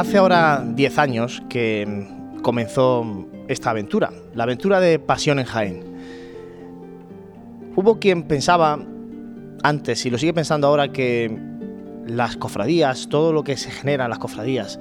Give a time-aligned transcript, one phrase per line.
[0.00, 2.06] Hace ahora 10 años que
[2.40, 3.04] comenzó
[3.48, 5.84] esta aventura, la aventura de Pasión en Jaén.
[7.76, 8.78] Hubo quien pensaba
[9.62, 11.38] antes, y lo sigue pensando ahora, que
[12.06, 14.80] las cofradías, todo lo que se genera en las cofradías,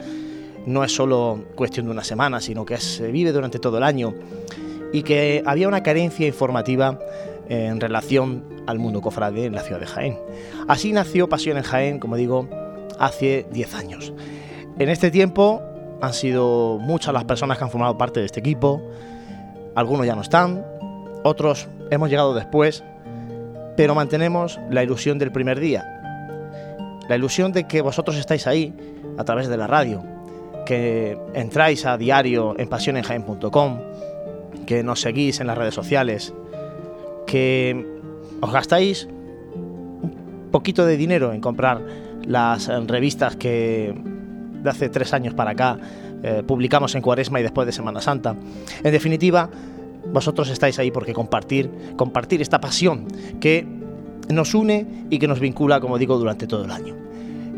[0.66, 4.16] no es solo cuestión de una semana, sino que se vive durante todo el año
[4.94, 6.98] y que había una carencia informativa
[7.50, 10.18] en relación al mundo cofrade en la ciudad de Jaén.
[10.70, 12.48] Así nació Pasión en Jaén, como digo,
[12.98, 14.14] hace 10 años.
[14.80, 15.62] En este tiempo
[16.02, 18.82] han sido muchas las personas que han formado parte de este equipo,
[19.76, 20.66] algunos ya no están,
[21.24, 22.82] otros hemos llegado después,
[23.76, 25.84] pero mantenemos la ilusión del primer día,
[27.10, 28.74] la ilusión de que vosotros estáis ahí
[29.18, 30.02] a través de la radio,
[30.66, 33.80] que entráis a diario en pasionenjaen.com,
[34.66, 36.34] que nos seguís en las redes sociales,
[37.28, 37.86] que
[38.40, 39.10] os gastáis
[39.56, 41.82] un poquito de dinero en comprar
[42.26, 44.19] las revistas que
[44.62, 45.78] de hace tres años para acá
[46.22, 48.36] eh, publicamos en Cuaresma y después de Semana Santa.
[48.84, 49.50] En definitiva,
[50.12, 53.08] vosotros estáis ahí porque compartir, compartir esta pasión
[53.40, 53.66] que
[54.30, 56.96] nos une y que nos vincula, como digo, durante todo el año.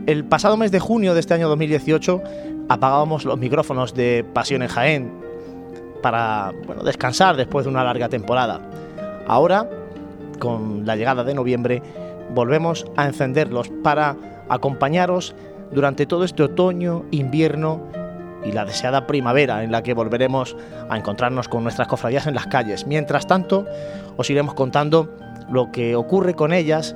[0.05, 2.21] El pasado mes de junio de este año 2018
[2.69, 5.11] apagábamos los micrófonos de Pasión en Jaén
[6.01, 8.61] para bueno, descansar después de una larga temporada.
[9.27, 9.69] Ahora,
[10.39, 11.81] con la llegada de noviembre,
[12.33, 14.15] volvemos a encenderlos para
[14.49, 15.35] acompañaros
[15.71, 17.81] durante todo este otoño, invierno
[18.43, 20.55] y la deseada primavera en la que volveremos
[20.89, 22.87] a encontrarnos con nuestras cofradías en las calles.
[22.87, 23.65] Mientras tanto,
[24.17, 25.15] os iremos contando
[25.49, 26.95] lo que ocurre con ellas,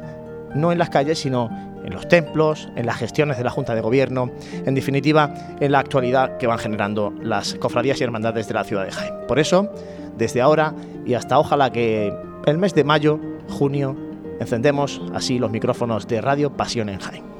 [0.54, 1.50] no en las calles, sino
[1.84, 4.32] en los templos, en las gestiones de la Junta de Gobierno,
[4.66, 8.86] en definitiva, en la actualidad que van generando las cofradías y hermandades de la ciudad
[8.86, 9.14] de Jaén.
[9.28, 9.70] Por eso,
[10.18, 10.74] desde ahora
[11.06, 12.12] y hasta ojalá que
[12.48, 13.96] el mes de mayo, junio,
[14.40, 17.35] encendemos así los micrófonos de Radio Pasión en Jaén.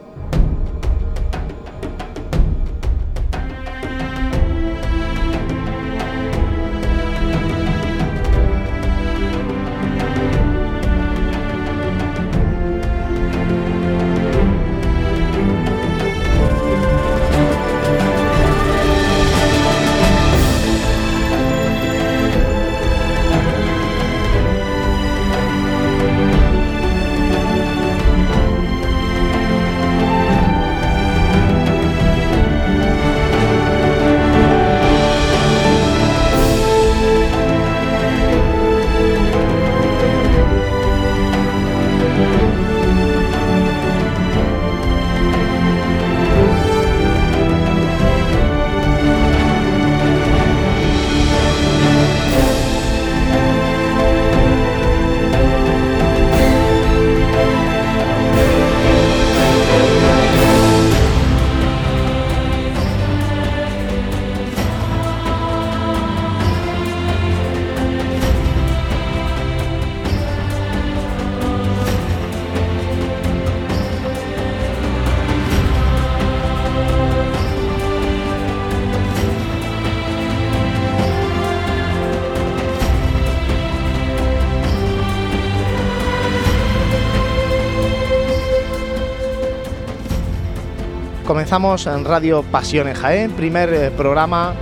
[91.26, 94.54] Comenzamos en Radio Pasión en Jaén, primer eh, programa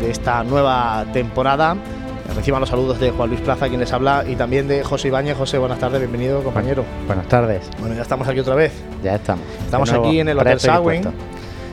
[0.00, 1.76] de esta nueva temporada.
[2.34, 5.36] Reciban los saludos de Juan Luis Plaza, quien les habla, y también de José Ibáñez.
[5.36, 6.86] José, buenas tardes, bienvenido, compañero.
[7.06, 7.68] Buenas tardes.
[7.80, 8.72] Bueno, ya estamos aquí otra vez.
[9.04, 9.44] Ya estamos.
[9.62, 11.04] Estamos aquí en el Hotel Sagüen,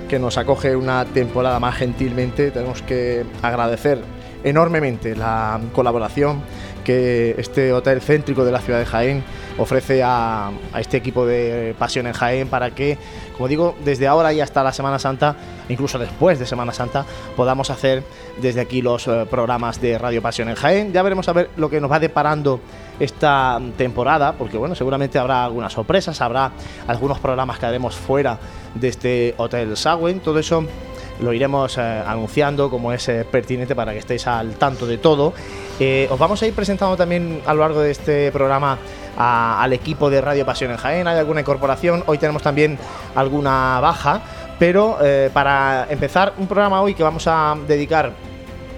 [0.09, 2.51] que nos acoge una temporada más gentilmente.
[2.51, 4.03] Tenemos que agradecer
[4.43, 6.41] enormemente la colaboración
[6.83, 9.23] que este hotel céntrico de la ciudad de Jaén
[9.57, 12.97] ofrece a, este equipo de Pasión en Jaén para que,
[13.33, 15.35] como digo, desde ahora y hasta la Semana Santa,
[15.69, 17.05] incluso después de Semana Santa,
[17.35, 18.03] podamos hacer
[18.41, 20.93] desde aquí los eh, programas de Radio Pasión en Jaén.
[20.93, 22.59] Ya veremos a ver lo que nos va deparando
[22.99, 26.51] esta temporada, porque bueno, seguramente habrá algunas sorpresas, habrá
[26.87, 28.37] algunos programas que haremos fuera
[28.75, 30.65] de este Hotel Sagüen, todo eso
[31.21, 35.33] lo iremos eh, anunciando como es eh, pertinente para que estéis al tanto de todo.
[35.79, 38.77] Eh, os vamos a ir presentando también a lo largo de este programa
[39.15, 41.07] al equipo de Radio Pasión en Jaén.
[41.07, 42.79] Hay alguna incorporación, hoy tenemos también
[43.13, 44.21] alguna baja,
[44.57, 44.97] pero
[45.33, 48.11] para empezar un programa hoy que vamos a dedicar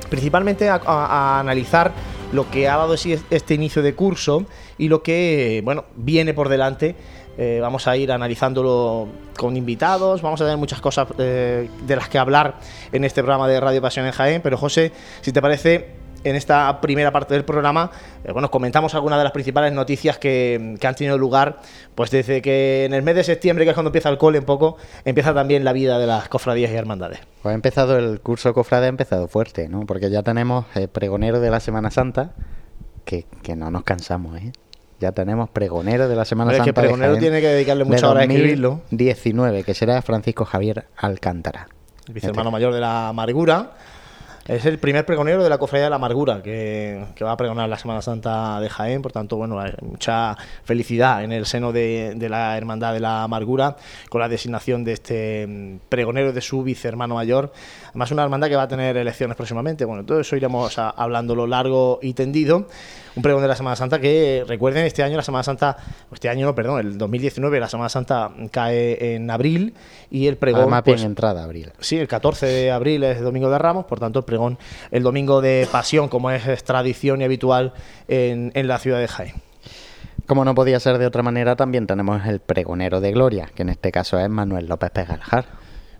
[0.09, 1.93] principalmente a, analizar
[2.33, 4.45] lo que ha dado este inicio de curso
[4.77, 6.95] y lo que bueno viene por delante
[7.37, 12.09] eh, vamos a ir analizándolo con invitados, vamos a tener muchas cosas eh, de las
[12.09, 12.55] que hablar
[12.91, 14.41] en este programa de Radio Pasión en Jaén.
[14.41, 14.91] Pero José,
[15.21, 17.91] si te parece, en esta primera parte del programa,
[18.23, 21.59] eh, bueno, comentamos algunas de las principales noticias que, que, han tenido lugar,
[21.93, 24.45] pues desde que en el mes de septiembre, que es cuando empieza el cole un
[24.45, 27.19] poco, empieza también la vida de las cofradías y hermandades.
[27.41, 29.85] Pues ha empezado el curso cofrade, ha empezado fuerte, ¿no?
[29.85, 32.31] Porque ya tenemos el pregonero de la Semana Santa,
[33.03, 34.51] que, que no nos cansamos, ¿eh?
[34.99, 36.81] Ya tenemos pregonero de la Semana Pero Santa.
[36.81, 38.81] Es que pregonero tiene que dedicarle mucha hora a escribirlo.
[38.91, 41.67] 19, que será Francisco Javier Alcántara.
[42.07, 43.71] El vicehermano mayor de la Amargura.
[44.47, 47.67] Es el primer pregonero de la Cofradía de la Amargura que, que, va a pregonar
[47.67, 49.01] la Semana Santa de Jaén.
[49.01, 53.23] Por tanto, bueno, hay mucha felicidad en el seno de, de, la Hermandad de la
[53.23, 53.75] Amargura
[54.07, 57.53] con la designación de este pregonero de su vicehermano mayor.
[57.95, 59.85] Además, una hermandad que va a tener elecciones próximamente.
[59.85, 62.67] Bueno, todo eso iremos a, hablándolo largo y tendido
[63.15, 65.77] un pregón de la Semana Santa que recuerden este año la Semana Santa
[66.11, 69.75] este año no perdón el 2019 la Semana Santa cae en abril
[70.11, 73.49] y el pregón Además, pues, bien entrada abril sí el 14 de abril es domingo
[73.49, 74.57] de Ramos por tanto el pregón
[74.91, 77.71] el domingo de Pasión como es, es tradición y habitual
[78.09, 79.35] en, en la ciudad de Jaén
[80.25, 83.69] como no podía ser de otra manera, también tenemos el pregonero de gloria, que en
[83.69, 85.45] este caso es Manuel López Pegalajar.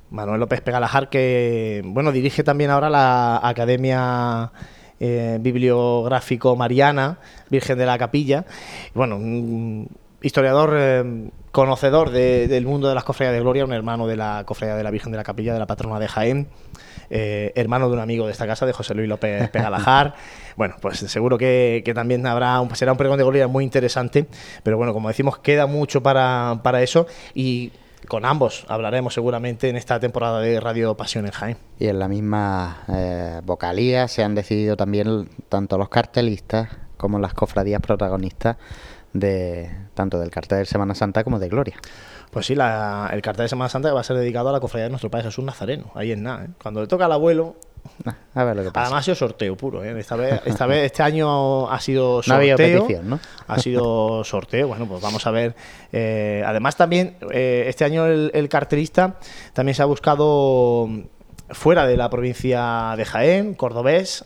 [0.09, 4.51] Manuel López Pegalajar, que bueno, dirige también ahora la Academia
[4.99, 7.19] eh, bibliográfico Mariana,
[7.49, 8.45] Virgen de la Capilla.
[8.93, 9.89] Bueno, un
[10.21, 14.43] historiador eh, conocedor de, del mundo de las cofradías de gloria, un hermano de la
[14.45, 16.47] cofradía de la Virgen de la Capilla, de la patrona de Jaén.
[17.09, 20.15] Eh, hermano de un amigo de esta casa, de José Luis López Pegalajar.
[20.55, 24.25] bueno, pues seguro que, que, también habrá un, será un pregón de gloria muy interesante,
[24.63, 27.71] pero bueno, como decimos, queda mucho para, para eso y
[28.07, 31.57] con ambos hablaremos seguramente en esta temporada de Radio Pasión en Jaén.
[31.79, 37.33] Y en la misma eh, vocalía se han decidido también tanto los cartelistas como las
[37.33, 38.57] cofradías protagonistas
[39.13, 41.77] de tanto del cartel de Semana Santa como de Gloria.
[42.31, 44.85] Pues sí, la, el cartel de Semana Santa va a ser dedicado a la cofradía
[44.85, 45.91] de nuestro Padre Jesús Nazareno.
[45.95, 46.45] Ahí en nada.
[46.45, 46.49] ¿eh?
[46.61, 47.55] Cuando le toca al abuelo,
[48.33, 48.87] a ver lo que pasa.
[48.87, 49.97] Además ha sido sorteo puro, ¿eh?
[49.99, 52.33] Esta vez, esta vez, este año ha sido sorteo.
[52.33, 53.19] No había petición, ¿no?
[53.47, 54.67] Ha sido sorteo.
[54.67, 55.55] Bueno, pues vamos a ver.
[55.91, 59.19] Eh, además, también, eh, este año el, el, cartelista
[59.53, 60.89] también se ha buscado
[61.49, 64.25] fuera de la provincia de Jaén, cordobés.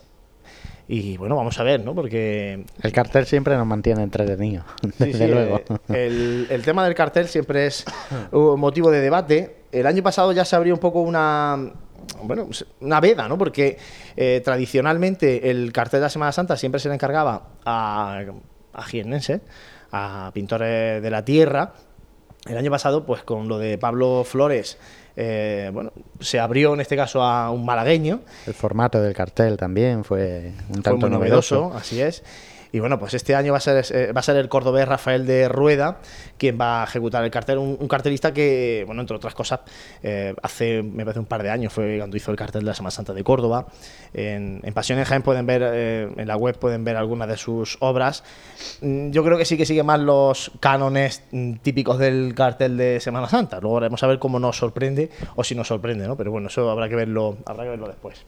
[0.91, 1.93] Y bueno, vamos a ver, ¿no?
[1.93, 2.65] Porque.
[2.81, 5.61] El cartel siempre nos mantiene entretenidos, desde sí, sí, luego.
[5.87, 7.85] El, el, tema del cartel siempre es
[8.31, 9.57] un motivo de debate.
[9.71, 11.73] El año pasado ya se abrió un poco una
[12.23, 12.47] bueno,
[12.81, 13.37] una veda, ¿no?
[13.37, 13.77] Porque
[14.15, 18.21] eh, tradicionalmente el cartel de la Semana Santa siempre se le encargaba a,
[18.73, 19.41] a jiennenses,
[19.91, 21.73] a pintores de la tierra.
[22.47, 24.77] El año pasado, pues con lo de Pablo Flores,
[25.15, 25.91] eh, bueno,
[26.21, 28.21] se abrió en este caso a un malagueño.
[28.47, 32.23] El formato del cartel también fue un tanto fue muy novedoso, novedoso, así es.
[32.71, 35.25] Y bueno, pues este año va a ser, eh, va a ser el cordobés Rafael
[35.25, 35.99] de Rueda
[36.37, 37.57] quien va a ejecutar el cartel.
[37.57, 39.61] Un, cartelista que, bueno, entre otras cosas,
[40.03, 42.73] eh, hace, me parece, un par de años fue cuando hizo el cartel de la
[42.73, 43.67] Semana Santa de Córdoba.
[44.13, 47.37] En, en Pasión en Jaén pueden ver, eh, en la web pueden ver algunas de
[47.37, 48.23] sus obras.
[48.81, 52.99] Mm, Yo creo que sí que sigue más los cánones mm, típicos del cartel de
[52.99, 53.59] Semana Santa.
[53.59, 56.15] Luego veremos a ver cómo nos sorprende o si nos sorprende, ¿no?
[56.15, 58.23] Pero bueno, eso habrá que verlo, habrá que verlo después.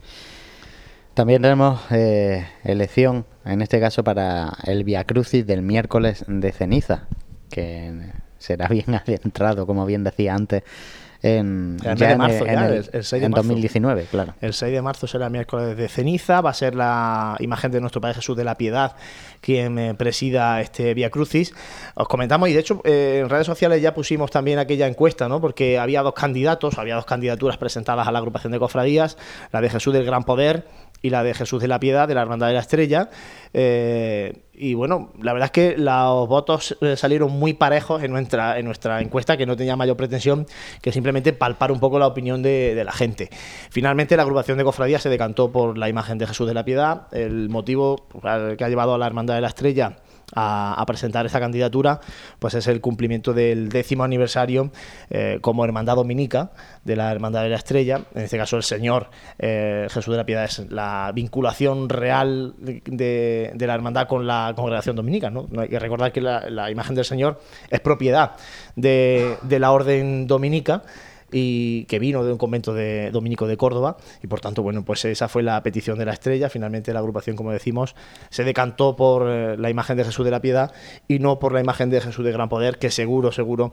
[1.14, 7.06] También tenemos eh, elección, en este caso para el Via Crucis del miércoles de ceniza,
[7.50, 10.62] que será bien adentrado, como bien decía antes,
[11.22, 13.42] en, el ya de marzo, en, ya, el, el, el 6 de en marzo.
[13.42, 14.34] 2019, claro.
[14.40, 17.80] El 6 de marzo será el miércoles de ceniza, va a ser la imagen de
[17.80, 18.96] nuestro Padre Jesús de la Piedad
[19.42, 21.52] quien eh, presida este Via Crucis.
[21.94, 25.40] Os comentamos, y de hecho eh, en redes sociales ya pusimos también aquella encuesta, ¿no?
[25.40, 29.18] porque había dos candidatos, había dos candidaturas presentadas a la agrupación de cofradías,
[29.52, 30.66] la de Jesús del Gran Poder
[31.02, 33.10] y la de Jesús de la Piedad, de la Hermandad de la Estrella.
[33.52, 38.58] Eh, y bueno, la verdad es que los votos eh, salieron muy parejos en nuestra,
[38.58, 40.46] en nuestra encuesta, que no tenía mayor pretensión
[40.80, 43.28] que simplemente palpar un poco la opinión de, de la gente.
[43.70, 47.08] Finalmente, la agrupación de cofradías se decantó por la imagen de Jesús de la Piedad.
[47.12, 48.06] El motivo
[48.56, 49.96] que ha llevado a la Hermandad de la Estrella
[50.34, 52.00] a, a, presentar esta candidatura,
[52.38, 54.70] pues es el cumplimiento del décimo aniversario
[55.10, 56.50] eh, como hermandad dominica
[56.84, 58.02] de la Hermandad de la Estrella.
[58.14, 63.54] En este caso, el Señor eh, Jesús de la Piedad es la vinculación real de,
[63.58, 65.30] la hermandad con la congregación dominica.
[65.30, 65.48] ¿no?
[65.58, 68.32] hay que recordar que la, imagen del Señor es propiedad
[68.76, 70.82] de la orden dominica
[71.32, 75.04] y que vino de un convento de dominico de Córdoba y por tanto bueno pues
[75.06, 77.96] esa fue la petición de la estrella finalmente la agrupación como decimos
[78.28, 80.72] se decantó por eh, la imagen de Jesús de la Piedad
[81.08, 83.72] y no por la imagen de Jesús de Gran Poder que seguro seguro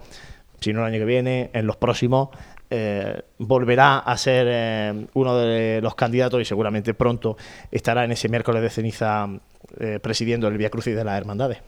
[0.61, 2.29] si no el año que viene en los próximos
[2.69, 7.35] eh, volverá a ser eh, uno de los candidatos y seguramente pronto
[7.71, 9.27] estará en ese miércoles de ceniza
[10.01, 11.59] presidiendo el Via Crucis de las Hermandades.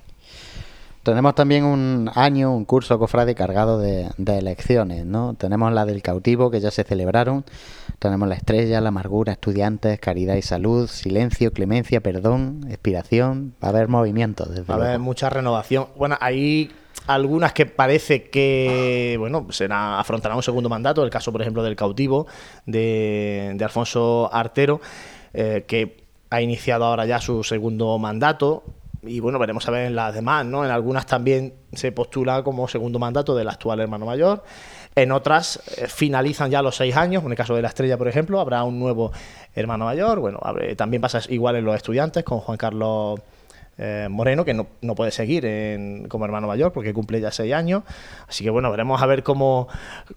[1.04, 5.34] Tenemos también un año, un curso cofrade cargado de, elecciones, ¿no?
[5.34, 7.44] Tenemos la del cautivo que ya se celebraron,
[7.98, 13.72] tenemos la estrella, la amargura, estudiantes, caridad y salud, silencio, clemencia, perdón, expiración, va a
[13.72, 14.50] haber movimientos.
[14.70, 15.88] va a haber mucha renovación.
[15.96, 16.72] Bueno, hay
[17.08, 21.76] algunas que parece que bueno será afrontarán un segundo mandato, el caso por ejemplo del
[21.76, 22.28] cautivo
[22.68, 24.82] de, Alfonso Artero,
[25.34, 28.64] eh, que ha iniciado ahora ya su segundo mandato
[29.04, 30.64] y bueno, veremos a ver en las demás, ¿no?
[30.64, 34.44] En algunas también se postula como segundo mandato del actual hermano mayor.
[34.96, 37.24] En otras eh, finalizan ya los seis años.
[37.24, 39.12] En el caso de la estrella, por ejemplo, habrá un nuevo
[39.56, 40.20] hermano mayor.
[40.20, 40.40] Bueno,
[40.76, 43.20] también pasa igual en los estudiantes con Juan Carlos
[43.84, 45.44] eh, Moreno, que no, puede seguir
[46.08, 47.84] como hermano mayor porque cumple ya seis años.
[48.28, 49.68] Así que bueno, veremos a ver cómo,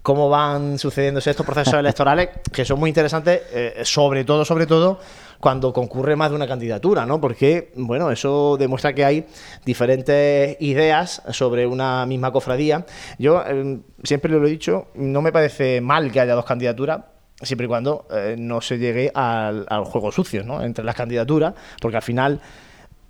[0.03, 4.99] cómo van sucediéndose estos procesos electorales, que son muy interesantes, eh, sobre todo, sobre todo
[5.39, 7.19] cuando concurre más de una candidatura, ¿no?
[7.19, 9.25] Porque, bueno, eso demuestra que hay
[9.65, 12.85] diferentes ideas sobre una misma cofradía.
[13.17, 17.01] Yo eh, siempre lo he dicho, no me parece mal que haya dos candidaturas,
[17.41, 20.63] siempre y cuando eh, no se llegue al, al, juego sucio, ¿no?
[20.63, 22.39] Entre las candidaturas, porque al final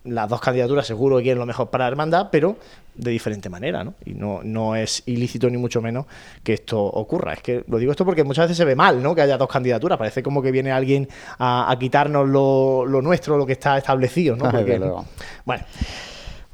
[0.05, 2.57] las dos candidaturas seguro que quieren lo mejor para la hermandad, pero
[2.95, 3.95] de diferente manera, ¿no?
[4.05, 6.05] Y no, no es ilícito ni mucho menos
[6.43, 7.33] que esto ocurra.
[7.33, 9.13] Es que lo digo esto porque muchas veces se ve mal, ¿no?
[9.13, 9.97] Que haya dos candidaturas.
[9.97, 11.07] Parece como que viene alguien
[11.39, 14.49] a, quitarnos lo, nuestro, lo que está establecido, ¿no?
[15.45, 15.63] bueno.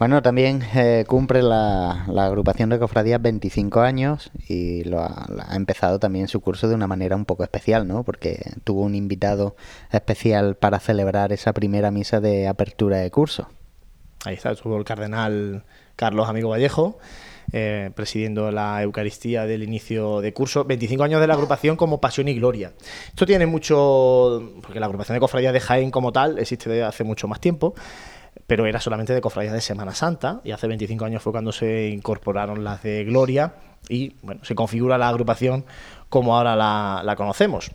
[0.01, 6.27] Bueno, también eh, cumple la, agrupación de cofradías 25 años y lo ha, empezado también
[6.27, 8.03] su curso de una manera un poco especial, ¿no?
[8.03, 9.55] Porque tuvo un invitado
[9.91, 13.47] especial para celebrar esa primera misa de apertura de curso.
[14.25, 15.65] Ahí está, estuvo el cardenal
[15.95, 16.97] Carlos Amigo Vallejo.
[17.53, 22.29] Eh, presidiendo la Eucaristía del inicio de curso, 25 años de la agrupación como Pasión
[22.29, 22.71] y Gloria.
[23.09, 27.03] Esto tiene mucho, porque la agrupación de cofradías de Jaén como tal existe desde hace
[27.03, 27.75] mucho más tiempo,
[28.51, 31.87] pero era solamente de cofradías de Semana Santa y hace 25 años fue cuando se
[31.87, 33.53] incorporaron las de Gloria
[33.87, 35.63] y bueno, se configura la agrupación
[36.09, 37.71] como ahora la, conocemos.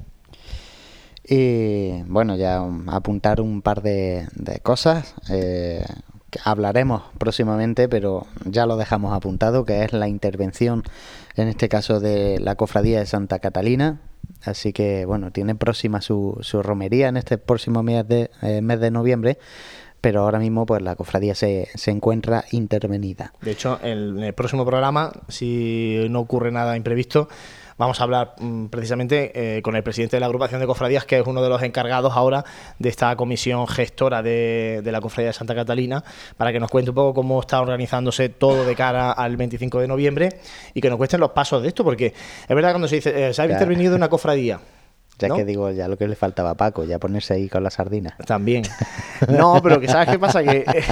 [1.27, 4.29] Y bueno, ya apuntar un par de,
[4.63, 5.15] cosas.
[5.31, 5.83] Eh,
[6.45, 10.83] hablaremos próximamente, pero ya lo dejamos apuntado, que es la intervención,
[11.37, 14.03] en este caso de la Cofradía de Santa Catalina.
[14.45, 18.79] Así que, bueno, tiene próxima su, su romería en este próximo mes de, eh, mes
[18.79, 19.39] de noviembre
[20.01, 23.33] pero ahora mismo pues la cofradía se, se encuentra intervenida.
[23.41, 27.29] De hecho, en el próximo programa, si no ocurre nada imprevisto,
[27.79, 31.19] vamos a hablar mm, precisamente eh, con el presidente de la agrupación de cofradías, que
[31.19, 32.45] es uno de los encargados ahora
[32.79, 36.03] de esta comisión gestora de, de, la cofradía de Santa Catalina,
[36.37, 39.89] para que nos cuente un poco cómo está organizándose todo de cara al 25 de
[39.89, 40.41] noviembre
[40.75, 43.35] y que nos cuesten los pasos de esto, porque es verdad cuando se dice, eh,
[43.35, 44.61] se ha intervenido una cofradía,
[45.19, 47.71] ya que digo, ya lo que le faltaba a Paco, ya ponerse ahí con la
[47.71, 48.17] sardina.
[48.27, 48.65] También.
[49.29, 50.85] No, pero que sabes qué pasa, que eh,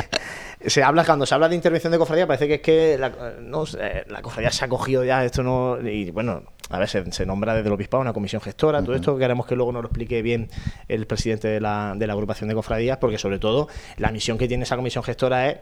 [0.66, 3.64] se habla, cuando se habla de intervención de cofradía, parece que es que la, no,
[4.06, 5.78] la cofradía se ha cogido ya, esto no.
[5.86, 9.46] Y bueno, a ver, se, nombra desde el obispado una comisión gestora, todo esto queremos
[9.46, 10.48] que luego nos lo explique bien
[10.88, 14.48] el presidente de la, de la agrupación de cofradías, porque sobre todo la misión que
[14.48, 15.58] tiene esa comisión gestora es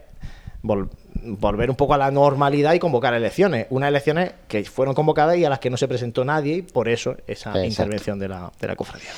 [0.63, 3.67] volver un poco a la normalidad y convocar elecciones.
[3.71, 6.89] Unas elecciones que fueron convocadas y a las que no se presentó nadie, y por
[6.89, 9.11] eso esa intervención de la, de la cofradía.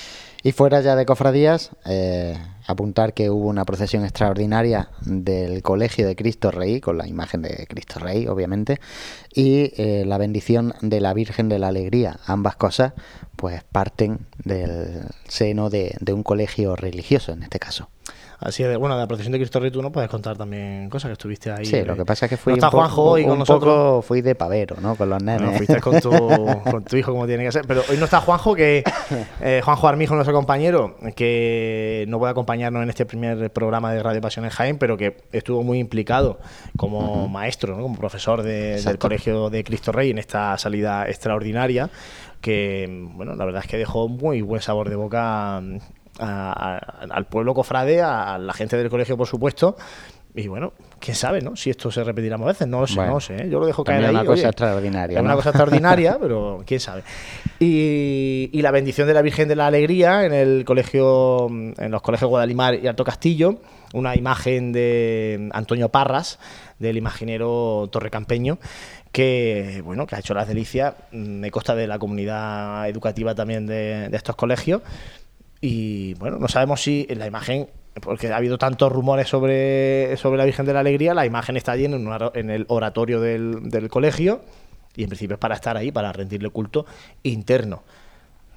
[0.43, 2.37] Y fuera ya de cofradías, eh,
[2.67, 7.67] apuntar que hubo una procesión extraordinaria del Colegio de Cristo Rey, con la imagen de
[7.67, 8.79] Cristo Rey, obviamente,
[9.33, 12.21] y eh, la bendición de la Virgen de la Alegría.
[12.27, 12.93] Ambas cosas,
[13.37, 17.89] pues, parten del seno de un colegio religioso, en este caso.
[18.45, 21.09] Así de, bueno, de la procesión de Cristo Rey tú no puedes contar también cosas
[21.09, 21.65] que estuviste ahí.
[21.65, 23.75] Sí, lo que pasa es que fui no está Juanjo hoy con nosotros.
[23.75, 24.97] Poco fui de pavero, ¿no?
[24.97, 25.41] Con los nenes.
[25.41, 26.11] Bueno, fuiste con tu,
[26.71, 27.65] con tu hijo como tiene que ser.
[27.67, 28.85] Pero hoy no está Juanjo, que
[29.41, 34.21] eh, Juanjo Armijo, nuestro compañero, que no puede acompañarnos en este primer programa de Radio
[34.21, 36.39] Pasión en Jaén, pero que estuvo muy implicado
[36.77, 37.83] como maestro, ¿no?
[37.83, 41.89] como profesor del Colegio de Cristo Rey en esta salida extraordinaria
[42.43, 45.63] que bueno, la verdad es que dejó muy buen sabor de boca
[46.19, 49.77] al pueblo cofrade, a la gente del colegio, por supuesto.
[50.37, 51.55] Y bueno, quién sabe, ¿no?
[51.55, 53.37] Si esto se repetirá más veces, no lo sé, no sé.
[53.37, 53.49] ¿eh?
[53.49, 55.19] Yo lo dejo caer es una cosa extraordinaria.
[55.19, 57.05] Es una cosa extraordinaria, pero quién sabe.
[57.61, 62.29] Y, la bendición de la Virgen de la Alegría en el colegio, en los colegios
[62.29, 63.61] Guadalimar y Alto Castillo,
[63.93, 66.41] una imagen de Antonio Parras,
[66.81, 68.59] del imaginero torrecampeño,
[69.13, 74.09] que bueno, que ha hecho las delicias, me consta de la comunidad educativa también de
[74.13, 74.83] estos colegios
[75.67, 77.71] y bueno, no sabemos si la imagen,
[78.03, 81.73] porque ha habido tantos rumores sobre, sobre la Virgen de la Alegría, la imagen está
[81.73, 84.43] allí en, en el oratorio del, del colegio
[84.95, 86.85] y en principio es para estar ahí, para rendirle culto
[87.23, 87.83] interno.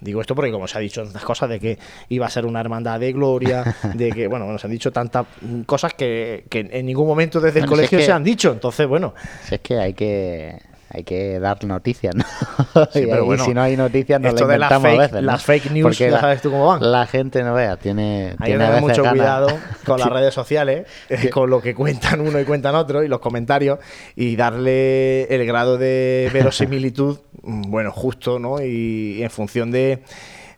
[0.01, 2.59] Digo esto porque, como se ha dicho tantas cosas, de que iba a ser una
[2.59, 5.27] hermandad de gloria, de que, bueno, bueno se han dicho tantas
[5.65, 8.51] cosas que, en ningún momento desde el colegio se han dicho.
[8.51, 9.13] Entonces, bueno.
[9.45, 10.59] Si es que hay que
[10.89, 12.23] hay que dar noticias, ¿no?
[12.95, 16.41] y, si no hay noticias, no esto de las fake, Las fake news, ya sabes
[16.41, 16.91] tú cómo van.
[16.91, 18.35] La gente no vea, tiene.
[18.39, 19.47] Hay que tener mucho cuidado
[19.85, 23.19] con las redes sociales, eh, con lo que cuentan uno y cuentan otro, y los
[23.19, 23.79] comentarios,
[24.15, 28.61] y darle el grado de verosimilitud, mm, bueno, justo, ¿no?
[28.61, 30.03] Y, en función de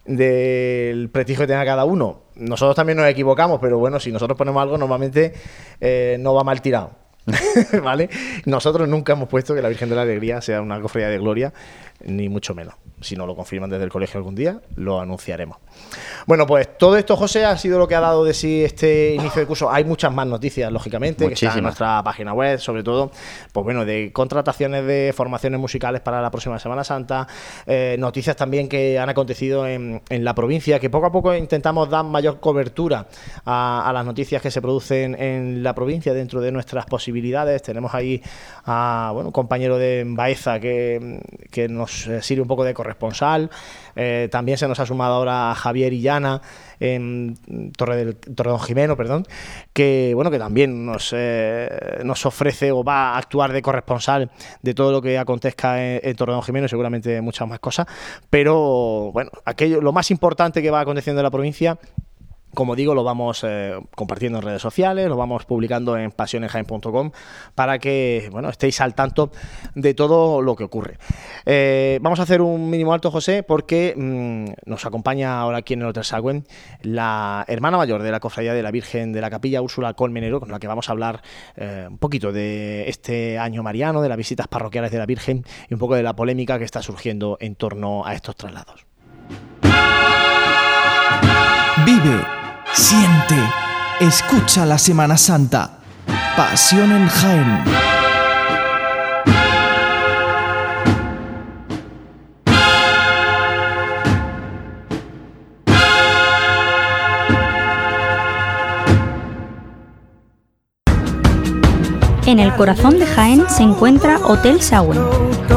[0.05, 2.23] del prestigio que tenga cada uno.
[2.35, 5.33] Nosotros también nos equivocamos, pero bueno, si nosotros ponemos algo, normalmente
[5.79, 6.91] eh, no va mal tirado.
[7.83, 8.09] ¿Vale?
[8.45, 11.53] Nosotros nunca hemos puesto que la Virgen de la Alegría sea una cofradía de gloria,
[12.05, 12.75] ni mucho menos.
[13.01, 15.57] Si no lo confirman desde el colegio algún día, lo anunciaremos.
[16.25, 19.41] Bueno, pues todo esto, José, ha sido lo que ha dado de sí este inicio
[19.41, 19.71] de curso.
[19.71, 23.11] Hay muchas más noticias, lógicamente, que están en nuestra página web, sobre todo,
[23.51, 27.27] pues bueno, de contrataciones de formaciones musicales para la próxima Semana Santa,
[27.65, 32.03] eh, noticias también que han acontecido en, la provincia, que poco a poco intentamos dar
[32.05, 33.07] mayor cobertura
[33.45, 37.61] a, las noticias que se producen en la provincia dentro de nuestras posibilidades.
[37.63, 38.21] Tenemos ahí
[38.65, 43.49] a bueno, un compañero de Baeza que, que nos sirve un poco de corresponsal.
[43.95, 46.41] Eh, también se nos ha sumado ahora Javier Illana
[46.79, 47.37] en
[47.75, 49.25] Torre del Torredón Jimeno, perdón,
[49.73, 54.31] que bueno, que también nos, eh, nos ofrece o va a actuar de corresponsal
[54.61, 57.87] de todo lo que acontezca en, en Jimeno y seguramente muchas más cosas.
[58.29, 61.77] Pero bueno, aquello, lo más importante que va aconteciendo en la provincia
[62.53, 67.11] como digo, lo vamos eh, compartiendo en redes sociales, lo vamos publicando en pasionesjaen.com
[67.55, 69.31] para que bueno, estéis al tanto
[69.75, 70.97] de todo lo que ocurre.
[71.45, 75.81] Eh, vamos a hacer un mínimo alto, José, porque mm, nos acompaña ahora aquí en
[75.81, 76.03] el Hotel
[76.81, 80.51] la hermana mayor de la Cofradía de la Virgen de la Capilla, Úrsula Colmenero, con
[80.51, 81.21] la que vamos a hablar
[81.55, 85.73] eh, un poquito de este año mariano, de las visitas parroquiales de la Virgen y
[85.73, 88.85] un poco de la polémica que está surgiendo en torno a estos traslados.
[91.85, 92.38] Vive
[92.73, 93.35] siente,
[93.99, 95.79] escucha la Semana Santa.
[96.35, 97.63] Pasión en Jaén.
[112.25, 114.99] En el corazón de Jaén se encuentra Hotel Sauen,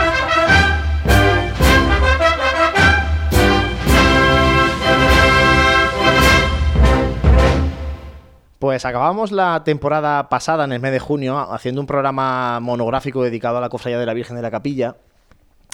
[8.71, 13.57] Pues acabamos la temporada pasada, en el mes de junio, haciendo un programa monográfico dedicado
[13.57, 14.95] a la cofradía de la Virgen de la Capilla.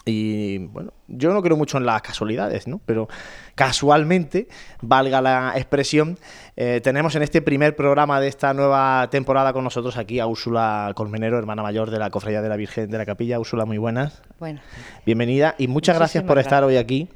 [0.04, 2.82] Y bueno, yo no creo mucho en las casualidades, ¿no?
[2.88, 3.08] Pero
[3.54, 4.48] casualmente,
[4.82, 6.18] valga la expresión,
[6.56, 10.92] eh, tenemos en este primer programa de esta nueva temporada con nosotros aquí a Úrsula
[10.96, 13.40] Colmenero, hermana mayor de la Cofradía de la Virgen de la Capilla.
[13.40, 14.24] Úrsula, muy buenas.
[14.40, 14.60] Bueno.
[15.06, 17.08] Bienvenida y muchas gracias por estar hoy aquí.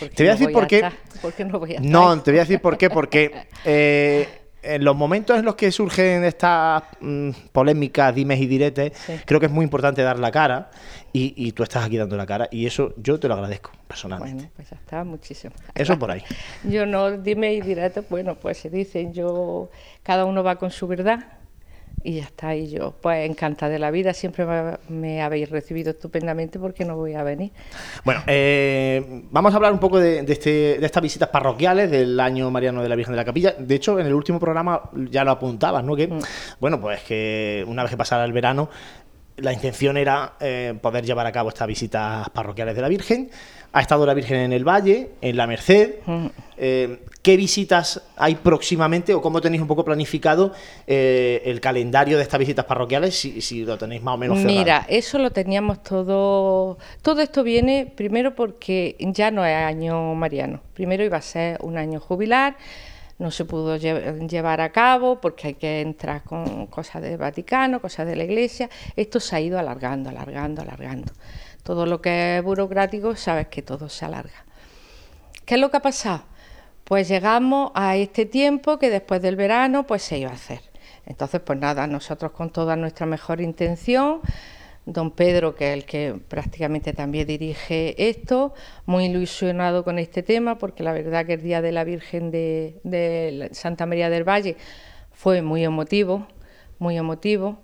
[0.00, 0.82] Te voy a decir por qué.
[1.46, 1.90] no voy a estar?
[1.90, 5.70] No, te voy a decir por qué, porque eh, en los momentos en los que
[5.70, 8.92] surgen estas mm, polémicas, dimes y diretes,
[9.24, 10.70] creo que es muy importante dar la cara
[11.12, 14.34] y, tú estás aquí dando la cara y eso yo te lo agradezco personalmente.
[14.34, 15.54] Bueno, pues ya está, muchísimo.
[15.74, 16.22] Eso por ahí.
[16.64, 19.70] yo no, dime y diretes, bueno, pues se dicen, yo,
[20.02, 21.24] cada uno va con su verdad
[22.04, 22.54] y ya está.
[22.54, 26.94] Y yo, pues encantada de la vida, siempre me, me habéis recibido estupendamente porque no
[26.96, 27.50] voy a venir.
[28.04, 32.20] Bueno, eh, vamos a hablar un poco de, de este- de estas visitas parroquiales del
[32.20, 33.54] año mariano de la Virgen de la Capilla.
[33.58, 35.96] De hecho, en el último programa ya lo apuntabas, ¿no?
[35.96, 36.08] Que,
[36.60, 38.68] bueno, pues que una vez que pasara el verano,
[39.38, 43.30] la intención era eh, poder llevar a cabo estas visitas parroquiales de la Virgen.
[43.72, 45.96] Ha estado la Virgen en el Valle, en la Merced.
[46.06, 46.26] Mm.
[46.56, 50.52] Eh, ¿Qué visitas hay próximamente o cómo tenéis un poco planificado
[50.86, 54.58] eh, el calendario de estas visitas parroquiales, si, lo tenéis más o menos cerrado?
[54.58, 56.76] Mira, eso lo teníamos todo.
[57.00, 60.60] Todo esto viene primero porque ya no es año mariano.
[60.74, 62.58] Primero iba a ser un año jubilar,
[63.18, 67.80] no se pudo lle- llevar a cabo porque hay que entrar con cosas del Vaticano,
[67.80, 68.68] cosas de la Iglesia.
[68.96, 71.10] Esto se ha ido alargando, alargando, alargando.
[71.62, 74.44] Todo lo que es burocrático, sabes que todo se alarga.
[75.46, 76.33] ¿Qué es lo que ha pasado?
[76.84, 80.60] Pues llegamos a este tiempo que después del verano pues se iba a hacer.
[81.06, 84.20] Entonces, pues nada, nosotros con toda nuestra mejor intención,
[84.86, 88.54] don Pedro, que es el que prácticamente también dirige esto,
[88.86, 92.80] muy ilusionado con este tema, porque la verdad que el Día de la Virgen de,
[92.84, 94.56] de Santa María del Valle
[95.12, 96.26] fue muy emotivo,
[96.78, 97.58] muy emotivo,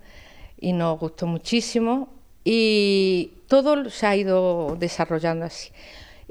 [0.58, 2.08] y nos gustó muchísimo,
[2.44, 5.70] y todo se ha ido desarrollando así.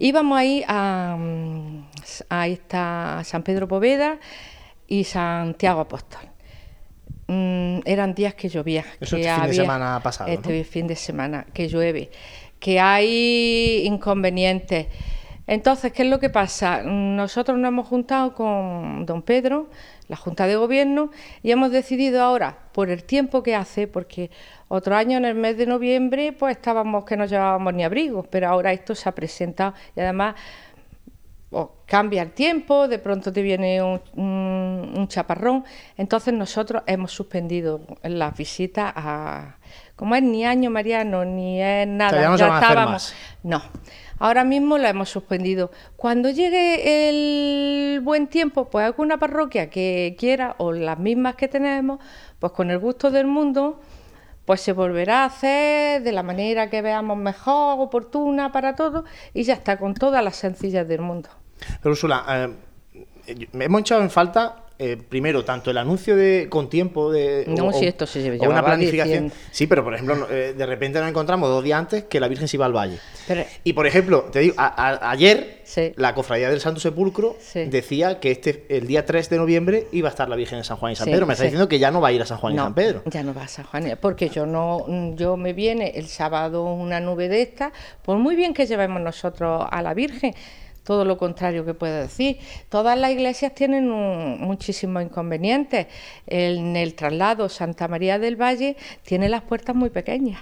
[0.01, 1.83] Íbamos ahí a, mm,
[2.29, 4.17] a esta San Pedro Poveda
[4.87, 6.21] y Santiago Apóstol.
[7.27, 8.85] Mm, eran días que llovía.
[9.01, 10.63] Eso que este fin de semana pasado, Este ¿no?
[10.63, 12.09] fin de semana, que llueve,
[12.59, 14.87] que hay inconvenientes.
[15.45, 16.81] Entonces, ¿qué es lo que pasa?
[16.83, 19.69] Nosotros nos hemos juntado con don Pedro,
[20.07, 21.11] la Junta de Gobierno,
[21.43, 24.31] y hemos decidido ahora, por el tiempo que hace, porque
[24.69, 28.47] otro año en el mes de noviembre, pues estábamos que no llevábamos ni abrigos, pero
[28.47, 30.35] ahora esto se ha presentado y además
[31.51, 35.65] o cambia el tiempo, de pronto te viene un, un- un chaparrón.
[35.97, 39.55] Entonces nosotros hemos suspendido las visitas a...
[39.95, 42.11] Como es ni año mariano, ni es nada.
[42.37, 42.45] ya
[42.91, 43.15] más.
[43.43, 43.61] No,
[44.19, 45.71] ahora mismo la hemos suspendido.
[45.97, 51.99] Cuando llegue el buen tiempo, pues alguna parroquia que quiera, o las mismas que tenemos,
[52.37, 53.81] pues con el gusto del mundo,
[54.49, 59.43] pues se volverá a hacer de la manera que veamos mejor, oportuna para todos, y
[59.43, 61.29] ya está, con todas las sencillas del mundo.
[61.83, 62.25] Pero Úrsula,
[63.27, 67.73] eh, hemos echado en falta eh, primero tanto el anuncio de con tiempo de No,
[67.73, 69.25] si esto se o una planificación.
[69.25, 69.35] diciendo.
[69.51, 72.47] Sí, pero por ejemplo, eh, de repente nos encontramos dos días antes que la Virgen
[72.47, 72.97] se iba al valle.
[73.27, 75.91] Pero- y por ejemplo, te digo, a- a- ayer Sí.
[75.97, 77.65] la cofradía del Santo Sepulcro Sí.
[77.65, 80.77] decía que este el día 3 de noviembre iba a estar la Virgen en San
[80.77, 81.25] Juan y San Sí, Pedro.
[81.27, 83.01] Me está diciendo que ya no va a ir a San Juan y San Pedro.
[83.05, 87.01] Ya no va a San Juan, porque yo no, yo me viene el sábado una
[87.01, 90.33] nube de esta, por muy bien que llevemos nosotros a la Virgen,
[90.89, 92.39] todo lo contrario que puedo decir.
[92.67, 93.87] Todas las iglesias tienen
[94.39, 95.85] muchísimos inconvenientes.
[96.25, 100.41] En el traslado Santa María del Valle tiene las puertas muy pequeñas.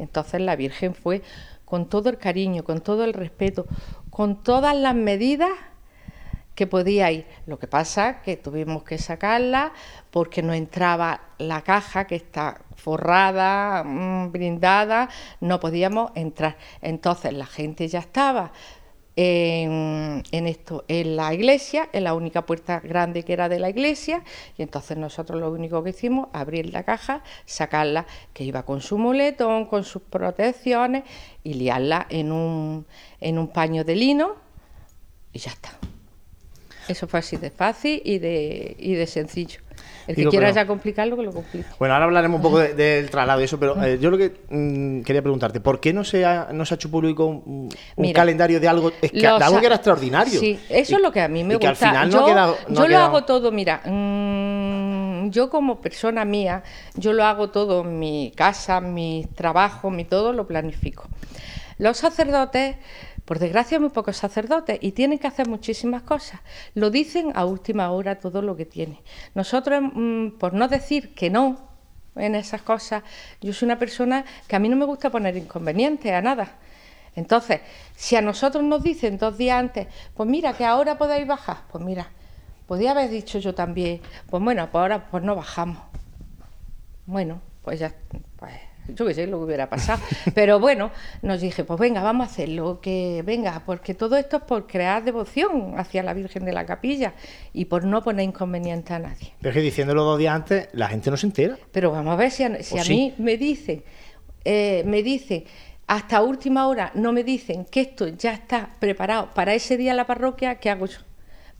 [0.00, 1.22] Entonces la Virgen fue
[1.64, 3.66] con todo el cariño, con todo el respeto,
[4.10, 5.52] con todas las medidas
[6.56, 7.26] que podía ir.
[7.46, 9.72] Lo que pasa que tuvimos que sacarla
[10.10, 15.08] porque no entraba la caja que está forrada, mm, brindada,
[15.40, 16.56] no podíamos entrar.
[16.80, 18.50] Entonces la gente ya estaba
[19.16, 24.22] en, esto, en la iglesia, en la única puerta grande que era de la iglesia,
[24.56, 28.98] y entonces nosotros lo único que hicimos, abrir la caja, sacarla, que iba con su
[28.98, 31.04] muletón, con sus protecciones,
[31.44, 32.86] y liarla en un,
[33.20, 34.36] en un paño de lino,
[35.32, 35.70] y ya está.
[36.88, 39.61] Eso fue así de fácil y de, y de sencillo.
[40.06, 41.68] El que Digo, quiera pero- ya complicarlo, que lo complique.
[41.78, 44.32] Bueno, ahora hablaremos un poco de- del traslado y eso, pero eh, yo lo que
[44.50, 47.68] mm, quería preguntarte, ¿por qué no se ha, no se ha hecho público un, un
[47.96, 50.40] Mira, calendario de algo, es que- de algo que era extraordinario?
[50.40, 51.86] Sí, eso Y- es lo que a mí me y que gusta.
[51.90, 52.56] al final yo no ha quedado.
[52.68, 56.62] no yo lo quedado- hago todo, mira, mm, yo como persona mía,
[56.94, 61.08] yo lo hago todo, mi casa, mi trabajo, mi todo, lo planifico.
[61.78, 62.76] Los sacerdotes,
[63.24, 66.40] por desgracia, muy pocos sacerdotes y tienen que hacer muchísimas cosas.
[66.74, 68.98] Lo dicen a última hora todo lo que tienen.
[69.34, 71.68] Nosotros, mm, por no decir que no
[72.16, 73.02] en esas cosas,
[73.40, 76.58] yo soy una persona que a mí no me gusta poner inconvenientes a nada.
[77.14, 77.60] Entonces,
[77.94, 81.84] si a nosotros nos dicen dos días antes, pues mira, que ahora podéis bajar, pues
[81.84, 82.10] mira,
[82.66, 85.78] podía haber dicho yo también, pues bueno, pues ahora pues no bajamos.
[87.06, 87.94] Bueno, pues ya,
[88.38, 90.02] pues yo qué sé lo que hubiera pasado.
[90.34, 90.90] Pero bueno,
[91.22, 95.04] nos dije, pues venga, vamos a hacerlo, que venga, porque todo esto es por crear
[95.04, 97.14] devoción hacia la Virgen de la Capilla
[97.52, 99.34] y por no poner inconveniente a nadie.
[99.40, 101.58] Pero es que diciéndolo dos días antes, la gente no se entera.
[101.70, 102.92] Pero vamos a ver si a, si ¿O a sí?
[102.92, 103.84] mí me dicen,
[104.44, 105.44] eh, me dicen,
[105.86, 109.96] hasta última hora no me dicen que esto ya está preparado para ese día en
[109.96, 110.98] la parroquia, ¿qué hago yo?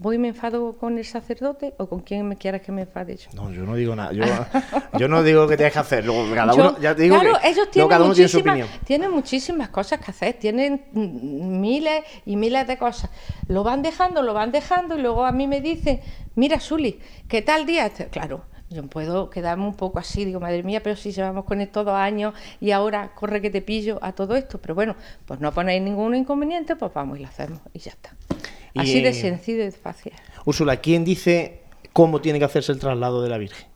[0.03, 3.17] ¿Voy y me enfado con el sacerdote o con quien me quieras que me enfade
[3.17, 3.29] yo?
[3.35, 4.13] No, yo no digo nada.
[4.13, 4.25] Yo,
[4.99, 6.05] yo no digo que tengas que hacer.
[6.05, 8.39] Luego, cada Yo- uno, ya te digo claro, que ellos tienen, cada uno tiene su
[8.39, 8.85] muchísimas, opinión.
[8.85, 13.11] tienen muchísimas cosas que hacer, tienen miles y miles de cosas.
[13.49, 16.01] Lo van dejando, lo van dejando y luego a mí me dicen,
[16.35, 17.87] mira, Suli, ¿qué tal día?
[17.87, 21.61] Este- Claro, yo puedo quedarme un poco así, digo, madre mía, pero si llevamos con
[21.61, 24.59] esto dos años y ahora corre que te pillo a todo esto.
[24.61, 28.11] Pero bueno, pues no ponéis ningún inconveniente, pues vamos y lo hacemos y ya está.
[28.75, 30.13] Así de sencillo y fácil.
[30.45, 33.67] Úrsula, ¿quién dice cómo tiene que hacerse el traslado de la Virgen?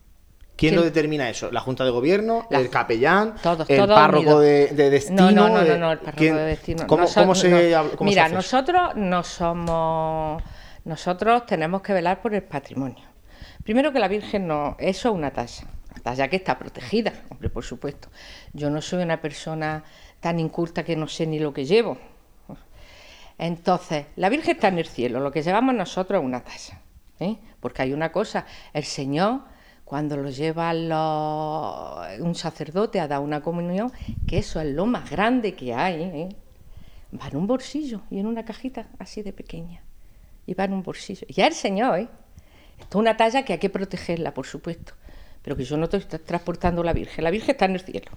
[0.57, 1.51] ¿Quién lo determina eso?
[1.53, 2.47] ¿La Junta de Gobierno?
[2.49, 3.35] La- ¿El capellán?
[3.43, 5.31] Todos, ¿El todos párroco de, de destino?
[5.31, 6.87] No, no, no, Eh, no, no, el párroco ¿quién- de destino.
[6.87, 7.85] ¿Cómo, se, no.
[8.01, 8.35] Mira, eso?
[8.35, 10.43] nosotros no somos.
[10.85, 13.05] Nosotros tenemos que velar por el patrimonio.
[13.65, 14.77] Primero que la Virgen no.
[14.79, 15.67] Eso es una talla.
[15.93, 18.09] Una talla que está protegida, hombre, por supuesto.
[18.55, 19.85] Yo no soy una persona
[20.21, 21.99] tan inculta que no sé ni lo que llevo.
[23.39, 26.81] Entonces, la Virgen está en el cielo, lo que llevamos nosotros es una talla.
[27.21, 27.37] ¿eh?
[27.61, 29.41] Porque hay una cosa, el Señor,
[29.85, 30.73] cuando lo lleva
[32.19, 33.93] un sacerdote a dar una comunión,
[34.27, 36.29] que eso es lo más grande que hay, ¿eh?
[37.21, 39.83] va en un bolsillo y en una cajita así de pequeña.
[40.47, 41.27] Y va en un bolsillo.
[41.29, 42.09] Ya el Señor, ¿eh?
[42.79, 44.93] Esto es una talla que hay que protegerla, por supuesto.
[45.43, 47.25] Pero que yo no estoy tra- transportando la Virgen.
[47.25, 48.11] La Virgen está en el cielo.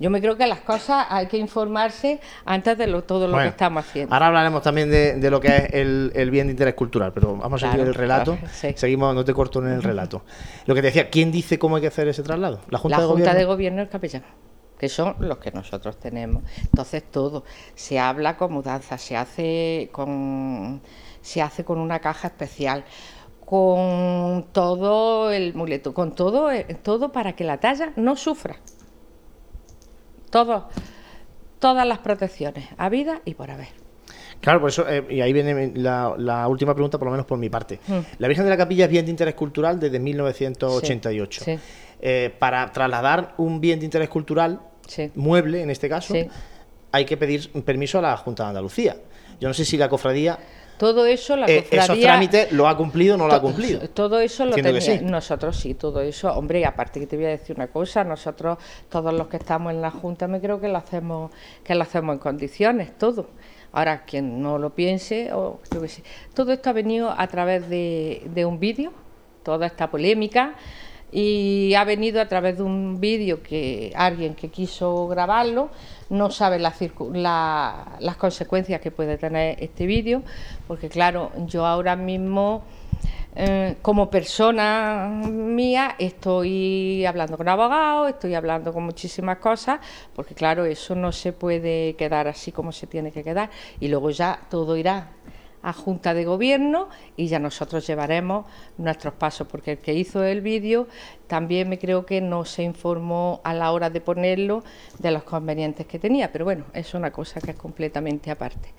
[0.00, 3.44] Yo me creo que las cosas hay que informarse antes de lo, todo lo Bueno,
[3.44, 4.14] que estamos haciendo.
[4.14, 7.36] Ahora hablaremos también de, de lo que es el, el bien de interés cultural, pero
[7.36, 8.36] vamos a seguir el relato.
[8.36, 8.72] claro, sí.
[8.76, 10.22] Seguimos, no te corto en el relato.
[10.66, 12.60] Lo que te decía, ¿quién dice cómo hay que hacer ese traslado?
[12.70, 13.38] ¿La Junta la de Junta Gobierno?
[13.38, 14.22] de Gobierno y el capellán,
[14.78, 16.44] que son los que nosotros tenemos.
[16.62, 20.80] Entonces todo se habla con mudanza, se hace con
[21.20, 22.84] se hace con una caja especial,
[23.44, 28.56] con todo el muleto, con todo eh, todo para que la talla no sufra.
[30.30, 30.68] Todo,
[31.58, 33.68] todas las protecciones, a vida y por haber.
[34.40, 37.38] Claro, por eso, eh, y ahí viene la, la última pregunta, por lo menos por
[37.38, 37.80] mi parte.
[37.88, 37.98] Mm.
[38.18, 41.44] La Virgen de la Capilla es bien de interés cultural desde 1988.
[41.44, 41.62] Sí, sí.
[42.00, 45.10] Eh, para trasladar un bien de interés cultural, Sí.
[45.16, 46.14] mueble en este caso,
[46.92, 48.96] hay que pedir permiso a la Junta de Andalucía.
[49.40, 50.38] Yo no sé si la cofradía
[50.78, 53.80] Todo eso la eh, esos cofradía- trámites lo ha cumplido o no lo ha cumplido.
[53.90, 55.00] Todo eso lo que sí.
[55.02, 56.32] Nosotros sí, todo eso.
[56.32, 59.72] Hombre, y aparte que te voy a decir una cosa, nosotros, todos los que estamos
[59.72, 61.32] en la Junta, me creo que lo hacemos,
[61.64, 63.26] que lo hacemos en condiciones, todo.
[63.72, 66.02] Ahora, quien no lo piense, o yo qué sé.
[66.32, 68.92] Todo esto ha venido a través de, de un vídeo,
[69.42, 70.54] toda esta polémica,
[71.10, 75.70] y ha venido a través de un vídeo que alguien que quiso grabarlo
[76.10, 76.72] no sabe la
[77.12, 80.22] la- las consecuencias que puede tener este vídeo,
[80.66, 82.62] porque claro, yo ahora mismo
[83.36, 89.78] eh, como persona mía estoy hablando con abogados, estoy hablando con muchísimas cosas,
[90.16, 94.10] porque claro, eso no se puede quedar así como se tiene que quedar y luego
[94.10, 95.08] ya todo irá
[95.62, 100.40] a Junta de Gobierno y ya nosotros llevaremos nuestros pasos, porque el que hizo el
[100.40, 100.88] vídeo
[101.26, 104.64] también me creo que no se informó a la hora de ponerlo
[104.98, 108.70] de los convenientes que tenía, pero bueno, es una cosa que es completamente aparte.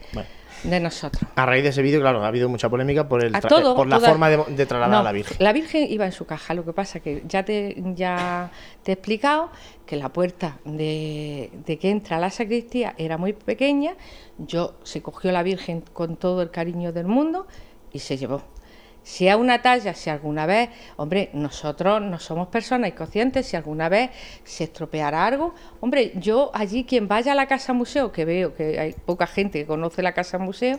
[0.63, 1.23] De nosotros.
[1.35, 3.87] A raíz de ese vídeo, claro, ha habido mucha polémica por, el todo, eh, por
[3.87, 5.37] la toda- forma de, de trasladar No, a la Virgen.
[5.39, 8.51] La Virgen iba en su caja, lo que pasa que ya te, ya
[8.83, 9.49] te he explicado
[9.85, 13.95] que la puerta de, de que entra a la sacristía era muy pequeña,
[14.37, 17.47] yo se cogió la Virgen con todo el cariño del mundo
[17.91, 18.41] y se llevó.
[19.09, 23.89] Si es una talla, si alguna vez, hombre, nosotros no somos personas inconscientes, si alguna
[23.89, 24.11] vez
[24.43, 28.79] se estropeara algo, hombre, yo allí quien vaya a la casa museo, que veo que
[28.79, 30.77] hay poca gente que conoce la casa museo,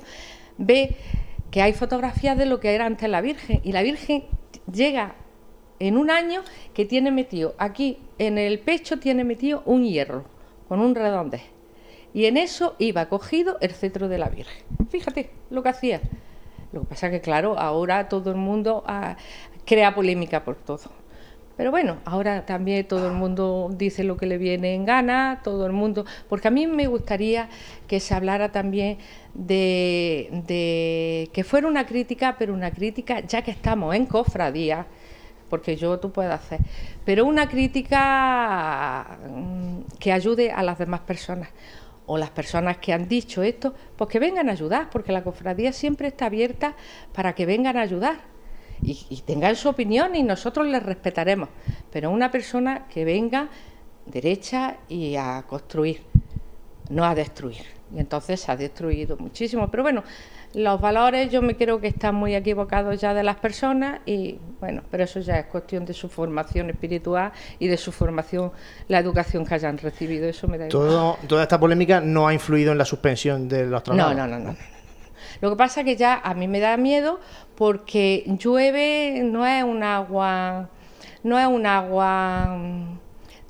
[0.59, 0.95] ve
[1.51, 4.23] que hay fotografías de lo que era antes la Virgen y la Virgen
[4.73, 5.17] llega
[5.81, 10.25] en un año que tiene metido aquí en el pecho tiene metido un hierro
[10.69, 11.43] con un redondez
[12.15, 14.63] y en eso iba cogido el cetro de la Virgen.
[14.89, 16.01] Fíjate lo que hacía.
[16.73, 19.17] Lo que pasa que claro, ahora todo el mundo ah,
[19.65, 21.01] crea polémica por todo.
[21.57, 25.67] Pero bueno, ahora también todo el mundo dice lo que le viene en gana, todo
[25.67, 27.51] el mundo, porque a mí me gustaría
[27.87, 28.97] que se hablara también
[29.35, 34.87] de, de que fuera una crítica, pero una crítica ya que estamos en cofradía,
[35.51, 36.61] porque yo tú puedes hacer,
[37.05, 41.51] pero una crítica mm, que ayude a las demás personas
[42.13, 45.73] o las personas que han dicho esto, pues que vengan a ayudar, porque la cofradía
[45.73, 46.75] siempre está abierta
[47.13, 48.17] para que vengan a ayudar
[48.83, 51.49] y, tengan su opinión y nosotros les respetaremos,
[51.93, 53.49] pero una persona que venga
[54.07, 56.03] derecha y a construir,
[56.89, 57.63] no a destruir.
[57.95, 59.71] Y entonces se ha destruido muchísimo.
[59.71, 60.03] Pero bueno,
[60.55, 64.83] los valores yo me creo que están muy equivocados ya de las personas y bueno,
[64.91, 68.51] pero eso ya es cuestión de su formación espiritual y de su formación,
[68.89, 70.27] la educación que hayan recibido.
[70.29, 70.89] Eso me da igual.
[70.89, 74.17] Todo, toda esta polémica no ha influido en la suspensión de los No, traslados.
[74.17, 74.57] no, no, no.
[75.41, 77.21] Lo que pasa que ya a mí me da miedo
[77.55, 80.69] porque llueve, no es un agua,
[81.23, 83.00] no es un agua mm,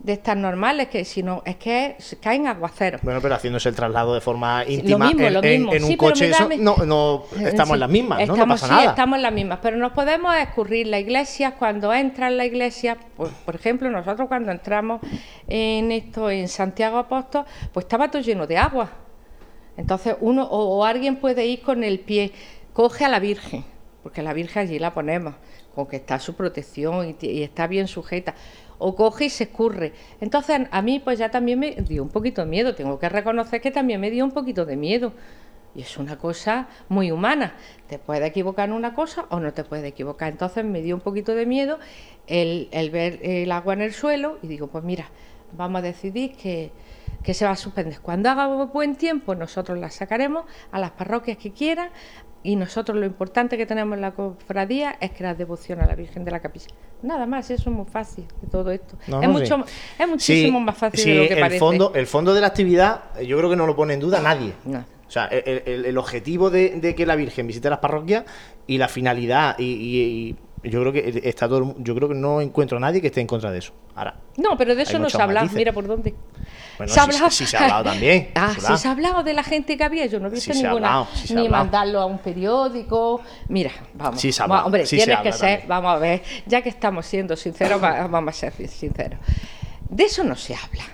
[0.02, 3.02] de estas normales, que sino es que caen aguaceros.
[3.02, 5.74] Bueno, pero haciéndose el traslado de forma íntima mismo, en, lo en- mismo.
[5.74, 8.26] en un Sí, coche, eso, me- no, no estamos Sí, en las mismas, ¿no?
[8.28, 8.90] No estamos- pasa sí, nada.
[8.92, 12.96] estamos en las mismas, pero nos podemos escurrir la iglesia cuando entra en la iglesia,
[13.14, 15.02] pues, por ejemplo, nosotros cuando entramos
[15.48, 18.88] en esto en Santiago Apóstol, pues estaba todo lleno de agua.
[19.76, 22.32] Entonces uno o, o alguien puede ir con el pie,
[22.72, 23.64] coge a la Virgen,
[24.02, 25.34] porque la Virgen allí la ponemos,
[25.74, 28.34] con que está su protección y está bien sujeta.
[28.80, 29.92] O coge y se escurre.
[30.20, 33.60] Entonces a mí pues ya también me dio un poquito de miedo, tengo que reconocer
[33.60, 35.12] que también me dio un poquito de miedo.
[35.72, 37.54] Y es una cosa muy humana.
[37.86, 40.32] Te puede equivocar en una cosa o no te puede equivocar.
[40.32, 41.78] Entonces me dio un poquito de miedo
[42.26, 45.06] el, el ver el agua en el suelo y digo, pues mira,
[45.56, 46.72] vamos a decidir que,
[47.22, 48.00] que se va a suspender.
[48.00, 51.90] Cuando haga buen tiempo, nosotros la sacaremos a las parroquias que quieran
[52.42, 55.94] y nosotros lo importante que tenemos en la cofradía es que la devoción a la
[55.94, 56.68] Virgen de la Capilla.
[57.02, 58.96] Nada más, eso es muy fácil de todo esto.
[59.08, 59.72] No, es, mucho, sí.
[59.98, 61.58] es muchísimo Sí, más fácil sí, de lo que el parece.
[61.58, 64.20] Fondo, el fondo de la actividad, eh, yo creo que no lo pone en duda
[64.20, 64.52] nadie.
[64.64, 64.78] No.
[65.06, 68.24] O sea, el, el- el objetivo de, de que la Virgen visite las parroquias
[68.66, 72.40] y la finalidad y, y- y yo creo que está todo, yo creo que no
[72.42, 73.72] encuentro a nadie que esté en contra de eso.
[73.94, 75.46] Ahora, No, pero de eso Hay no muchos se ha hablado.
[75.46, 75.58] matices.
[75.58, 76.14] Mira por dónde.
[76.80, 79.34] Bueno, Se ha hablado- sí se ha hablado también, Ah, sí se ha hablado de
[79.34, 80.06] la gente que había.
[80.06, 80.86] Yo no he visto Sí ninguna.
[81.00, 83.20] hablado, sí ni mandarlo a un periódico.
[83.48, 84.18] Mira, vamos.
[84.18, 85.40] Sí se ha vamos, hablado, hombre, sí se tiene que ser.
[85.60, 85.68] también.
[85.68, 86.22] Vamos a ver.
[86.46, 89.20] Ya que estamos siendo sinceros, va- vamos a ser sinceros.
[89.90, 90.84] De eso no se habla.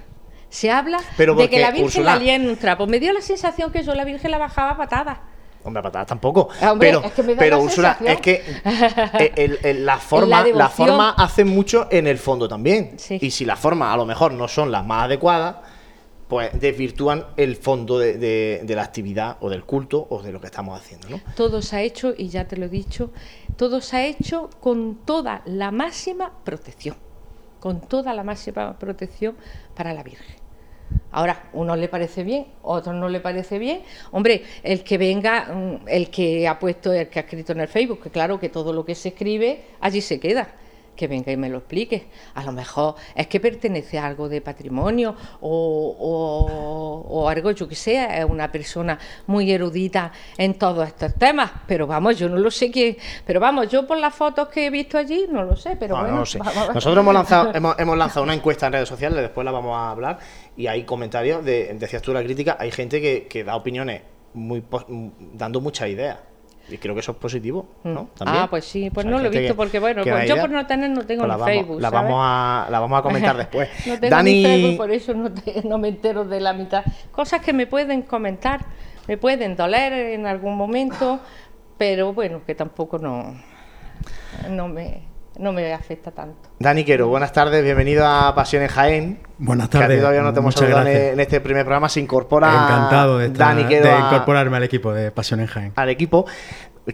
[0.49, 2.87] Se habla Pero de que la Virgen la lía en un trapo.
[2.89, 5.19] Me dio la sensación que yo la Virgen la bajaba a patadas.
[5.63, 6.49] hombre, patadas tampoco.
[6.63, 10.45] Ah, hombre, pero, es que pero la Úrsula, es que eh, el- el- la forma,
[10.47, 12.95] la, forma hace mucho en el fondo también.
[12.99, 13.19] Sí.
[13.21, 15.57] Y si las formas a lo mejor no son las más adecuadas,
[16.29, 20.79] pues desvirtúan el fondo de, la actividad o del culto o de lo que estamos
[20.79, 21.21] haciendo, ¿no?
[21.37, 23.11] Todo se ha hecho, y ya te lo he dicho,
[23.57, 26.97] todo se ha hecho con toda la máxima protección,
[27.61, 29.37] con toda la máxima protección
[29.75, 30.37] para la Virgen.
[31.13, 33.83] Ahora, uno le parece bien, otro no le parece bien.
[34.13, 37.69] Hombre, el que venga, mm, el que ha puesto, el que ha escrito en el
[37.69, 40.49] Facebook, que claro que todo lo que se escribe allí se queda.
[40.97, 42.07] Que venga y me lo explique.
[42.35, 47.69] A lo mejor es que pertenece a algo de patrimonio o, o- o algo, yo
[47.69, 51.51] que sé, es una persona muy erudita en todos estos temas.
[51.67, 52.97] Pero vamos, yo no lo sé quién.
[53.27, 55.77] Pero vamos, yo por las fotos que he visto allí no lo sé.
[55.77, 56.39] Pero No, bueno, no sé.
[56.39, 59.91] Nosotros hemos lanzado, hemos, hemos lanzado una encuesta en redes sociales, después la vamos a
[59.91, 60.19] hablar,
[60.57, 64.03] y hay comentarios, de, decías tú la crítica, hay gente que, que da opiniones
[64.35, 64.63] muy
[65.35, 66.19] dando muchas ideas.
[66.69, 68.09] Y creo que eso es positivo, ¿no?
[68.19, 68.43] También.
[68.43, 70.37] Ah, pues sí, pues O sea, no lo he visto que- porque, bueno, pues yo
[70.41, 71.81] por no tener no tengo Pues la ni vamos, Facebook.
[71.81, 72.11] La ¿sabes?
[72.11, 73.69] vamos, a, la vamos a comentar después.
[73.87, 76.83] No tengo Dani, ni Facebook, por eso no, te- no me entero de la mitad.
[77.13, 78.65] Cosas que me pueden comentar,
[79.07, 81.21] me pueden doler en algún momento,
[81.79, 83.35] pero bueno, que tampoco no,
[84.51, 85.03] no, me,
[85.39, 86.49] no me afecta tanto.
[86.59, 89.19] Dani Quero, buenas tardes, bienvenido a Pasión en Jaén.
[89.39, 89.99] Buenas Que a ti tardes.
[90.01, 93.65] todavía no te hemos saludado en, este primer programa, se incorpora Encantado de, estar- Dani
[93.65, 95.73] Quero de a- incorporarme al equipo de Pasión en Jaén.
[95.77, 96.27] al equipo.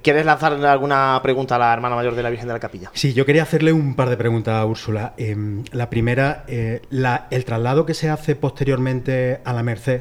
[0.03, 2.91] ¿Quieres lanzarle alguna pregunta a la hermana mayor de la Virgen de la Capilla?
[2.95, 5.13] Sí, yo quería hacerle un par de preguntas a Úrsula.
[5.19, 10.01] Em, la primera, eh, la- el traslado que se hace posteriormente a la Merced,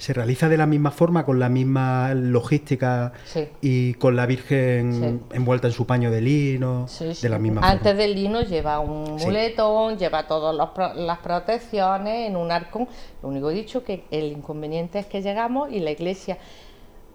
[0.00, 3.46] ¿se realiza de la misma forma, con la misma logística Sí.
[3.60, 5.36] y con la Virgen Sí.
[5.36, 6.88] envuelta en su paño de lino?
[6.88, 7.12] Sí.
[7.20, 7.98] De la misma Antes forma.
[8.02, 10.56] del lino lleva un muletón, lleva todas
[10.96, 12.88] las protecciones en un arcón.
[13.22, 16.38] Lo único he dicho que el inconveniente es que llegamos y la iglesia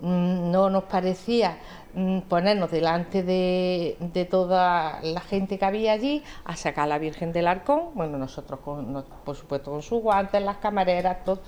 [0.02, 1.58] mm, no nos parecía
[1.96, 6.98] mm, ponernos delante de, de toda la gente que había allí a sacar a la
[7.00, 11.40] Virgen del Arcón, bueno, nosotros con, por supuesto con sus guantes, las camareras, todo.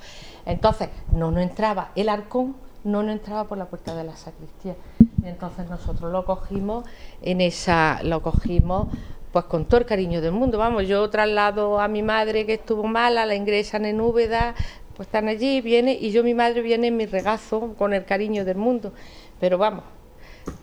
[0.48, 4.76] Entonces, no nos entraba el Arcón, no nos entraba por la puerta de la sacristía.
[5.24, 6.86] Entonces nosotros lo cogimos
[7.22, 8.88] en esa, lo cogimos
[9.34, 10.58] pues con todo el cariño del mundo.
[10.58, 14.56] Vamos, yo traslado a mi madre que estuvo mala, la ingresan en Úbeda,
[14.96, 18.46] pues están allí, viene, y yo mi madre viene en mi regazo con el cariño
[18.46, 18.94] del mundo.
[19.40, 19.84] Pero vamos,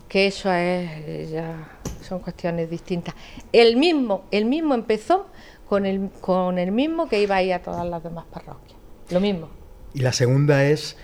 [0.09, 3.13] que eso es ya son cuestiones distintas.
[3.51, 5.27] El mismo, el mismo empezó
[5.69, 8.77] con el, con el mismo que iba a a todas las demás parroquias.
[9.11, 9.64] Lo mismo.
[9.95, 10.97] Y la segunda es,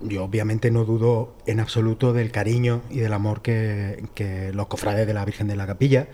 [0.00, 5.06] yo obviamente no dudo en absoluto del cariño y del amor que, que los cofrades
[5.06, 6.08] de la Virgen de la Capilla,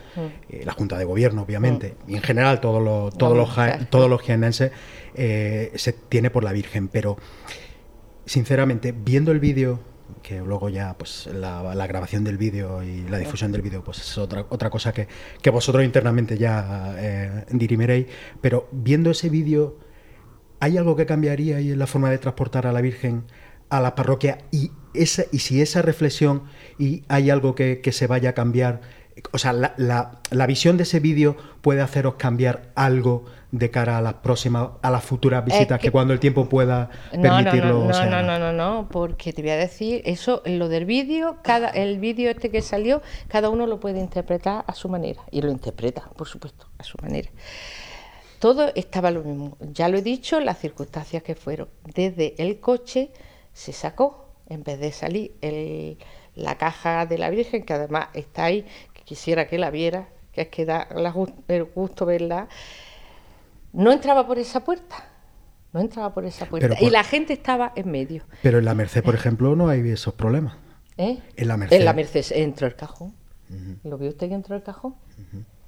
[0.50, 4.10] eh, la Junta de Gobierno obviamente, y en general todos los, todos los, ja- todos
[4.10, 4.72] los jiennenses,
[5.14, 6.88] eh, se tiene por la Virgen.
[6.88, 7.16] Pero,
[8.26, 9.80] sinceramente, viendo el vídeo,
[10.22, 13.98] que luego ya pues la, la grabación del vídeo y la difusión del vídeo pues
[13.98, 15.08] es otra, otra cosa que,
[15.40, 18.06] que vosotros internamente ya eh, dirimiréis,
[18.40, 19.76] pero viendo ese vídeo...
[20.62, 23.24] ¿Hay algo que cambiaría ahí en la forma de transportar a la Virgen
[23.68, 26.44] a la parroquia y esa, y si esa reflexión
[26.78, 28.80] y hay algo que, que se vaya a cambiar,
[29.32, 33.98] o sea, la, la- la visión de ese vídeo puede haceros cambiar algo de cara
[33.98, 35.86] a las próximas, a las futuras visitas, que...
[35.88, 37.84] que- cuando el tiempo pueda No, no, permitirlo.
[37.88, 41.38] no, no, no, no, no, no, porque te voy a decir, eso, lo del vídeo,
[41.42, 45.42] cada, el vídeo este que salió, cada uno lo puede interpretar a su manera, y
[45.42, 47.30] lo interpreta, por supuesto, a su manera.
[48.42, 51.68] Todo estaba lo mismo, ya lo he dicho, las circunstancias que fueron.
[51.94, 53.12] Desde el coche
[53.52, 55.96] se sacó, en vez de salir el-
[56.34, 60.40] la caja de la Virgen, que además está ahí, que quisiera que la viera, que
[60.40, 61.14] es que da la
[61.46, 62.48] el gusto verla,
[63.72, 64.96] no entraba por esa puerta.
[65.72, 66.68] No entraba por esa puerta.
[66.70, 68.24] Por- Y la gente estaba en medio.
[68.42, 70.56] Pero en la Merced, por ejemplo, no hay esos problemas.
[70.98, 71.20] ¿eh?
[71.36, 71.76] En la Merced.
[71.76, 73.14] En la Merced entró el cajón.
[73.84, 74.96] ¿Lo vio usted que entró el cajón?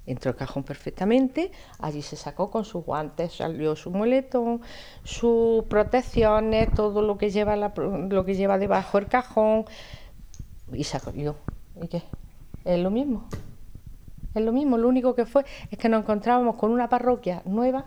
[0.05, 1.51] Entró el cajón perfectamente.
[1.79, 4.61] Allí se sacó con sus guantes, salió su moletón,
[5.03, 9.65] sus protecciones, todo lo que lleva la lo que lleva debajo el cajón.
[10.71, 11.35] Y salió.
[11.81, 12.03] ¿Y qué?
[12.63, 13.27] Es lo mismo.
[14.35, 17.85] Es lo mismo, lo único que fue es que nos encontrábamos con una parroquia nueva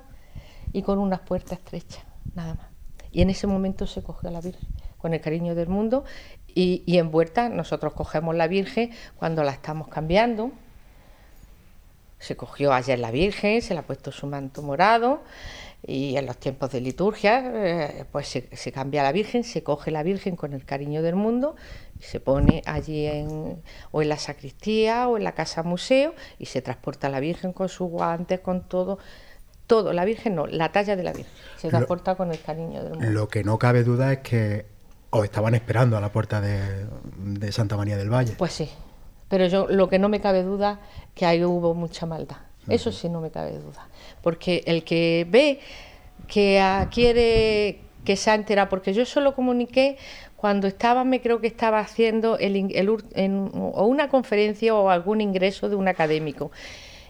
[0.73, 2.03] y con unas puertas estrechas,
[2.35, 2.67] nada más.
[3.13, 4.67] Y en ese momento se cogió a la Virgen,
[4.97, 6.05] con el cariño del mundo,
[6.47, 10.51] y, y envuelta nosotros cogemos la Virgen cuando la estamos cambiando.
[12.19, 15.23] Se cogió ayer la Virgen, se le ha puesto su manto morado,
[15.87, 19.93] y en los tiempos de liturgia, eh, pues se, se cambia la Virgen, se coge
[19.93, 21.55] la Virgen con el cariño del mundo,
[22.01, 23.63] y se pone allí en,
[23.93, 27.69] o en la sacristía o en la casa museo, y se transporta la Virgen con
[27.69, 28.99] sus guantes, con todo,
[29.69, 32.83] todo, la Virgen no, la talla de la Virgen, se Lo- transporta con el cariño
[32.83, 33.11] del mundo.
[33.11, 34.67] Lo que no cabe duda es que
[35.11, 38.35] os estaban esperando a la puerta de, de Santa María del Valle.
[38.37, 38.69] Pues sí,
[39.29, 40.81] pero yo lo que no me cabe duda
[41.15, 42.37] que ahí hubo mucha maldad.
[42.69, 43.89] Eso sí no me cabe duda,
[44.23, 45.61] porque el que ve
[46.27, 49.97] que ah, quiere que se ha enterado, porque yo solo comuniqué
[50.37, 55.21] cuando estaba, me creo que estaba haciendo el, el en- o una conferencia o algún
[55.21, 56.51] ingreso de un académico.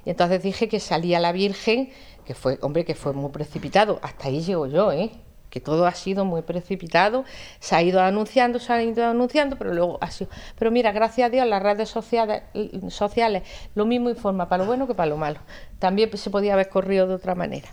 [0.04, 1.90] Y entonces dije que salía la Virgen,
[2.24, 3.98] que fue, hombre, que fue muy precipitado.
[4.02, 5.10] Hasta ahí llego yo, ¿eh?
[5.50, 7.24] Que todo ha sido muy precipitado,
[7.60, 10.30] se ha ido anunciando, se ha ido anunciando, pero luego ha sido.
[10.58, 12.42] Pero mira, gracias a Dios, las redes sociales,
[12.88, 13.42] sociales
[13.74, 15.40] lo mismo informa para lo bueno que para lo malo.
[15.78, 17.68] También se podía haber corrido de otra manera.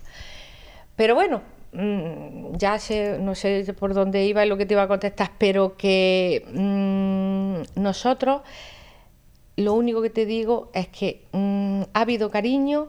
[0.96, 4.82] Pero bueno, mm, ya sé, no sé por dónde iba y lo que te iba
[4.82, 8.42] a contestar, pero que mm, nosotros
[9.56, 12.88] lo único que te digo es que mm, ha habido cariño,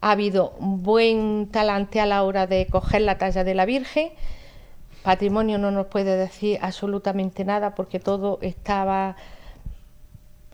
[0.00, 4.10] ha habido buen talante a la hora de coger la talla de la Virgen.
[5.02, 9.16] Patrimonio no nos puede decir absolutamente nada porque todo estaba.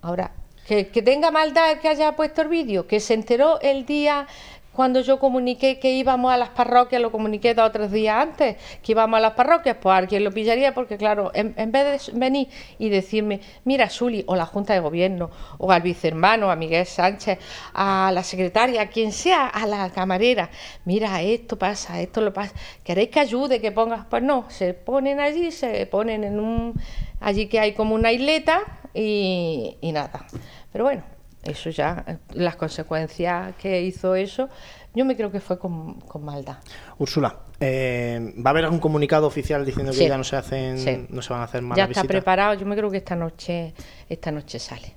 [0.02, 0.32] Ahora,
[0.66, 4.26] que, tenga maldad que haya puesto el vídeo, que se enteró el día
[4.72, 8.56] cuando yo comuniqué que íbamos a las parroquias, lo comuniqué dos o tres días antes,
[8.82, 12.18] que íbamos a las parroquias, pues alguien lo pillaría porque, claro, en, en vez de
[12.18, 12.48] venir
[12.78, 17.38] y decirme, mira, Suli, o la Junta de Gobierno, o al vicehermano, a Miguel Sánchez,
[17.74, 20.50] a la secretaria, a quien sea, a la camarera,
[20.84, 24.06] mira, esto pasa, esto lo pasa, ¿queréis que ayude, que pongas?
[24.06, 26.74] Pues no, se ponen allí, se ponen en un,
[27.20, 28.62] allí que hay como una isleta
[28.94, 30.26] y, y nada.
[30.72, 31.02] Pero bueno,
[31.42, 34.48] eso ya, las consecuencias que hizo eso,
[34.94, 36.58] yo me creo que fue con, con maldad.
[36.98, 41.06] Úrsula, eh, ¿va a haber algún comunicado oficial diciendo que ya no se hacen, Sí.
[41.08, 42.06] no se van a hacer más ya está visitas?
[42.06, 43.74] preparado, yo me creo que esta noche,
[44.08, 44.94] esta noche sale.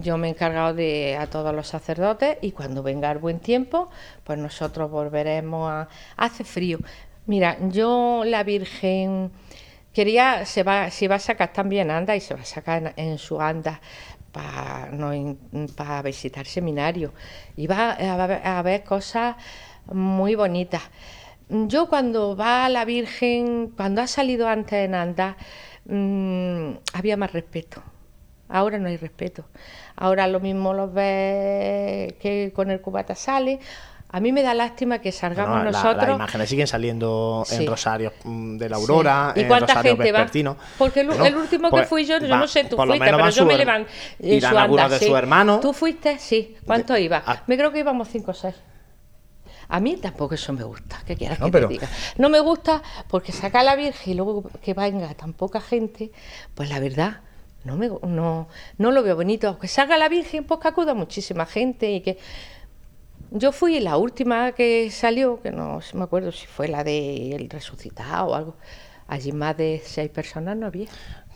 [0.00, 3.90] Yo me he encargado de a todos los sacerdotes y cuando venga el buen tiempo,
[4.24, 5.88] pues nosotros volveremos a.
[6.16, 6.78] Hace frío.
[7.26, 9.30] Mira, yo la Virgen
[9.92, 13.10] quería, se va, se va a sacar también anda y se va a sacar en,
[13.10, 13.80] en su anda
[14.34, 17.12] para visitar seminarios.
[17.56, 19.36] Y va a ver, a ver cosas
[19.92, 20.82] muy bonitas.
[21.48, 25.36] Yo cuando va la Virgen, cuando ha salido antes en anda,
[25.86, 27.82] mm, había más respeto.
[28.48, 29.44] Ahora no hay respeto.
[29.96, 33.60] Ahora lo mismo los ves que con el cubata sale.
[34.16, 36.06] A mí me da lástima que salgamos la- nosotros.
[36.06, 37.56] las imágenes siguen saliendo Sí.
[37.56, 39.40] en Rosarios mm, de la Aurora, Sí.
[39.40, 40.26] ¿Y en cuánta gente va?
[40.78, 42.98] Porque el, Bueno, el último que pues, fui yo, yo va- no sé, tú fuiste,
[43.04, 43.90] pero yo me su levanté.
[44.20, 45.58] irán algunos de su hermano.
[45.58, 46.20] ¿Tú fuiste?
[46.20, 46.56] Sí.
[46.64, 47.24] ¿Cuánto De- iba?
[47.26, 48.54] a- Me creo que íbamos cinco o seis.
[49.68, 51.88] A mí tampoco eso me gusta, ¿qué quieras No, que pero- te diga?
[52.16, 56.12] No me gusta porque saca a la Virgen y luego que venga tan poca gente,
[56.54, 57.20] pues la verdad,
[57.64, 58.46] no, me, no,
[58.78, 59.48] no lo veo bonito.
[59.48, 62.18] Aunque salga la Virgen, pues que acuda muchísima gente y que...
[63.36, 67.50] Yo fui la última que salió, que no me acuerdo si fue la de El
[67.50, 68.56] Resucitado o algo.
[69.08, 70.86] Allí más de seis personas no había.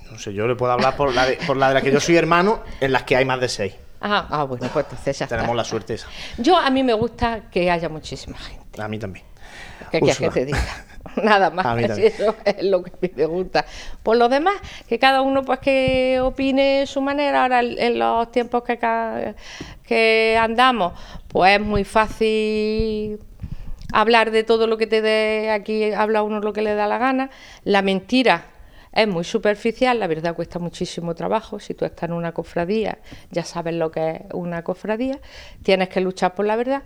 [0.08, 1.98] No sé, yo le puedo hablar por la, de, por la de la que yo
[1.98, 3.74] soy hermano, en las que hay más de seis.
[4.00, 5.36] Ah, ah, bueno, pues entonces ya está.
[5.36, 6.06] Tenemos la suerte esa.
[6.38, 8.80] Yo a mí me gusta que haya muchísima gente.
[8.80, 9.26] A mí también.
[9.90, 10.84] ¿Qué quieres que te diga?
[11.22, 11.98] nada más.
[11.98, 13.64] Eso es lo que me gusta.
[14.02, 14.54] Por lo demás,
[14.88, 17.42] que cada uno pues que opine su manera.
[17.42, 19.34] Ahora en los tiempos que,
[19.86, 20.92] que andamos,
[21.28, 23.18] pues es muy fácil
[23.92, 26.98] hablar de todo lo que te dé, aquí habla uno lo que le da la
[26.98, 27.30] gana.
[27.64, 28.44] La mentira
[28.92, 31.60] es muy superficial, la verdad cuesta muchísimo trabajo.
[31.60, 32.98] Si tú estás en una cofradía,
[33.30, 35.20] ya sabes lo que es una cofradía,
[35.62, 36.82] tienes que luchar por la verdad.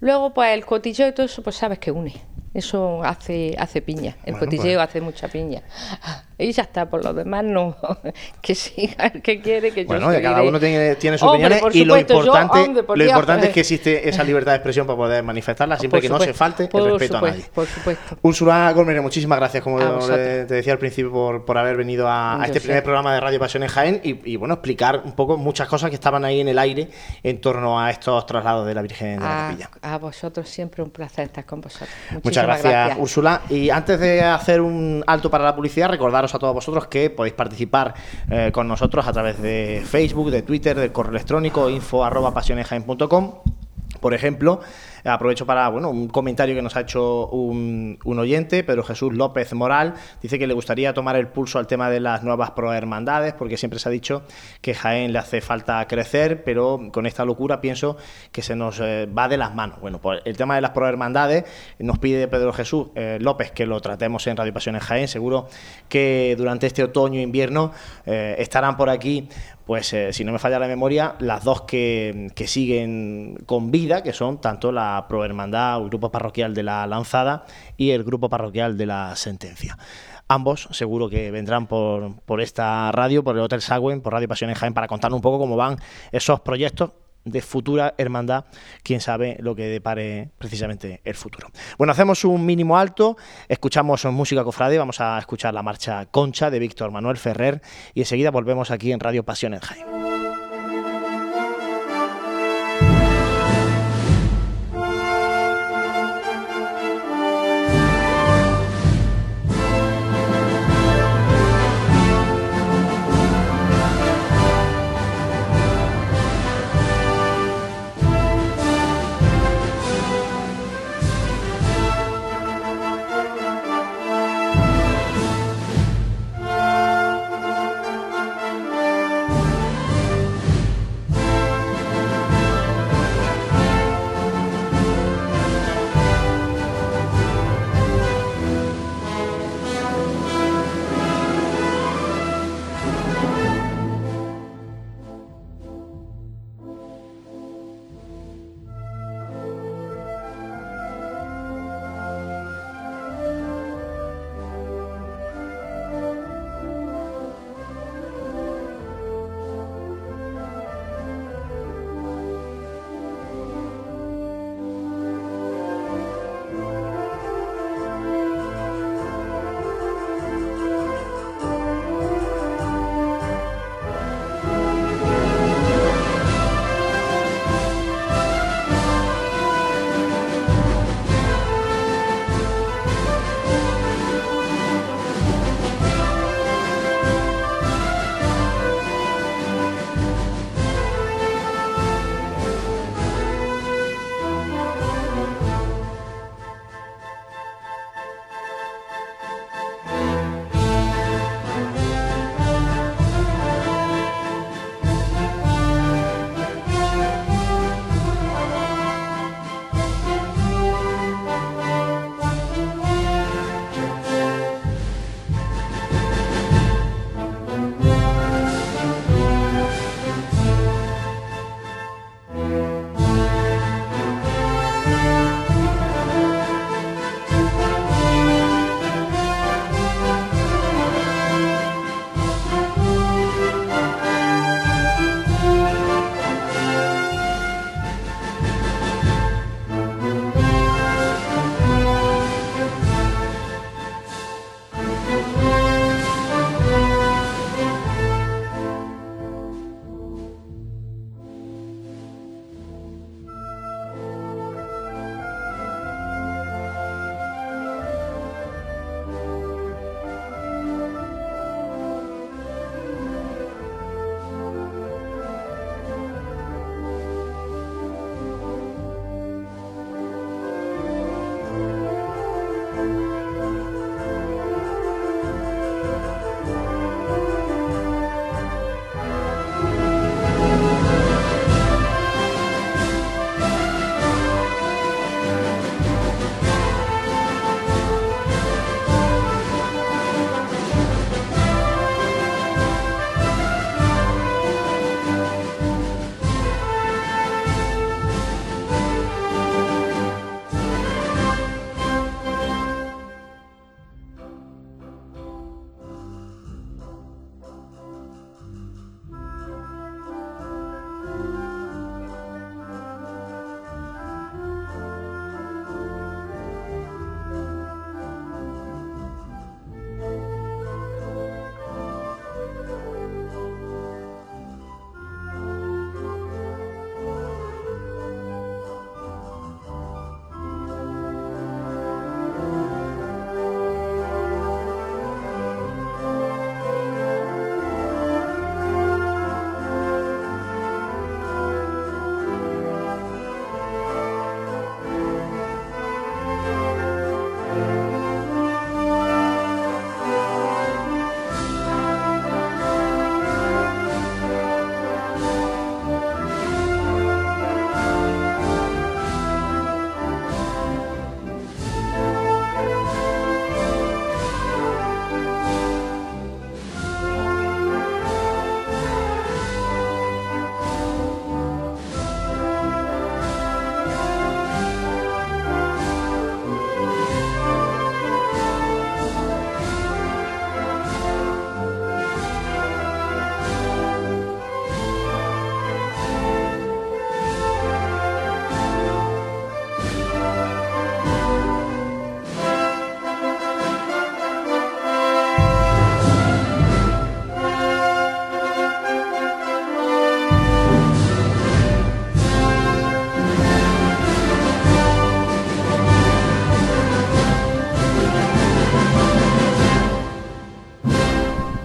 [0.00, 2.14] Luego, pues el cotilleo y todo eso, pues sabes que une.
[2.56, 5.62] Eso hace, hace piña, el Bueno, cotilleo pues- hace mucha piña.
[6.38, 7.74] Y ya está, por lo demás no,
[8.42, 11.74] que siga el que quiere, que yo Bueno, cada uno tiene, tiene sus Hombre, opiniones
[11.74, 14.56] y lo supuesto, yo, importante, hombre, lo Dios, importante es que existe esa libertad de
[14.56, 17.44] expresión para poder manifestarla siempre Por que no se falte el respeto a nadie.
[17.54, 18.18] Por supuesto.
[18.20, 22.60] Úrsula Gómez, muchísimas gracias, como te decía al principio, por, por haber venido a, este
[22.60, 22.66] sé.
[22.66, 25.88] primer programa de Radio Pasión en Jaén y, y, bueno, explicar un poco muchas cosas
[25.88, 26.90] que estaban ahí en el aire
[27.22, 29.70] en torno a estos traslados de la Virgen de la A, Capilla.
[29.80, 31.88] a vosotros siempre un placer estar con vosotros.
[32.10, 33.42] Muchas Muchísimas gracias, Úrsula.
[33.48, 37.34] Y antes de hacer un alto para la publicidad, recordaros a todos vosotros que podéis
[37.34, 37.94] participar
[38.30, 43.34] eh, con nosotros a través de Facebook, de Twitter, del correo electrónico info arroba pasionesjaen.com.
[44.00, 44.60] Por ejemplo,
[45.06, 49.52] aprovecho para bueno un comentario que nos ha hecho un, un oyente, Pedro Jesús López
[49.54, 53.56] Moral, dice que le gustaría tomar el pulso al tema de las nuevas prohermandades, porque
[53.56, 54.22] siempre se ha dicho
[54.60, 57.96] que Jaén le hace falta crecer, pero con esta locura pienso
[58.32, 59.80] que se nos eh, va de las manos.
[59.80, 61.44] Bueno, pues el tema de las prohermandades
[61.78, 65.08] nos pide Pedro Jesús eh, López que lo tratemos en Radio Pasión en Jaén.
[65.08, 65.48] Seguro
[65.88, 67.72] que durante este otoño e invierno
[68.04, 69.28] eh, estarán por aquí
[69.66, 74.02] pues eh, si no me falla la memoria, las dos que, que siguen con vida,
[74.02, 77.44] que son tanto la Prohermandad o el Grupo Parroquial de la Lanzada
[77.76, 79.76] y el Grupo Parroquial de la Sentencia.
[80.28, 84.50] Ambos seguro que vendrán por, por esta radio, por el Hotel Sagüen, por Radio Pasión
[84.50, 85.78] en Jaén, para contarnos un poco cómo van
[86.12, 86.90] esos proyectos
[87.26, 88.46] de futura hermandad,
[88.82, 91.48] quién sabe lo que depare precisamente el futuro.
[91.76, 93.18] Bueno, hacemos un mínimo alto,
[93.48, 97.60] escuchamos música cofrade, vamos a escuchar la marcha Concha de Víctor Manuel Ferrer
[97.92, 99.95] y enseguida volvemos aquí en Radio Pasión en Jaén.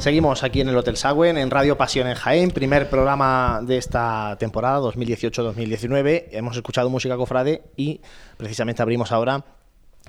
[0.02, 4.36] Seguimos aquí en el Hotel Sagüen, en Radio Pasión en Jaén, primer programa de esta
[4.40, 6.30] temporada 2018-2019.
[6.32, 8.02] Hemos escuchado música cofrade y
[8.36, 9.46] precisamente abrimos ahora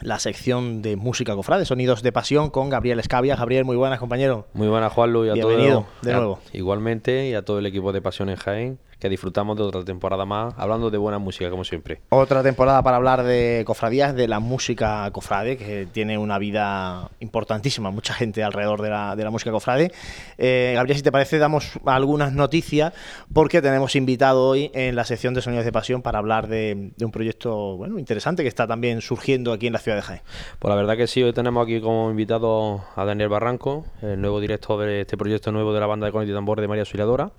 [0.01, 3.37] la sección de música cofrade, Sonidos de Pasión, con Gabriel Escavia.
[3.37, 4.47] Gabriel, muy buenas, compañero.
[4.55, 6.39] Muy buenas, Juanlu, y a Bienvenido todo, de nuevo.
[6.55, 10.25] igualmente, y a todo el equipo de Pasión en Jaén que disfrutamos de otra temporada
[10.25, 12.03] más, hablando de buena música, como siempre.
[12.11, 17.91] Otra temporada para hablar de cofradías, de la música cofrade, que tiene una vida importantísima,
[17.91, 19.91] mucha gente alrededor de la, de la música cofrade.
[20.39, 22.93] Eh, Gabriel, si te parece, damos algunas noticias,
[23.33, 27.05] porque tenemos invitado hoy en la sección de Sonidos de Pasión para hablar de, de
[27.05, 30.21] un proyecto bueno interesante que está también surgiendo aquí en la ciudad de Jaén.
[30.61, 34.39] Pues la verdad que sí, hoy tenemos aquí como invitado a Daniel Barranco, el nuevo
[34.39, 37.33] director de este proyecto nuevo de la banda de Conecti Tambor de María Auxiliadora.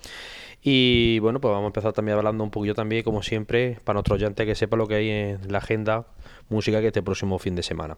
[0.64, 4.16] Y bueno, pues vamos a empezar también hablando un poquillo también, como siempre, para nuestro
[4.16, 6.07] oyente que sepa lo que hay en la agenda
[6.49, 7.97] música que este próximo fin de semana.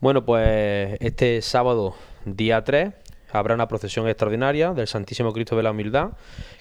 [0.00, 2.92] Bueno, pues este sábado, día 3,
[3.32, 6.10] habrá una procesión extraordinaria del Santísimo Cristo de la Humildad,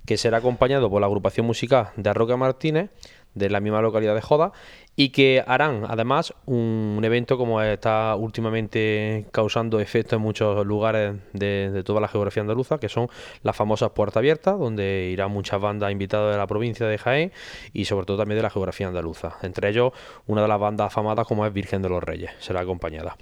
[0.06, 2.90] que será acompañado por la agrupación musical de Arroca Martínez,
[3.36, 4.52] de la misma localidad de Joda,
[4.96, 11.84] y que harán además un, evento como está últimamente causando efecto en muchos lugares de,
[11.86, 13.10] toda la geografía andaluza, que son
[13.44, 17.32] las famosas puertas abiertas, donde irán muchas bandas invitadas de la provincia de Jaén
[17.74, 19.38] y sobre todo también de la geografía andaluza.
[19.42, 19.92] Entre ellos,
[20.26, 23.18] una de las bandas afamadas como es Virgen de los Reyes, será acompañada.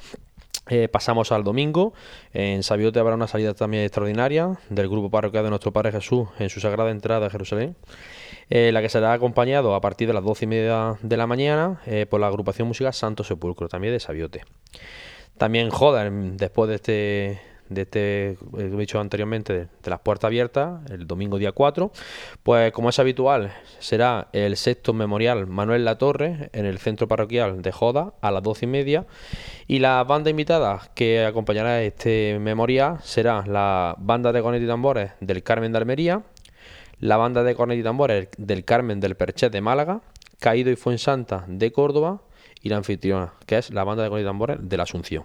[0.69, 1.93] Eh, pasamos al domingo.
[2.31, 6.49] En Sabiote habrá una salida también extraordinaria del grupo parroquial de nuestro Padre Jesús en
[6.49, 7.75] su sagrada entrada a Jerusalén.
[8.49, 11.81] Eh, la que será acompañado a partir de las doce y media de la mañana
[11.85, 14.43] eh, por la agrupación musical Santo Sepulcro, también de Sabiote.
[15.37, 21.07] También Joda, después de este de este he dicho anteriormente de, las puertas abiertas el
[21.07, 21.91] domingo día 4
[22.43, 27.71] pues como es habitual será el sexto memorial Manuel Latorre en el centro parroquial de
[27.71, 29.05] Joda a las doce y media
[29.67, 35.11] y la banda invitada que acompañará este memorial será la banda de cornet y tambores
[35.19, 36.23] del Carmen de Almería
[36.99, 40.01] la banda de cornet y tambores del Carmen del Perchet de Málaga
[40.39, 42.21] Caído y Fuensanta de Córdoba
[42.61, 45.23] y la anfitriona que es la banda de cornet y tambores de la Asunción.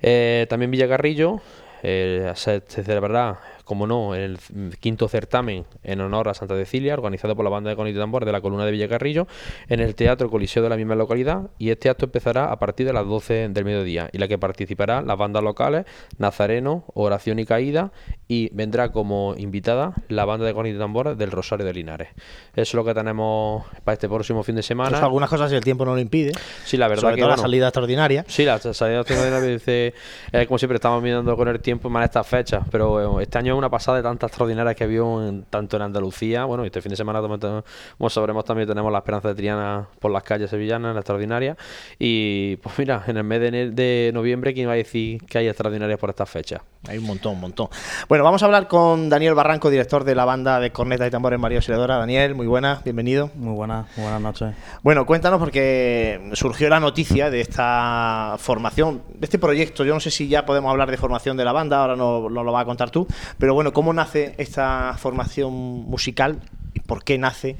[0.00, 1.40] Eh, también Villacarrillo
[1.82, 4.38] eh, se, celebrará, como no, el
[4.80, 8.24] quinto certamen en honor a Santa Cecilia, organizado por la banda de Conit y Tambor
[8.24, 9.28] de la Columna de Villacarrillo,
[9.68, 11.50] en el Teatro Coliseo de la misma localidad.
[11.58, 15.02] Y este acto empezará a partir de las 12 del mediodía, y la que participará
[15.02, 15.84] las bandas locales
[16.16, 17.92] Nazareno, Oración y Caída,
[18.26, 22.08] y vendrá como invitada la banda de Conit y Tambor del Rosario de Linares.
[22.54, 24.90] Eso es lo que tenemos para este próximo fin de semana.
[24.92, 26.32] Pues algunas cosas si el tiempo no lo impide.
[26.64, 28.24] Sí, la verdad Sobre que todo bueno, la salida extraordinaria.
[28.28, 29.92] Sí, la salida extraordinaria dice,
[30.32, 33.57] eh, como siempre estamos mirando con el tiempo más estas fechas, pero eh, este año
[33.58, 36.96] una pasada de tantas extraordinarias que vio en, tanto en Andalucía, bueno, este fin de
[36.96, 41.56] semana como sabremos también tenemos la esperanza de Triana por las calles sevillanas, la extraordinaria,
[41.98, 45.48] y pues mira, en el mes de, de noviembre, ¿quién va a decir que hay
[45.48, 46.62] extraordinarias por estas fechas?
[46.86, 47.68] Hay un montón, un montón.
[48.08, 51.38] Bueno, vamos a hablar con Daniel Barranco, director de la banda de corneta y tambores
[51.38, 51.96] María Auxiliadora.
[51.96, 53.30] Daniel, muy buenas, bienvenido.
[53.34, 54.54] Muy buenas, muy buenas noches.
[54.82, 59.84] Bueno, cuéntanos porque surgió la noticia de esta formación, de este proyecto.
[59.84, 62.44] Yo no sé si ya podemos hablar de formación de la banda, ahora no, no
[62.44, 63.06] lo vas a contar tú,
[63.38, 66.40] pero bueno, ¿cómo nace esta formación musical
[66.86, 67.56] por qué nace?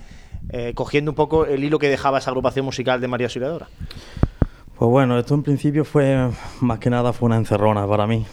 [0.51, 3.69] Eh, cogiendo un poco el hilo que dejaba esa agrupación musical de María Auxiliadora.
[4.79, 6.31] Pues bueno, esto en principio fue,
[6.61, 8.25] más que nada, fue una encerrona para mí.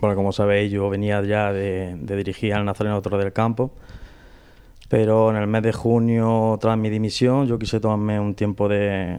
[0.00, 3.72] Porque como sabéis, yo venía ya de, dirigir al Nazareno Otro del Campo.
[4.88, 9.18] Pero en el mes de junio, tras mi dimisión, yo quise tomarme un tiempo de,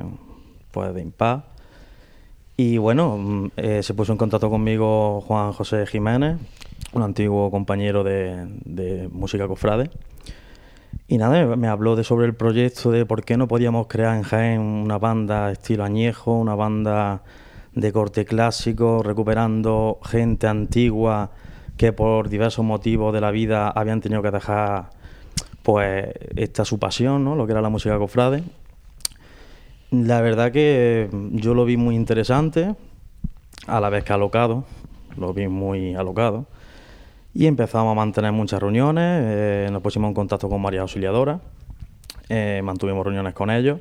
[0.72, 1.08] pues, de.
[2.58, 6.38] Y bueno, eh, se puso en contacto conmigo Juan José Jiménez,
[6.94, 9.90] un antiguo compañero de, música cofrade.
[11.08, 14.24] Y nada, me habló de sobre el proyecto de por qué no podíamos crear en
[14.24, 17.24] Jaén una banda estilo añejo, una banda
[17.74, 21.32] de corte clásico, recuperando gente antigua
[21.78, 24.90] que por diversos motivos de la vida habían tenido que dejar
[25.64, 27.36] pues esta su pasión, ¿no?
[27.36, 28.44] lo que era la música cofrade.
[29.92, 32.76] La verdad que yo lo vi muy interesante,
[33.66, 34.66] a la vez que alocado,
[35.18, 36.46] lo vi muy alocado.
[37.40, 41.40] Y empezamos a mantener muchas reuniones, eh, nos pusimos en contacto con María Auxiliadora,
[42.28, 43.80] eh, mantuvimos reuniones con ellos.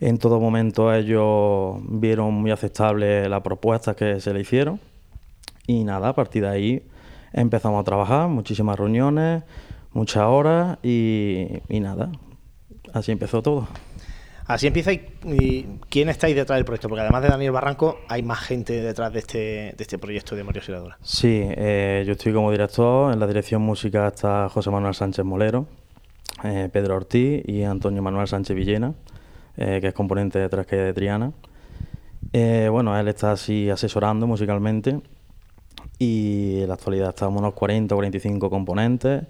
[0.00, 4.80] En todo momento ellos vieron muy aceptable las propuestas que se le hicieron.
[5.66, 6.82] Y nada, a partir de ahí
[7.34, 9.42] empezamos a trabajar, muchísimas reuniones,
[9.92, 12.10] muchas horas y, y nada,
[12.94, 13.68] así empezó todo.
[14.46, 18.40] Así empieza y, quién estáis detrás del proyecto, porque además de Daniel Barranco hay más
[18.40, 20.98] gente detrás de este, de este proyecto de María Auxiliadora.
[21.02, 25.66] Sí, eh, yo estoy como director, en la dirección música está José Manuel Sánchez Molero,
[26.44, 28.94] eh, Pedro Ortiz y Antonio Manuel Sánchez Villena,
[29.56, 31.32] eh, que es componente de Tres de Triana.
[32.32, 35.00] Bueno, él está así asesorando musicalmente
[35.98, 39.22] y en la actualidad estamos unos 40 o 45 componentes.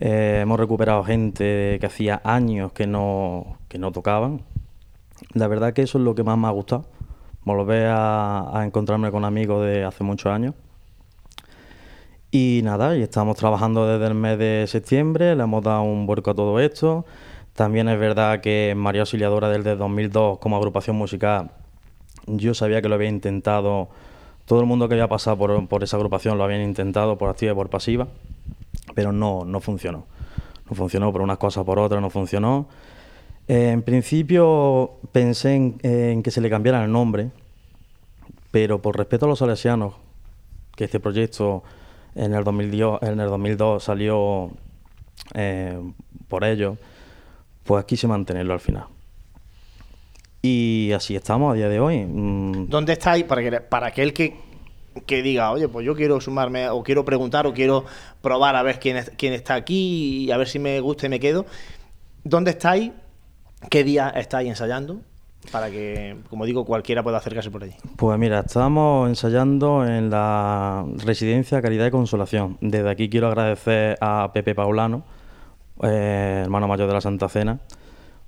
[0.00, 4.42] Eh, hemos recuperado gente que hacía años que no, que no tocaban.
[5.34, 6.84] La verdad que eso es lo que más me ha gustado,
[7.44, 10.54] volver a, encontrarme con amigos de hace muchos años.
[12.30, 16.30] Y nada, y estamos trabajando desde el mes de septiembre, le hemos dado un vuelco
[16.30, 17.06] a todo esto.
[17.54, 21.50] También es verdad que María Auxiliadora desde 2002 como agrupación musical,
[22.26, 23.88] yo sabía que lo había intentado,
[24.44, 27.52] todo el mundo que había pasado por, por esa agrupación lo habían intentado por activa
[27.52, 28.08] y por pasiva,
[28.94, 30.06] pero no, no funcionó.
[30.68, 32.68] No funcionó por unas cosas, por otras, no funcionó.
[33.48, 37.30] Eh, en principio pensé en, que se le cambiara el nombre,
[38.50, 39.94] pero por respeto a los salesianos,
[40.76, 41.62] que este proyecto
[42.14, 44.50] en el 2002, en el 2002 salió
[45.34, 45.80] eh,
[46.28, 46.76] por ello,
[47.64, 48.84] pues quise mantenerlo al final.
[50.42, 52.04] Y así estamos a día de hoy.
[52.04, 53.24] Mm, ¿Dónde estáis?
[53.24, 54.36] Para, que, para aquel que,
[55.06, 57.84] que diga, oye, pues yo quiero sumarme, o quiero preguntar, o quiero
[58.20, 61.08] probar a ver quién, es- quién está aquí y a ver si me gusta y
[61.08, 61.46] me quedo.
[62.24, 62.92] ¿Dónde estáis?
[63.70, 65.00] ¿Qué día estáis ensayando?
[65.52, 67.72] Para que, como digo, cualquiera pueda acercarse por allí.
[67.96, 72.58] Pues mira, estamos ensayando en la residencia Caridad y Consolación.
[72.60, 75.04] Desde aquí quiero agradecer a Pepe Paulano,
[75.82, 77.60] eh, hermano mayor de la Santa Cena,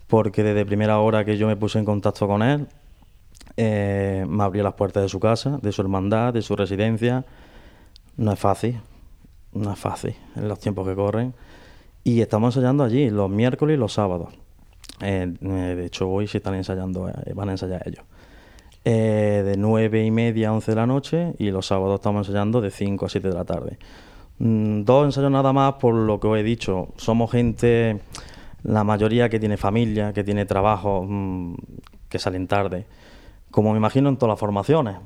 [0.06, 2.66] porque desde primera hora que yo me puse en contacto con él,
[3.56, 7.24] eh, me abrió las puertas de su casa, de su hermandad, de su residencia.
[8.16, 8.80] No es fácil,
[9.52, 11.34] no es fácil en los tiempos que corren.
[12.04, 14.30] Y estamos ensayando allí los miércoles y los sábados.
[15.00, 18.04] Eh, eh, de hecho, hoy se están ensayando, eh, van a ensayar ellos.
[18.82, 22.70] De 9 y media a 11 de la noche y los sábados estamos ensayando de
[22.70, 23.78] 5 a 7 de la tarde.
[24.38, 26.88] Mm, dos ensayos nada más por lo que os he dicho.
[26.96, 28.00] Somos gente,
[28.62, 31.56] la mayoría que tiene familia, que tiene trabajo, mm,
[32.08, 32.86] que salen tarde,
[33.50, 34.96] como me imagino en todas las formaciones.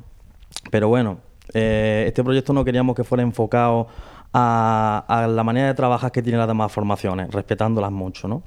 [0.71, 1.19] Pero bueno,
[1.53, 3.89] eh, este proyecto no queríamos que fuera enfocado
[4.33, 8.43] a, la manera de trabajar que tienen las demás formaciones, respetándolas mucho, ¿no?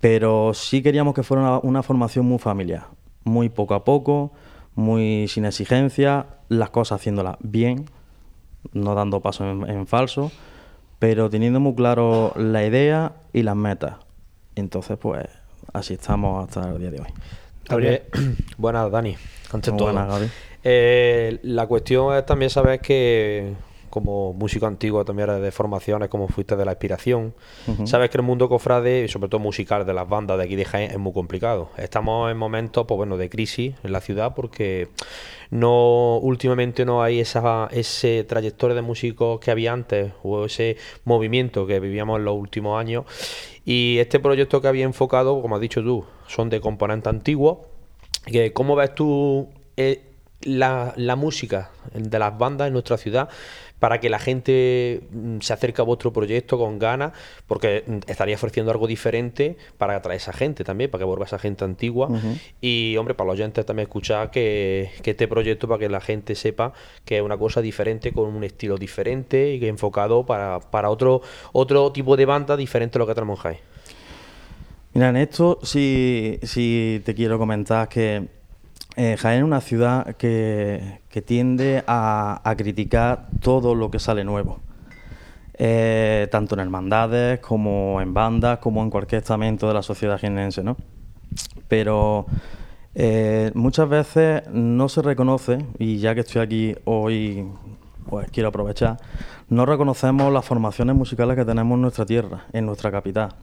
[0.00, 2.86] pero sí queríamos que fuera una, formación muy familiar,
[3.24, 4.30] muy poco a poco,
[4.74, 7.86] muy sin exigencia, las cosas haciéndolas bien,
[8.72, 10.30] no dando pasos en, en falso,
[10.98, 13.96] pero teniendo muy claro la idea y las metas.
[14.54, 15.26] Entonces, pues
[15.72, 17.08] así estamos hasta el día de hoy.
[17.68, 18.02] También-
[18.58, 19.16] buenas, Dani.
[19.52, 19.92] Ante Muy todo.
[19.92, 20.22] buenas.
[20.64, 23.52] Eh, la cuestión es también saber que
[23.90, 27.32] como músico antiguo también eres de formaciones, como fuiste de la inspiración,
[27.84, 30.66] sabes que el mundo cofrade, y sobre todo musical de las bandas de aquí de
[30.66, 31.70] Jaén, es muy complicado.
[31.78, 34.88] Estamos en momentos, pues bueno, de crisis en la ciudad porque
[35.50, 41.66] no últimamente no hay esa ese trayectoria de músicos que había antes o ese movimiento
[41.66, 43.04] que vivíamos en los últimos años
[43.64, 47.58] y este proyecto que había enfocado como has dicho tú son de componentes antiguos
[48.24, 50.02] que cómo ves tú eh,
[50.42, 53.28] la, la música de las bandas en nuestra ciudad
[53.78, 57.12] para que la gente mm, se acerque a vuestro proyecto con ganas,
[57.46, 61.26] porque mm, estaría ofreciendo algo diferente para atraer a esa gente también, para que vuelva
[61.26, 62.08] esa gente antigua.
[62.60, 66.34] Y, hombre, para los oyentes también escuchar que, que este proyecto, para que la gente
[66.34, 66.72] sepa
[67.04, 71.20] que es una cosa diferente, con un estilo diferente y que enfocado para, para otro,
[71.52, 73.75] otro tipo de banda diferente a lo que tenemos en.
[74.96, 76.40] Mira, en esto sí,
[77.04, 78.28] te quiero comentar que
[78.96, 84.60] eh, Jaén es una ciudad que, tiende a, a criticar todo lo que sale nuevo.
[85.58, 90.64] Eh, tanto en hermandades como en bandas, como en cualquier estamento de la sociedad jienense,
[90.64, 90.78] ¿no?
[91.68, 92.24] Pero
[92.94, 97.46] eh, muchas veces no se reconoce, y ya que estoy aquí hoy,
[98.08, 98.96] pues quiero aprovechar,
[99.50, 103.34] no reconocemos las formaciones musicales que tenemos en nuestra tierra, en nuestra capital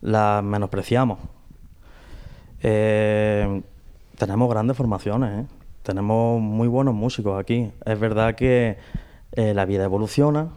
[0.00, 1.18] las menospreciamos.
[2.62, 3.62] Eh,
[4.16, 5.46] tenemos grandes formaciones, ¿eh?
[5.82, 7.70] tenemos muy buenos músicos aquí.
[7.84, 8.78] Es verdad que
[9.32, 10.48] eh, la vida evoluciona,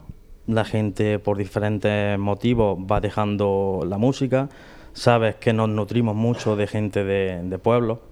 [0.48, 4.50] la gente por diferentes motivos va dejando la música,
[4.94, 8.11] sabes que nos nutrimos mucho de gente de, de pueblo.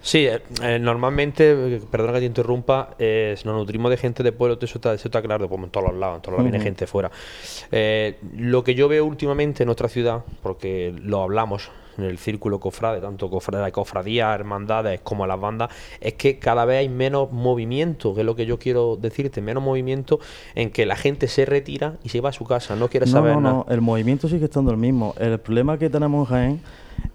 [0.00, 4.32] Sí, eh, eh, normalmente, eh, perdona que te interrumpa, eh, nos nutrimos de gente de
[4.32, 6.62] pueblo, eso está, eso está claro, como en todos los lados, en todos lados viene
[6.64, 7.10] gente fuera.
[7.72, 12.60] Eh, lo que yo veo últimamente en nuestra ciudad, porque lo hablamos en el círculo
[12.60, 18.14] cofrade, tanto cofrade, cofradías, hermandades como las bandas, es que cada vez hay menos movimiento,
[18.14, 20.20] que es lo que yo quiero decirte, menos movimiento
[20.54, 23.12] en que la gente se retira y se va a su casa, no quiere No,
[23.12, 23.54] saber no, nada.
[23.54, 25.14] no, el movimiento sigue estando el mismo.
[25.18, 26.60] El problema que tenemos en Jaén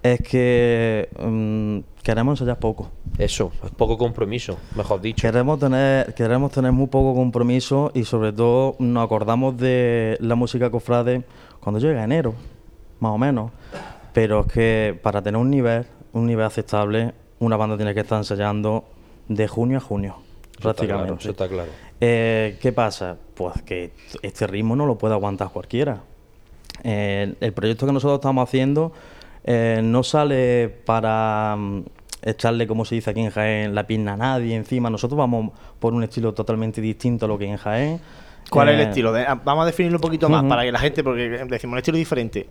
[0.03, 2.89] es que mm, queremos ensayar poco.
[3.17, 5.21] Eso, es poco compromiso, mejor dicho.
[5.21, 10.69] Queremos tener, queremos tener muy poco compromiso y sobre todo nos acordamos de la música
[10.69, 11.23] cofrade
[11.59, 12.33] cuando llega enero,
[12.99, 13.51] más o menos.
[14.13, 18.17] Pero es que para tener un nivel, un nivel aceptable, una banda tiene que estar
[18.17, 18.85] ensayando
[19.27, 20.15] de junio a junio.
[20.61, 21.21] prácticamente.
[21.21, 21.71] Eso está claro.
[21.99, 23.17] Eh, ¿Qué pasa?
[23.35, 26.01] Pues que este ritmo no lo puede aguantar cualquiera.
[26.83, 28.91] Eh, el proyecto que nosotros estamos haciendo
[29.43, 31.83] eh, no sale para mm,
[32.23, 34.89] echarle, como se dice aquí en Jaén, la pierna a nadie encima.
[34.89, 37.99] Nosotros vamos por un estilo totalmente distinto a lo que en Jaén.
[38.49, 39.11] ¿Cuál es el Eh, estilo?
[39.13, 41.97] De- vamos a definirlo un poquito más para que la gente, porque decimos un estilo
[41.97, 42.47] diferente.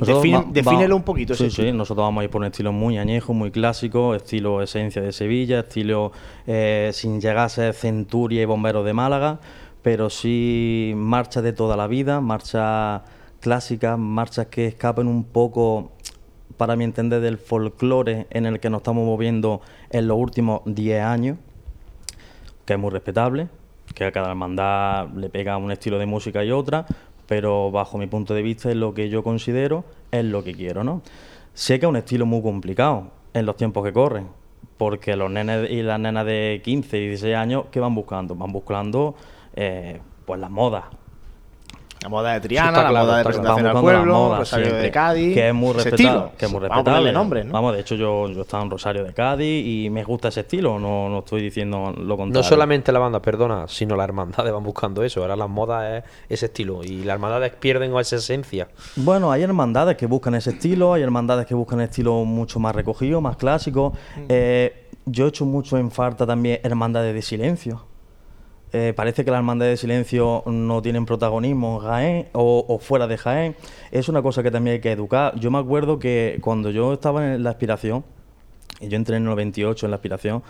[0.00, 1.34] Va- defínelo un poquito.
[1.34, 5.00] Sí, sí, nosotros vamos a ir por un estilo muy añejo, muy clásico, estilo esencia
[5.02, 6.10] de Sevilla, estilo
[6.46, 9.38] eh, sin llegar a ser Centuria y Bomberos de Málaga,
[9.82, 13.02] pero sí marchas de toda la vida, marchas
[13.40, 15.92] clásicas, marchas que escapen un poco,
[16.56, 21.02] para mi entender, del folclore en el que nos estamos moviendo en los últimos 10
[21.02, 21.38] años
[22.64, 23.48] que es muy respetable,
[23.94, 26.86] que a cada hermandad le pega un estilo de música y otra,
[27.26, 30.84] pero bajo mi punto de vista es lo que yo considero, es lo que quiero,
[30.84, 31.02] ¿no?
[31.52, 34.28] Sé que es un estilo muy complicado en los tiempos que corren,
[34.76, 38.34] porque los nenes y las nenas de 15 y 16 años, ¿qué van buscando?
[38.34, 39.14] Van buscando
[39.54, 40.84] eh, pues las modas,
[42.04, 45.32] La moda de Triana, la claro, moda de presentación al pueblo, moda Rosario de Cádiz.
[45.32, 46.04] Que es muy respetable.
[46.04, 46.32] estilo.
[46.36, 46.98] Que es muy Vamos a respetable.
[46.98, 47.52] ponerle nombres, ¿no?
[47.54, 50.78] Vamos, de hecho, yo, yo estaba en Rosario de Cádiz y me gusta ese estilo,
[50.78, 52.32] no, no estoy diciendo lo contrario.
[52.34, 55.22] No solamente la banda, perdona, sino las hermandades van buscando eso.
[55.22, 56.84] Ahora las modas es ese estilo.
[56.84, 58.68] Y las hermandades pierden esa esencia.
[58.96, 63.22] Bueno, hay hermandades que buscan ese estilo, hay hermandades que buscan estilo mucho más recogido,
[63.22, 63.94] más clásico.
[64.28, 67.93] Eh, yo he hecho mucho en falta también hermandades de silencio.
[68.76, 73.06] Eh, parece que las hermandades de silencio no tienen protagonismo en Jaén o, o fuera
[73.06, 73.54] de Jaén.
[73.92, 75.38] Es una cosa que también hay que educar.
[75.38, 78.02] Yo me acuerdo que cuando yo estaba en la aspiración,
[78.80, 80.42] y yo entré en el 98 en la aspiración,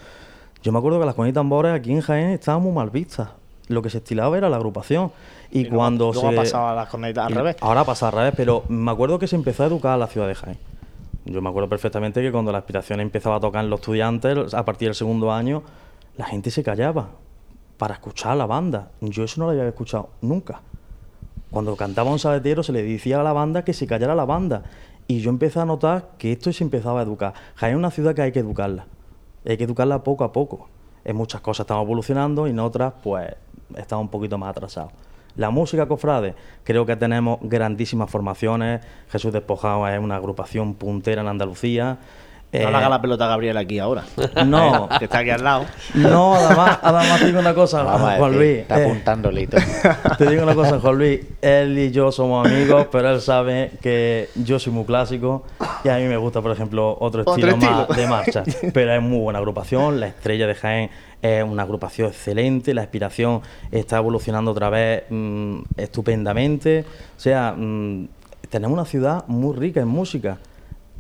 [0.62, 3.28] yo me acuerdo que las conitas tambores aquí en Jaén estaban muy mal vistas.
[3.68, 5.12] Lo que se estilaba era la agrupación.
[5.50, 6.34] Y, Y cuando luego se...
[6.34, 7.56] ha pasado a las cornetas al y revés.
[7.60, 10.28] Ahora pasa al revés, pero me acuerdo que se empezó a educar a la ciudad
[10.28, 10.58] de Jaén.
[11.26, 14.64] Yo me acuerdo perfectamente que cuando la aspiración empezaba a tocar en los estudiantes, a
[14.64, 15.62] partir del segundo año,
[16.16, 17.08] la gente se callaba
[17.78, 18.90] para escuchar a la banda.
[19.00, 20.62] Yo eso no lo había escuchado nunca.
[21.50, 24.64] Cuando cantaba un sabetero se le decía a la banda que se callara la banda.
[25.06, 27.34] Y yo empecé a notar que esto se empezaba a educar.
[27.56, 28.86] Jaén es una ciudad que hay que educarla.
[29.46, 30.68] Hay que educarla poco a poco.
[31.04, 33.36] En muchas cosas estamos evolucionando y en otras, pues,
[33.76, 34.92] estamos un poquito más atrasados.
[35.36, 38.80] La música cofrade, creo que tenemos grandísimas formaciones.
[39.10, 41.98] Jesús Despojado es una agrupación puntera en Andalucía.
[42.62, 44.05] No Eh, le haga la pelota a Gabriel aquí ahora.
[44.46, 44.88] No.
[44.98, 45.64] que está aquí al lado.
[45.94, 48.59] No, además, además te digo una cosa, Vamos Juan Luis.
[48.59, 49.57] está eh, apuntando Lito.
[50.18, 51.20] te digo una cosa, Juan Luis.
[51.42, 55.44] Él y yo somos amigos, pero él sabe que yo soy muy clásico
[55.82, 58.44] y a mí me gusta, por ejemplo, otro Otro estilo, más de marcha.
[58.72, 60.00] Pero es muy buena agrupación.
[60.00, 60.90] La Estrella de Jaén
[61.20, 62.72] es una agrupación excelente.
[62.72, 66.84] La Inspiración está evolucionando otra vez mm, estupendamente.
[67.16, 68.09] O sea, mm,
[68.48, 70.38] tenemos una ciudad muy rica en música,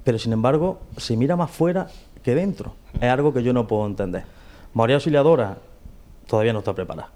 [0.04, 1.88] pero sin embargo se mira más fuera
[2.22, 2.74] que dentro.
[2.94, 4.24] Es algo que yo no puedo entender.
[4.72, 5.58] María Auxiliadora
[6.26, 7.10] todavía no está preparada.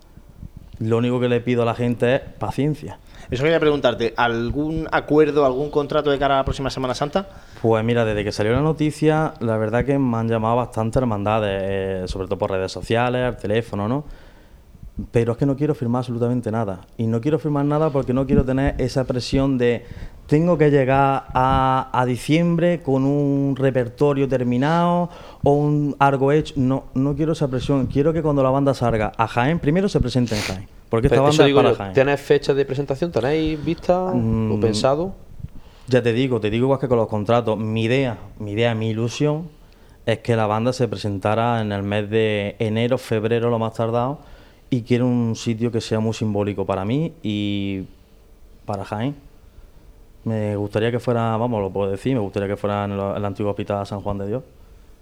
[0.80, 2.98] Lo único que le pido a la gente es paciencia.
[3.30, 7.28] Eso quería preguntarte, ¿algún acuerdo, algún contrato de cara a la próxima Semana Santa?
[7.60, 11.62] Pues mira, desde que salió la noticia, la verdad que me han llamado bastante hermandades,
[11.64, 14.04] eh, sobre todo por redes sociales, al teléfono, ¿no?
[15.12, 16.80] Pero es que no quiero firmar absolutamente nada.
[16.96, 19.84] Y no quiero firmar nada porque no quiero tener esa presión de
[20.26, 25.08] tengo que llegar a, a diciembre con un repertorio terminado
[25.44, 26.54] o un algo hecho.
[26.56, 27.86] No, no quiero esa presión.
[27.86, 30.68] Quiero que cuando la banda salga a Jaén, primero se presente en Jaén.
[30.90, 31.92] Porque esta Pero banda es para yo, Jaén.
[31.94, 33.12] ¿Tenéis fechas de presentación?
[33.12, 34.60] ¿Tenéis vista o Mm.
[34.60, 35.14] pensado?
[35.86, 37.56] Ya te digo, te digo igual que con los contratos.
[37.56, 39.48] Mi idea, mi idea, mi ilusión
[40.04, 44.18] es que la banda se presentara en el mes de enero, febrero, lo más tardado,
[44.70, 47.84] y quiero un sitio que sea muy simbólico para mí y
[48.66, 49.16] para Jaén.
[50.24, 53.24] Me gustaría que fuera, vamos, lo puedo decir, me gustaría que fuera en el, el
[53.24, 54.42] antiguo hospital San Juan de Dios.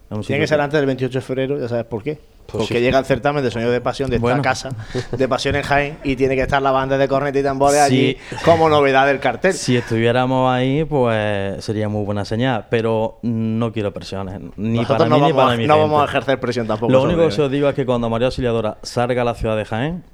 [0.09, 2.14] Tiene sitio que ser antes del 28 de febrero, ya sabes por qué.
[2.46, 2.80] Pues Porque sí.
[2.80, 4.40] llega el certamen de Sonido de Pasión de esta Bueno.
[4.40, 4.68] casa,
[5.11, 8.16] de Pasión en Jaén, y tiene que estar la banda de corneta y tambores allí
[8.30, 8.36] Sí.
[8.44, 9.52] como novedad del cartel.
[9.52, 15.09] Si estuviéramos ahí, pues sería muy buena señal, pero no quiero presiones, ni Nosotros para
[15.11, 15.88] no, mí ni para a- mi no gente.
[15.88, 16.92] vamos a ejercer presión tampoco.
[16.92, 19.57] Lo único que se os digo es que cuando María Auxiliadora salga a la ciudad
[19.57, 20.04] de Jaén,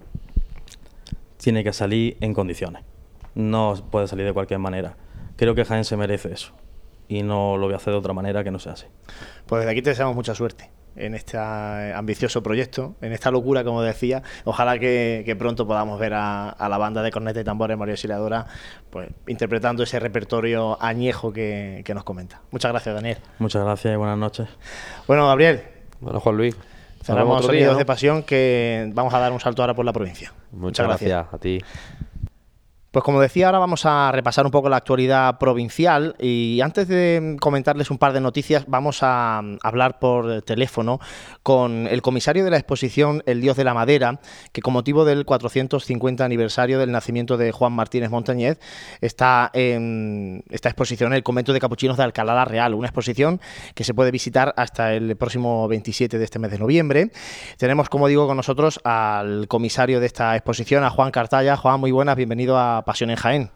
[1.36, 2.82] tiene que salir en condiciones.
[3.34, 4.97] No puede salir de cualquier manera.
[5.36, 6.53] Creo que Jaén se merece eso.
[7.13, 8.87] Y no lo voy a hacer de otra manera que no sea así.
[9.47, 13.83] Pues desde aquí te deseamos mucha suerte en este ambicioso proyecto, en esta locura, como
[13.83, 14.23] decía.
[14.45, 17.93] Ojalá que, que pronto podamos ver a, a la banda de corneta y tambores María
[17.95, 18.47] Auxiliadora
[18.91, 22.41] pues, interpretando ese repertorio añejo que, que nos comenta.
[22.51, 23.19] Muchas gracias, Daniel.
[23.39, 24.49] Muchas gracias y buenas noches.
[25.07, 25.63] Bueno, Gabriel,
[26.01, 26.57] Bueno, Juan Luis.
[27.03, 27.79] cerramos Sonidos día, ¿no?
[27.79, 30.33] de Pasión que vamos a dar un salto ahora por la provincia.
[30.53, 31.59] Muchas gracias a ti.
[32.93, 37.38] Pues como decía, ahora vamos a repasar un poco la actualidad provincial y antes de
[37.40, 41.01] comentarles un par de noticias, vamos a hablar por teléfono
[41.43, 44.20] con el comisario de la exposición El Dios de la Madera,
[44.53, 48.61] que con motivo del 450 aniversario del nacimiento de Juan Martínez Montañez
[49.01, 53.40] está en esta exposición en el convento de capuchinos de Alcalá la Real, una exposición
[53.74, 57.11] que se puede visitar hasta el próximo 27 de este mes de noviembre.
[57.57, 61.57] Tenemos, como digo, con nosotros al comisario de esta exposición, a Juan Cartaya.
[61.57, 63.51] Juan, muy buenas, bienvenido a Pasión en Jaén.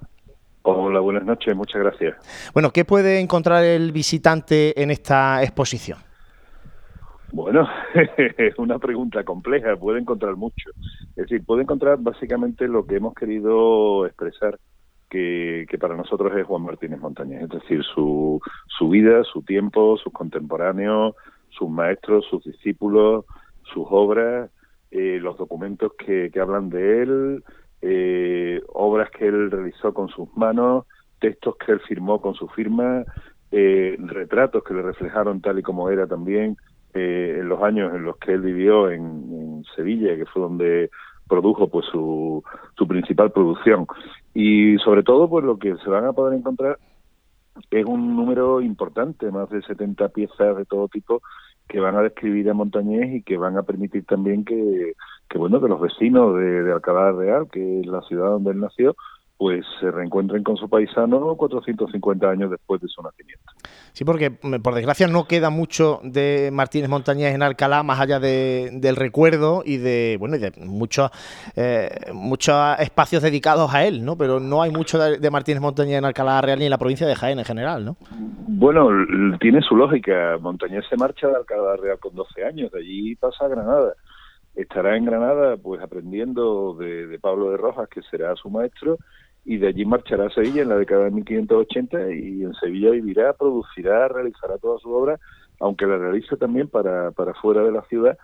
[0.63, 2.17] Hola, buenas noches, muchas gracias.
[2.53, 5.99] Bueno, ¿qué puede encontrar el visitante en esta exposición?
[7.33, 7.69] Bueno,
[8.17, 10.71] es una pregunta compleja, puede encontrar mucho.
[11.11, 14.59] Es decir, puede encontrar básicamente lo que hemos querido expresar,
[15.09, 19.97] que, que para nosotros es Juan Martínez Montañez, es decir, su, su vida, su tiempo,
[19.99, 21.15] sus contemporáneos,
[21.51, 23.25] sus maestros, sus discípulos,
[23.73, 24.51] sus obras,
[24.91, 27.45] eh, los documentos que, que hablan de él,
[27.83, 30.87] eh, obras que él realizó con sus manos,
[31.21, 33.05] textos que él firmó con su firma,
[33.51, 36.57] eh, retratos que le reflejaron tal y como era también
[36.95, 40.91] eh, en los años en los que él vivió en, Sevilla, que fue donde
[41.29, 42.43] produjo pues su,
[42.77, 43.87] su principal producción.
[44.33, 46.79] Y sobre todo, pues lo que se van a poder encontrar
[47.71, 51.23] es un número importante, más de 70 piezas de todo tipo
[51.69, 54.95] que van a describir a Montañés y que van a permitir también que,
[55.29, 58.61] que bueno que los vecinos de, de Alcalá Real, que es la ciudad donde él
[58.61, 58.97] nació,
[59.39, 63.45] pues se reencuentren con su paisano 450 años después de su nacimiento.
[63.93, 68.19] Sí, porque mm, por desgracia no queda mucho de Martínez Montañés en Alcalá, más allá
[68.19, 71.11] de, del recuerdo y de bueno y de muchos
[71.55, 74.17] eh, muchos espacios dedicados a él, ¿no?
[74.17, 77.15] Pero no hay mucho de, Martínez Montañés en Alcalá Real ni en la provincia de
[77.15, 77.97] Jaén en general, ¿no?
[78.49, 78.89] Bueno,
[79.39, 80.39] tiene su lógica.
[80.41, 83.95] Montañés se marcha de Alcalá Real con 12 años, de allí pasa a Granada.
[84.57, 88.99] Estará en Granada, pues aprendiendo de, de Pablo de Rojas, que será su maestro,
[89.45, 93.33] y de allí marchará a Sevilla en la década de 1580 y en Sevilla vivirá,
[93.35, 95.21] producirá, realizará toda su obra,
[95.61, 98.19] aunque la realice también para, para fuera de la ciudad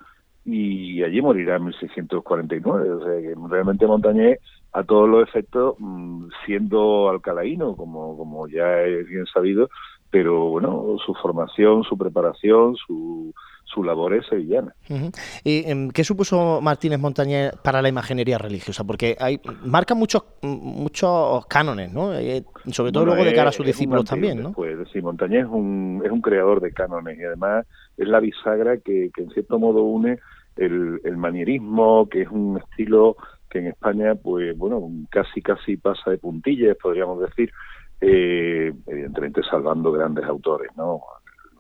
[0.45, 2.91] y allí morirá en 1649.
[2.91, 4.41] O sea que realmente Montañés,
[4.73, 9.69] a todos los efectos, mm, siendo alcalaíno, como, como ya es bien sabido,
[10.11, 13.33] pero bueno, su formación, su preparación, su,
[13.73, 14.75] su labor es sevillana.
[15.45, 18.85] ¿Y em, qué supuso Martínez Montañés para la imaginería religiosa?
[18.85, 22.15] Porque hay marca muchos muchos cánones, ¿no?
[22.15, 24.53] Eh, sobre todo luego de cara a sus discípulos también, ¿no?
[24.53, 27.67] Pues sí, Montañés es un, es un creador de cánones y además
[27.97, 30.19] es la bisagra que, que en cierto modo une
[30.57, 33.17] el, el manierismo, que es un estilo
[33.49, 37.53] que en España, pues bueno, casi casi pasa de puntillas, podríamos decir,
[38.01, 41.01] eh, evidentemente salvando grandes autores, ¿no?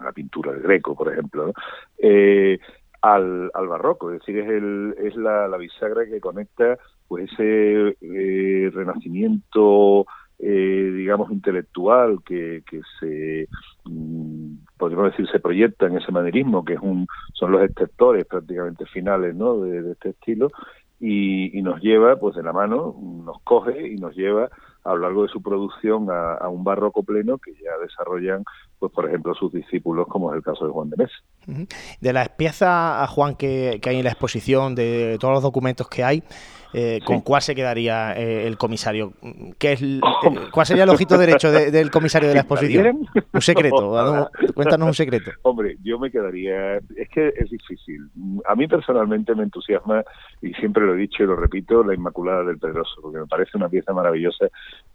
[0.02, 1.52] La pintura de Greco, por ejemplo,
[1.98, 2.58] eh,
[3.00, 6.78] al, barroco, es decir, es, el, es la, bisagra que conecta
[7.08, 10.06] pues ese eh, renacimiento
[10.44, 13.48] eh, digamos, intelectual que, que se,
[13.84, 18.84] mm, podríamos decir, se proyecta en ese manierismo, que es un, son los exceptores prácticamente
[18.86, 20.50] finales de, este estilo,
[20.98, 24.48] y, nos lleva, pues de la mano, nos coge y nos lleva
[24.82, 28.44] a lo largo de su producción a, un barroco pleno que ya desarrollan,
[28.82, 31.14] pues por ejemplo, sus discípulos, como es el caso de Juan de Mesa.
[32.00, 36.02] De las piezas, Juan, que, que hay en la exposición, de todos los documentos que
[36.02, 36.24] hay,
[36.74, 37.22] eh, ¿con sí.
[37.24, 39.12] cuál se quedaría eh, el comisario?
[39.60, 40.00] ¿Qué es, eh,
[40.50, 43.06] ¿Cuál sería el ojito derecho de, del comisario de la exposición?
[43.32, 45.30] Un secreto, cuéntanos un secreto.
[45.42, 48.10] Hombre, yo me quedaría, es que es difícil.
[48.48, 50.02] A mí personalmente me entusiasma,
[50.40, 53.56] y siempre lo he dicho y lo repito, la Inmaculada del Pedroso, porque me parece
[53.56, 54.48] una pieza maravillosa,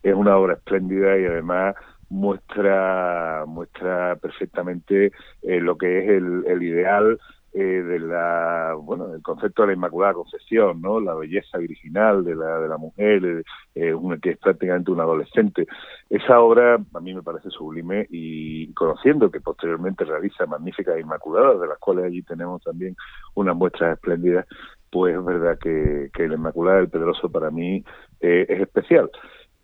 [0.03, 1.75] es una obra espléndida y además
[2.09, 7.19] muestra muestra perfectamente eh, lo que es el, el ideal
[7.53, 10.99] eh, de la bueno el concepto de la Inmaculada Concepción, ¿no?
[10.99, 13.43] La belleza virginal de la de la mujer,
[13.73, 15.65] eh, una, que es prácticamente un adolescente.
[16.09, 21.67] Esa obra a mí me parece sublime y conociendo que posteriormente realiza magníficas Inmaculadas, de
[21.67, 22.95] las cuales allí tenemos también
[23.33, 24.45] unas muestras espléndidas,
[24.91, 27.83] pues es verdad que, que la Inmaculada del Pedroso para mí
[28.21, 29.09] eh, es especial.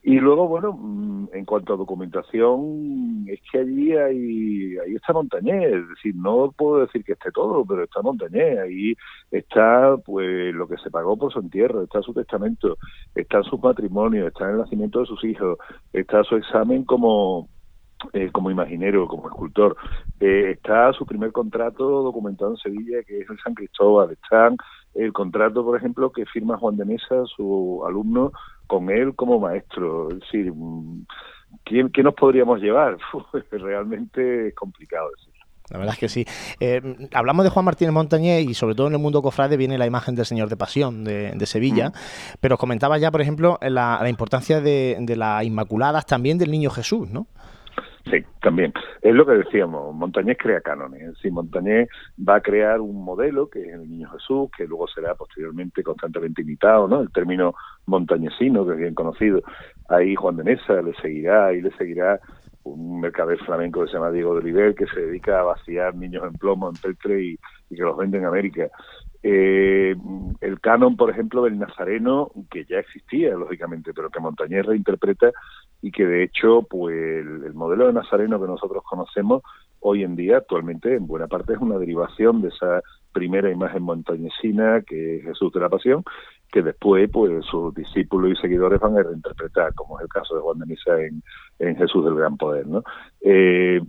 [0.06, 5.74] Y luego, bueno, mm, en cuanto a documentación, es que allí hay, ahí está Montañés,
[5.74, 8.96] es decir, no puedo decir que esté todo, pero está Montañés, ahí
[9.32, 12.78] está pues lo que se pagó por su entierro, está su testamento,
[13.16, 15.58] está su matrimonio, está el nacimiento de sus hijos,
[15.94, 17.48] está su examen como
[18.12, 19.78] eh, como imaginero, como escultor.
[20.20, 24.12] Eh, está su primer contrato documentado en Sevilla, que es el San Cristóbal.
[24.12, 24.50] Está
[24.96, 28.32] el contrato, por ejemplo, que firma Juan de Mesa, su alumno,
[28.68, 30.10] con él como maestro.
[30.10, 30.54] Es decir,
[31.64, 32.98] ¿quién, ¿qué nos podríamos llevar?
[33.52, 35.34] Realmente es complicado decirlo.
[35.70, 36.26] La verdad es que sí.
[36.60, 39.88] Eh, hablamos de Juan Martínez Montañés y sobre todo en el mundo cofrade viene la
[39.88, 41.94] imagen del Señor de Pasión de, Sevilla, mm.
[42.42, 47.10] pero comentaba ya, por ejemplo, la, importancia de, de las Inmaculadas, también del Niño Jesús,
[47.10, 47.28] ¿no?
[48.06, 48.74] Sí, también.
[49.02, 51.18] Es lo que decíamos, Montañés crea cánones.
[51.22, 51.88] Si Montañés
[52.18, 56.42] va a crear un modelo, que es el Niño Jesús, que luego será posteriormente constantemente
[56.42, 57.02] imitado, ¿no?
[57.02, 59.42] El término montañesino, que es bien conocido.
[59.88, 62.20] Ahí Juan de Mesa le seguirá y le seguirá
[62.64, 66.24] un mercader flamenco que se llama Diego de Oliver, que se dedica a vaciar niños
[66.26, 67.40] en plomo, en peltre y,
[67.70, 68.70] y que los vende en América.
[69.26, 69.96] Eh,
[70.42, 75.32] el canon, por ejemplo, del Nazareno, que ya existía, lógicamente, pero que Montañés reinterpreta
[75.82, 79.42] y que de hecho, pues el, modelo de Nazareno que nosotros conocemos
[79.80, 82.82] hoy en día, actualmente, en buena parte es una derivación de esa
[83.14, 86.04] primera imagen montañesina que es Jesús de la Pasión,
[86.52, 90.42] que después, pues sus discípulos y seguidores van a reinterpretar, como es el caso de
[90.42, 92.84] Juan de Misa en, Jesús del Gran Poder, ¿no?
[93.22, 93.82] Eh,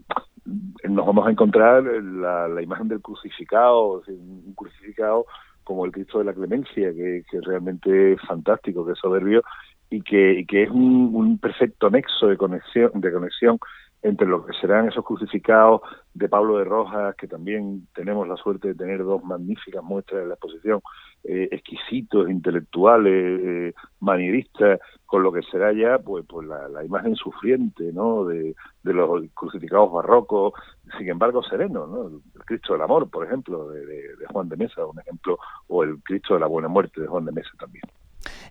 [0.45, 5.27] nos vamos a encontrar la, la imagen del crucificado, un crucificado
[5.65, 9.43] como el Cristo de la Clemencia, que, que realmente es fantástico, que es soberbio
[9.91, 13.59] y que, que es un, un, perfecto nexo de conexión, de conexión
[14.03, 15.81] entre lo que serán esos crucificados
[16.15, 20.29] de Pablo de Rojas, que también tenemos la suerte de tener dos magníficas muestras en
[20.29, 20.81] la exposición,
[21.25, 27.93] eh, exquisitos, intelectuales, eh, manieristas, con lo que será ya pues, pues la, imagen sufriente
[27.93, 28.25] ¿no?
[28.25, 28.55] de,
[28.85, 30.53] los crucificados barrocos,
[30.99, 32.07] sin embargo sereno, ¿no?
[32.07, 36.01] el Cristo del Amor, por ejemplo, de, de Juan de Mesa, un ejemplo, o el
[36.03, 37.83] Cristo de la Buena Muerte de Juan de Mesa también.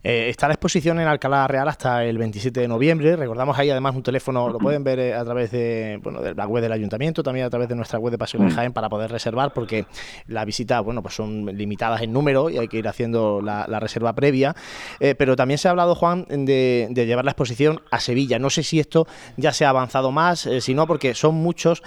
[0.03, 3.15] Eh, está la exposición en Alcalá Real hasta el 27 de noviembre.
[3.15, 6.45] Recordamos ahí además un teléfono, lo pueden ver eh, a través de, bueno, de la
[6.45, 8.49] web del ayuntamiento, también a través de nuestra web de Pasión mm.
[8.49, 9.85] Jaén para poder reservar, porque
[10.27, 14.13] las visitas, bueno, pues son limitadas en número y hay que ir haciendo la, reserva
[14.13, 14.55] previa.
[14.99, 18.39] Eh, pero también se ha hablado, Juan, de, llevar la exposición a Sevilla.
[18.39, 19.07] No sé si esto
[19.37, 21.81] ya se ha avanzado más, si no, porque son muchos,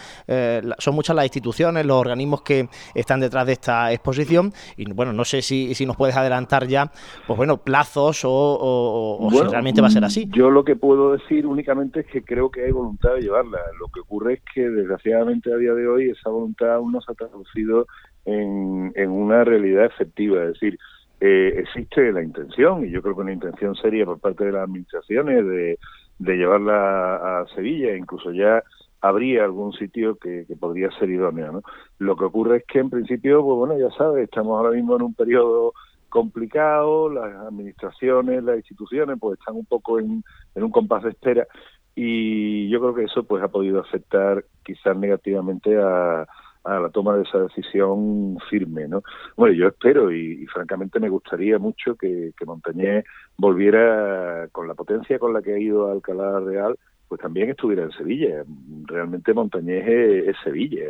[0.78, 4.52] son muchas las instituciones, los organismos que están detrás de esta exposición.
[4.76, 6.90] Y bueno, no sé si, si nos puedes adelantar ya,
[7.26, 10.28] pues bueno, plazos o, si realmente va a ser así.
[10.32, 13.58] Yo lo que puedo decir únicamente es que creo que hay voluntad de llevarla.
[13.78, 17.12] Lo que ocurre es que desgraciadamente a día de hoy esa voluntad aún no se
[17.12, 17.86] ha traducido
[18.24, 20.42] en, una realidad efectiva.
[20.44, 20.78] Es decir,
[21.20, 24.64] eh, existe la intención, y yo creo que una intención seria por parte de las
[24.64, 25.78] administraciones de,
[26.18, 28.62] llevarla a Sevilla, incluso ya
[29.02, 31.52] habría algún sitio que, podría ser idóneo.
[31.52, 31.62] ¿no?
[31.98, 35.02] Lo que ocurre es que en principio, pues bueno, ya sabes, estamos ahora mismo en
[35.02, 35.74] un periodo
[36.16, 40.24] complicado, las administraciones, las instituciones pues están un poco en,
[40.54, 41.46] un compás de espera
[41.94, 46.26] y yo creo que eso pues ha podido afectar quizás negativamente a,
[46.64, 49.02] la toma de esa decisión firme, ¿no?
[49.36, 53.04] Bueno, yo espero y, francamente me gustaría mucho que, que Montañés
[53.36, 56.76] volviera con la potencia con la que ha ido a Alcalá Real,
[57.08, 58.42] pues también estuviera en Sevilla.
[58.86, 60.88] Realmente Montañés es, Sevilla,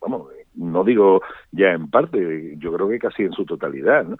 [0.00, 1.22] vamos, no digo
[1.52, 4.16] ya en parte, yo creo que casi en su totalidad, ¿no?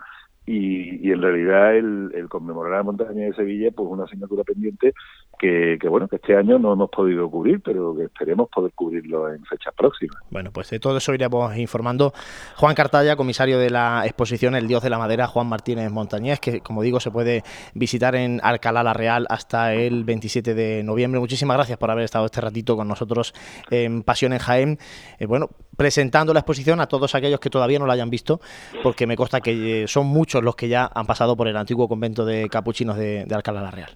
[0.48, 4.94] Y, en realidad el, conmemorar la montaña de Sevilla pues una asignatura pendiente
[5.40, 9.44] que, bueno que este año no hemos podido cubrir pero que esperemos poder cubrirlo en
[9.44, 10.16] fechas próximas.
[10.30, 12.12] Bueno pues de todo eso iremos informando.
[12.54, 16.60] Juan Cartalla comisario de la exposición El Dios de la Madera Juan Martínez Montañés que
[16.60, 17.42] como digo se puede
[17.74, 21.18] visitar en Alcalá la Real hasta el 27 de noviembre.
[21.18, 23.34] Muchísimas gracias por haber estado este ratito con nosotros
[23.68, 24.78] en Pasión en Jaén.
[25.18, 28.40] Eh, bueno presentando la exposición a todos aquellos que todavía no la hayan visto
[28.82, 31.88] porque me consta que eh, son muchos los que ya han pasado por el antiguo
[31.88, 33.90] convento de capuchinos de, Alcalá la Real.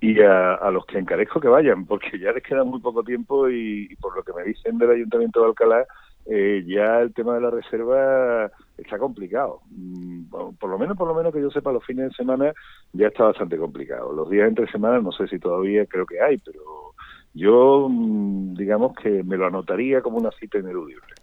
[0.00, 3.94] Y a, los que encarezco que vayan, porque ya les queda muy poco tiempo y,
[4.00, 5.86] por lo que me dicen del Ayuntamiento de Alcalá,
[6.26, 9.60] eh, ya el tema de la reserva está complicado.
[9.70, 10.24] Mm,
[10.58, 12.52] por lo menos, por lo menos que yo sepa, los fines de semana
[12.92, 14.12] ya está bastante complicado.
[14.12, 16.60] Los días entre semana no sé si todavía creo que hay, pero
[17.34, 21.14] yo mm, digamos que me lo anotaría como una cita ineludible.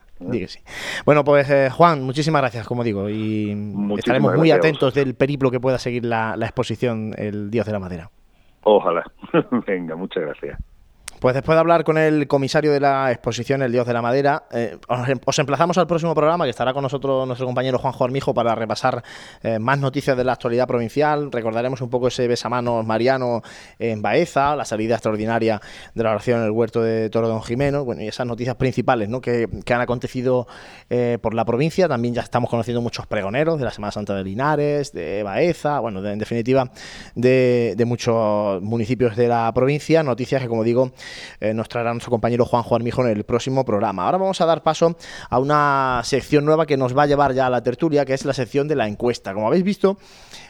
[1.05, 3.55] Bueno, pues eh, Juan, muchísimas gracias, como digo, y
[3.97, 8.09] estaremos muy atentos del periplo que pueda seguir la exposición El Dios de la Madera.
[8.63, 9.03] Ojalá.
[9.67, 10.59] Venga, muchas gracias.
[11.23, 14.43] Pues después de hablar con el comisario de la exposición El Dios de la Madera,
[14.51, 14.77] eh,
[15.07, 18.53] em, os, emplazamos al próximo programa que estará con nosotros nuestro compañero Juanjo Armijo para
[18.55, 19.01] repasar
[19.41, 21.31] eh, más noticias de la actualidad provincial.
[21.31, 23.41] Recordaremos un poco ese besamanos mariano
[23.79, 25.61] en Baeza, la salida extraordinaria
[25.95, 29.07] de la oración en el huerto de Toro Don Jimeno, bueno, y esas noticias principales
[29.07, 29.21] ¿no?
[29.21, 30.45] que, han acontecido
[30.89, 31.87] eh, por la provincia.
[31.87, 36.05] También ya estamos conociendo muchos pregoneros de la Semana Santa de Linares, de Baeza, bueno,
[36.05, 36.69] en definitiva,
[37.15, 40.03] de, de muchos municipios de la provincia.
[40.03, 40.91] Noticias que, como digo,
[41.39, 44.05] eh, nos traerá nuestro compañero Juanjo Armijo en el próximo programa.
[44.05, 44.95] Ahora vamos a dar paso
[45.29, 48.25] a una sección nueva que nos va a llevar ya a la tertulia, que es
[48.25, 49.33] la sección de la encuesta.
[49.33, 49.97] Como habéis visto,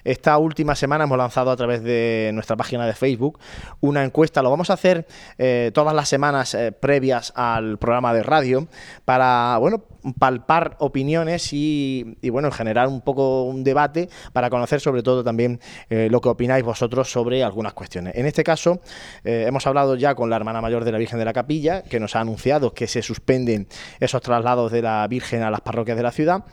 [0.04, 3.40] esta última semana hemos lanzado a través de nuestra página de Facebook
[3.82, 4.42] una encuesta.
[4.42, 5.08] Lo vamos a hacer
[5.38, 8.68] eh, todas las semanas eh, previas al programa de radio
[9.06, 9.84] para, bueno,
[10.18, 15.60] palpar opiniones y, bueno, generar un poco un debate para conocer sobre todo también
[15.90, 18.16] eh, lo que opináis vosotros sobre algunas cuestiones.
[18.16, 18.82] En este caso,
[19.24, 22.16] hemos hablado ya con la hermana mayor de la Virgen de la Capilla, que nos
[22.16, 23.68] ha anunciado que se suspenden
[24.00, 26.44] esos traslados de la Virgen a las parroquias de la ciudad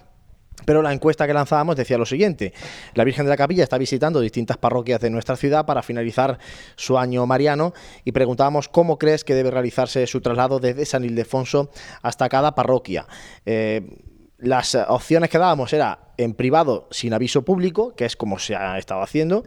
[0.65, 2.53] pero la encuesta que lanzábamos decía lo siguiente,
[2.95, 6.39] la Virgen de la Capilla está visitando distintas parroquias de nuestra ciudad para finalizar
[6.77, 7.73] su año mariano
[8.05, 11.71] y preguntábamos cómo crees que debe realizarse su traslado desde San Ildefonso
[12.03, 13.07] hasta cada parroquia.
[13.47, 13.99] Eh,
[14.39, 18.79] las opciones que dábamos era en privado sin aviso público, que es como se ha
[18.79, 19.45] estado haciendo,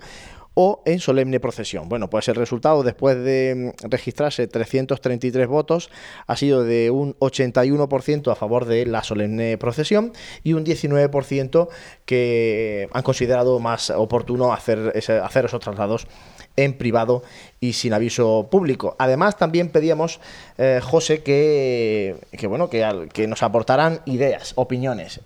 [0.54, 1.90] o en solemne procesión.
[1.90, 5.90] Bueno, pues el resultado después de mm, registrarse 333 votos
[6.28, 10.14] ha sido de un 81% a favor de la solemne procesión
[10.44, 11.68] y un 19%
[12.06, 14.94] que han considerado más oportuno hacer,
[15.24, 16.08] hacer esos traslados
[16.56, 17.24] en privado
[17.60, 18.96] y sin aviso público.
[19.00, 20.20] Además, también pedíamos,
[20.58, 25.22] eh, José, que, que, bueno, que, que nos aportaran ideas, opiniones.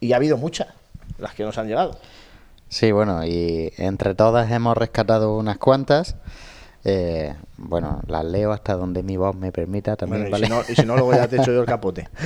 [0.00, 0.68] Y ha habido muchas
[1.18, 1.98] las que nos han llegado.
[2.68, 6.16] Sí, bueno, y entre todas hemos rescatado unas cuantas.
[6.84, 10.28] Eh, bueno, las leo hasta donde mi voz me permita también.
[10.28, 12.08] y, si no, y, si no, luego ya te echo yo el capote.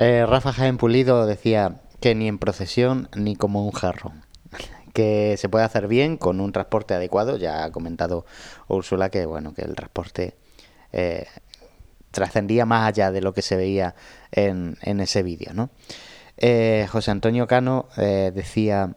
[0.00, 4.22] Eh, Rafa Jaén Pulido decía que ni en procesión ni como un jarrón.
[4.92, 7.36] Que se puede hacer bien con un transporte adecuado.
[7.36, 8.24] Ya ha comentado
[8.68, 10.36] Úrsula que bueno que el transporte
[10.92, 11.26] eh,
[12.12, 13.96] trascendía más allá de lo que se veía
[14.30, 15.70] en, en ese vídeo, ¿no?
[16.88, 18.94] José Antonio Cano decía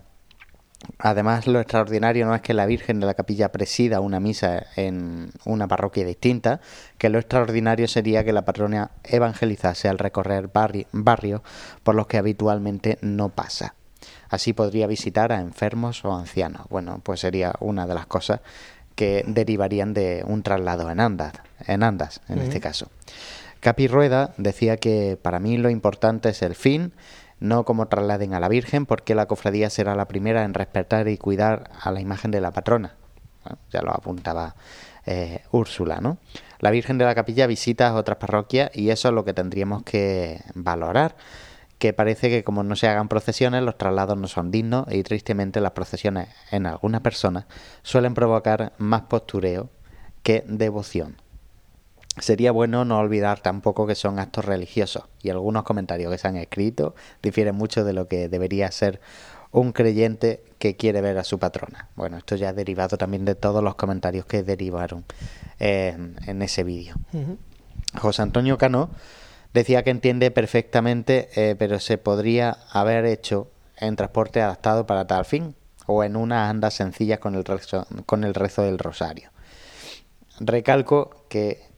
[0.98, 5.32] Además, lo extraordinario no es que la Virgen de la Capilla presida una misa en
[5.46, 6.60] una parroquia distinta,
[6.98, 10.50] que lo extraordinario sería que la patrona evangelizase al recorrer
[10.92, 11.42] barrios
[11.84, 13.76] por los que habitualmente no pasa.
[14.30, 16.68] Así podría visitar a enfermos o ancianos.
[16.70, 18.40] Bueno, pues sería una de las cosas
[18.96, 21.34] que derivarían de un traslado en andas,
[21.68, 22.90] en andas, en este caso.
[23.60, 26.94] Capi Rueda decía que para mí lo importante es el fin
[27.42, 31.18] no como trasladen a la Virgen, porque la cofradía será la primera en respetar y
[31.18, 32.96] cuidar a la imagen de la patrona.
[33.72, 34.56] ya lo apuntaba
[35.08, 36.20] eh, Úrsula, ¿no?
[36.60, 40.42] La Virgen de la Capilla visita otras parroquias y eso es lo que tendríamos que
[40.54, 41.16] valorar,
[41.80, 45.60] que parece que como no se hagan procesiones, los traslados no son dignos y tristemente
[45.62, 47.46] las procesiones en algunas personas
[47.82, 49.72] suelen provocar más postureo
[50.22, 51.18] que devoción.
[52.20, 56.36] Sería bueno no olvidar tampoco que son actos religiosos y algunos comentarios que se han
[56.36, 56.94] escrito
[57.24, 59.00] difieren mucho de lo que debería ser
[59.52, 61.90] un creyente que quiere ver a su patrona.
[61.96, 65.06] Bueno, esto ya ha derivado también de todos los comentarios que derivaron
[65.60, 66.96] en, ese vídeo.
[67.98, 68.90] José Antonio Cano
[69.54, 75.26] decía que entiende perfectamente, eh, pero se podría haber hecho en transporte adaptado para tal
[75.26, 75.56] fin
[75.88, 77.44] o en unas andas sencillas con el
[78.06, 79.32] con el rezo del rosario.
[80.40, 81.71] Recalco que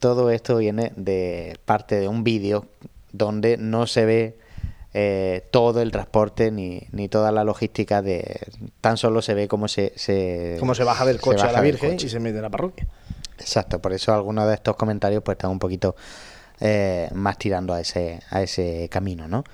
[0.00, 2.66] todo esto viene de parte de un vídeo
[3.12, 4.38] donde no se ve
[4.92, 8.40] eh, todo el transporte ni, ni, toda la logística de
[8.80, 11.94] tan solo se ve cómo se, se cómo se baja del coche a la Virgen
[11.94, 12.88] y se mete en la parroquia.
[13.38, 15.94] Exacto por eso algunos de estos comentarios pues están un poquito
[16.58, 19.44] eh, más tirando a ese a ese camino no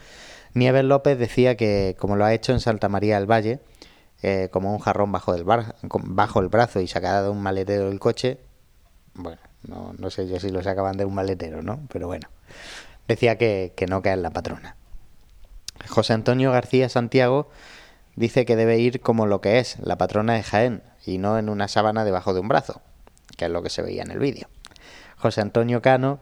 [0.54, 3.60] Nieves López decía que como lo ha hecho en Santa María del Valle
[4.22, 7.90] eh, como un jarrón bajo del bar, bajo el brazo y sacada de un maletero
[7.90, 8.38] del coche
[9.12, 11.80] bueno no, no sé yo si lo sacaban de un maletero, ¿no?
[11.92, 12.28] Pero bueno,
[13.08, 14.76] decía que, que no cae en la patrona.
[15.88, 17.48] José Antonio García Santiago
[18.16, 21.48] dice que debe ir como lo que es, la patrona de Jaén, y no en
[21.48, 22.80] una sábana debajo de un brazo,
[23.36, 24.48] que es lo que se veía en el vídeo.
[25.16, 26.18] José Antonio Cano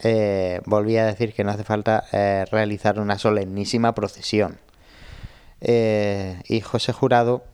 [0.00, 4.58] eh, volvía a decir que no hace falta eh, realizar una solemnísima procesión.
[5.60, 7.44] Eh, y José Jurado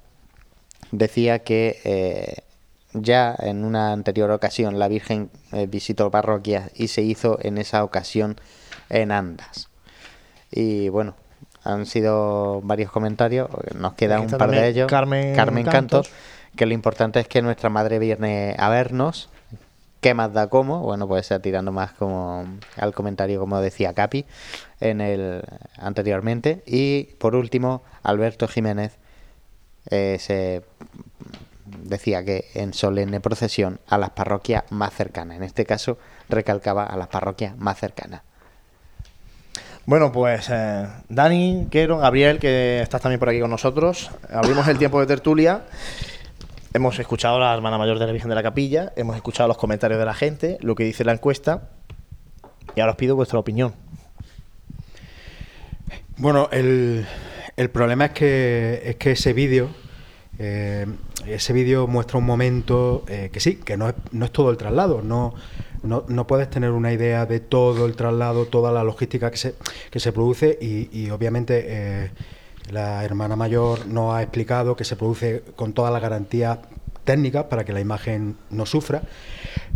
[0.91, 2.43] decía que
[2.95, 7.85] ya en una anterior ocasión la Virgen eh, visitó parroquias y se hizo en esa
[7.85, 8.37] ocasión
[8.89, 9.69] en Andas.
[10.51, 11.15] Y bueno,
[11.65, 14.89] han sido varios comentarios, nos queda un par de ellos.
[14.89, 16.11] Carmen, Carmen Cantos,
[16.57, 19.29] que lo importante es que nuestra madre viene a vernos.
[20.01, 20.81] ¿Qué más da cómo?
[20.81, 22.45] Bueno, puede ser tirando más como
[22.77, 24.27] al comentario, como decía Capi
[24.81, 25.43] en el
[25.79, 26.65] anteriormente.
[26.67, 28.99] Y por último, Alberto Jiménez
[29.91, 30.63] eh, se
[31.65, 35.37] decía que en solemne procesión a las parroquias más cercanas.
[35.37, 35.99] En este caso
[36.29, 38.23] recalcaba a las parroquias más cercanas.
[39.85, 44.79] Bueno, pues eh, Dani, Quero, Gabriel, que estás también por aquí con nosotros, abrimos el
[44.79, 45.65] tiempo de tertulia
[46.75, 49.59] hemos escuchado a la hermana mayor de la Virgen de la Capilla, hemos escuchado los
[49.59, 51.69] comentarios de la gente, lo que dice la encuesta,
[52.75, 53.75] y ahora os pido vuestra opinión.
[56.17, 57.07] Bueno, el,
[57.57, 59.71] el problema es que, es que ese vídeo,
[60.43, 60.87] eh,
[61.27, 64.57] ese vídeo muestra un momento eh, que sí, que no es, no es todo el
[64.57, 65.35] traslado, no,
[65.85, 69.55] no, no, puedes tener una idea de todo el traslado, toda la logística que se,
[69.91, 72.11] que se produce y, obviamente eh,
[72.71, 76.59] la hermana mayor nos ha explicado que se produce con todas las garantías
[77.05, 79.03] técnicas para que la imagen no sufra.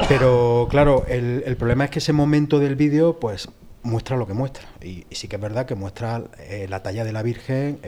[0.09, 3.49] Pero claro, el, problema es que ese momento del vídeo, pues
[3.83, 4.69] muestra lo que muestra.
[4.83, 6.25] Y, sí que es verdad que muestra
[6.69, 7.79] la talla de la Virgen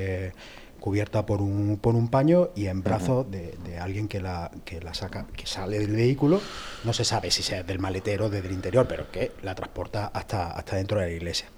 [0.80, 3.30] cubierta por un, por un paño y en brazos uh -huh.
[3.30, 6.40] de, de, alguien que la, que la saca, que sale del vehículo.
[6.84, 10.06] No se sabe si sea del maletero o desde el interior, pero que la transporta
[10.06, 11.48] hasta, hasta dentro de la iglesia.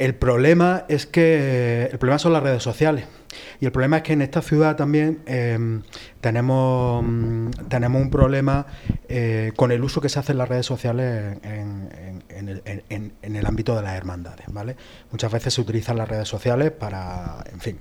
[0.00, 3.04] El problema es que el problema son las redes sociales.
[3.60, 5.58] Y el problema es que en esta ciudad también eh,
[6.22, 7.04] tenemos,
[7.68, 8.66] tenemos un problema
[9.10, 13.12] eh, con el uso que se hace en las redes sociales en, en, en, el,
[13.22, 14.46] en, el, ámbito de las hermandades.
[14.48, 14.74] ¿vale?
[15.10, 17.78] Muchas veces se utilizan las redes sociales para, en fin,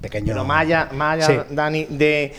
[0.00, 0.30] pequeños...
[0.30, 1.54] Pero más allá, más allá sí.
[1.54, 2.32] Dani, de...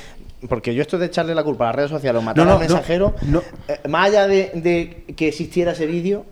[0.50, 2.58] Porque yo esto de echarle la culpa a las redes sociales o matar no, no,
[2.58, 6.26] al mensajero, no, eh, más allá de, de que existiera ese vídeo,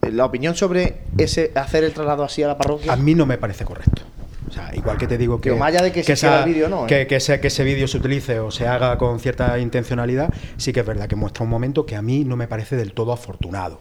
[0.00, 2.92] la opinión sobre ese hacer el traslado así a la parroquia.
[2.92, 4.02] A mí no me parece correcto.
[4.48, 5.50] O sea, igual que te digo que.
[5.50, 6.84] Pero más allá de que, que esa, el vídeo, no.
[6.84, 6.88] ¿eh?
[6.88, 10.72] Que, que, ese, que ese vídeo se utilice o se haga con cierta intencionalidad, sí
[10.72, 13.12] que es verdad que muestra un momento que a mí no me parece del todo
[13.12, 13.78] afortunado.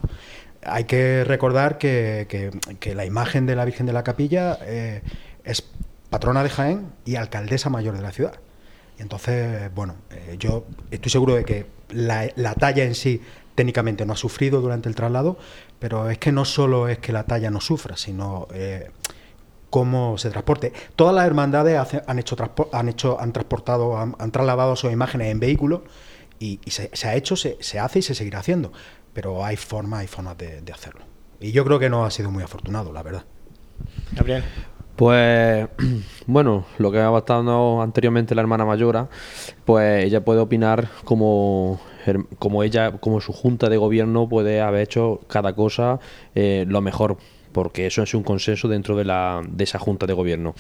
[0.64, 5.02] Hay que recordar que, que, que la imagen de la Virgen de la Capilla eh,
[5.44, 5.68] es
[6.12, 8.36] patrona de Jaén y alcaldesa mayor de la ciudad.
[9.00, 13.22] Y entonces, bueno, eh, yo estoy seguro de que la, la talla en sí
[13.56, 15.38] técnicamente no ha sufrido durante el traslado,
[15.80, 18.92] pero es que no solo es que la talla no sufra, sino eh,
[19.70, 20.74] cómo se transporte.
[20.96, 22.38] Todas las hermandades han, hecho
[23.20, 25.82] han transportado, han, trasladado sus imágenes en vehículos
[26.40, 28.74] y, se, ha hecho, se, se, hace y se seguirá haciendo,
[29.14, 31.06] pero hay formas, hay formas de, de hacerlo.
[31.40, 33.24] Y yo creo que no ha sido muy afortunado, la verdad.
[34.12, 34.44] Gabriel.
[35.02, 35.68] Pues
[36.28, 39.10] bueno, lo que ha estado anteriormente la hermana mayora,
[39.66, 41.82] pues ella puede opinar como,
[42.38, 46.00] como ella, como su junta de gobierno puede haber hecho cada cosa
[46.36, 47.18] eh, lo mejor
[47.52, 50.54] porque eso es un consenso dentro de, la, de esa junta de gobierno.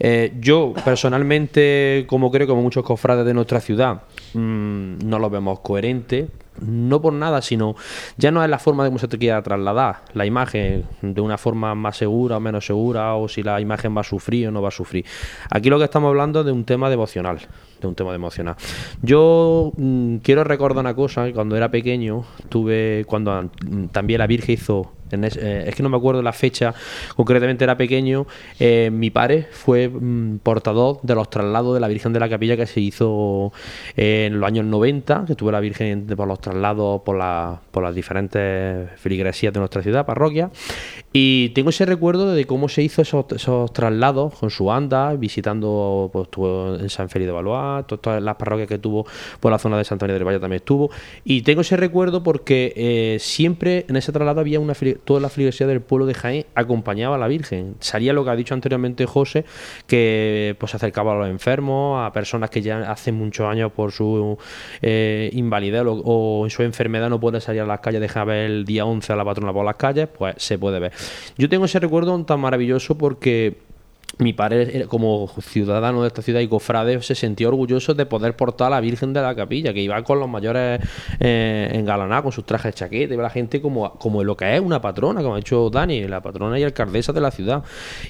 [0.00, 4.02] Eh, yo personalmente, como creo como muchos cofrades de nuestra ciudad,
[4.34, 6.26] mmm, no lo vemos coherente,
[6.60, 7.74] no por nada, sino
[8.16, 11.38] ya no es la forma de cómo se te quiera trasladar la imagen de una
[11.38, 14.62] forma más segura o menos segura, o si la imagen va a sufrir o no
[14.62, 15.04] va a sufrir.
[15.50, 17.40] Aquí lo que estamos hablando es de un tema devocional,
[17.80, 18.56] de un tema emocional.
[19.02, 23.50] Yo mmm, quiero recordar una cosa, cuando era pequeño, tuve, cuando
[23.92, 26.74] también la Virgen hizo es, eh, es, que no me acuerdo la fecha,
[27.14, 28.26] concretamente era pequeño.
[28.58, 32.56] Eh, mi padre fue mmm, portador de los traslados de la Virgen de la Capilla
[32.56, 33.52] que se hizo
[33.96, 37.82] eh, en los años 90, que tuve la Virgen por los traslados por, la, por
[37.82, 40.50] las diferentes feligresías de nuestra ciudad, parroquia.
[41.18, 46.24] Y tengo ese recuerdo de cómo se hizo esos, traslados con su anda, visitando, pues
[46.24, 49.06] estuvo en San Félix de Valois, todas las parroquias que tuvo
[49.40, 50.90] por la zona de Santander del Valle también estuvo.
[51.24, 54.74] Y tengo ese recuerdo porque siempre en ese traslado había una
[55.04, 57.76] toda la feligresía del pueblo de Jaén acompañaba a la Virgen.
[57.80, 59.46] Salía lo que ha dicho anteriormente José,
[59.86, 63.90] que pues se acercaba a los enfermos, a personas que ya hace muchos años por
[63.90, 64.36] su
[64.82, 68.64] eh, invalidez o, o, su enfermedad no pueden salir a las calles, deja ver el
[68.66, 70.92] día 11 a la patrona por las calles, pues se puede ver.
[71.36, 73.58] Yo tengo ese recuerdo tan maravilloso porque
[74.18, 78.68] mi padre, como ciudadano de esta ciudad y cofrade, se sentía orgulloso de poder portar
[78.68, 80.80] a la Virgen de la Capilla, que iba con los mayores
[81.20, 84.60] eh, engalanados, con sus trajes de chaqueta, y la gente como, como lo que es
[84.60, 87.62] una patrona, como ha dicho Dani, la patrona y alcaldesa de la ciudad.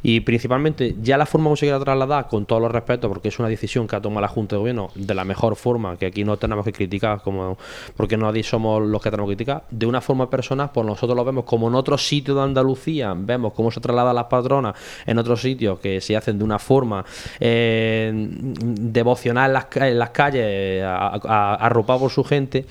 [0.03, 3.39] Y principalmente, ya la forma como se quiera trasladar, con todos los respetos, porque es
[3.41, 6.23] una decisión que ha tomado la Junta de Gobierno de la mejor forma, que aquí
[6.23, 7.59] no tenemos que criticar, como
[7.97, 11.25] porque nadie somos los que tenemos que criticar, de una forma personal, pues nosotros lo
[11.25, 15.41] vemos como en otros sitios de Andalucía, vemos cómo se trasladan las patronas en otros
[15.41, 17.05] sitios que se hacen de una forma
[17.41, 22.67] eh, devocional en las, en las calles, arropado por su gente,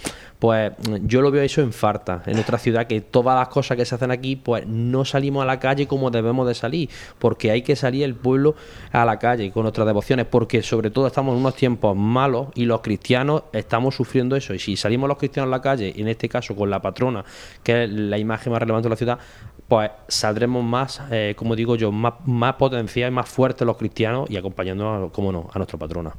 [0.46, 3.84] pues yo lo veo eso en Farta, en otra ciudad, que todas las cosas que
[3.84, 7.64] se hacen aquí, pues no salimos a la calle como debemos de salir, porque hay
[7.64, 8.54] que salir el pueblo
[8.92, 12.66] a la calle con nuestras devociones, porque sobre todo estamos en unos tiempos malos y
[12.66, 16.30] los cristianos estamos sufriendo eso, y si salimos los cristianos a la calle, en este
[16.30, 17.26] caso con la patrona,
[17.64, 19.20] que es la imagen más relevante de la ciudad,
[19.68, 24.30] pues saldremos más, eh, como digo yo, más, más potencial y más fuertes los cristianos
[24.30, 26.14] y acompañando, como no, a nuestra patrona.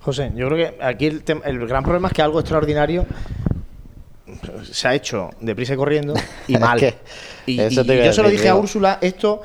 [0.00, 3.04] José, yo creo que aquí el, el, gran problema es que algo extraordinario
[4.70, 6.14] se ha hecho deprisa y corriendo
[6.48, 6.82] y mal.
[6.82, 6.98] es que
[7.46, 7.70] y, y
[8.04, 9.42] yo se lo dije a Úrsula, esto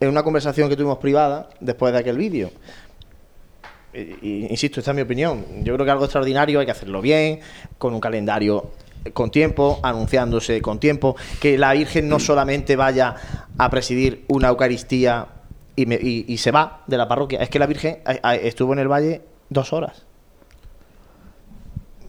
[0.00, 2.50] en una conversación que tuvimos privada después de aquel vídeo.
[4.22, 5.44] insisto, esta es mi opinión.
[5.64, 7.40] Yo creo que algo extraordinario hay que hacerlo bien,
[7.78, 8.70] con un calendario
[9.12, 13.16] con tiempo, anunciándose con tiempo, que la Virgen no solamente vaya
[13.58, 15.26] a presidir una Eucaristía
[15.74, 17.40] y, me- y- y se va de la parroquia.
[17.40, 20.04] Es que la Virgen eh, eh, estuvo en el valle dos horas.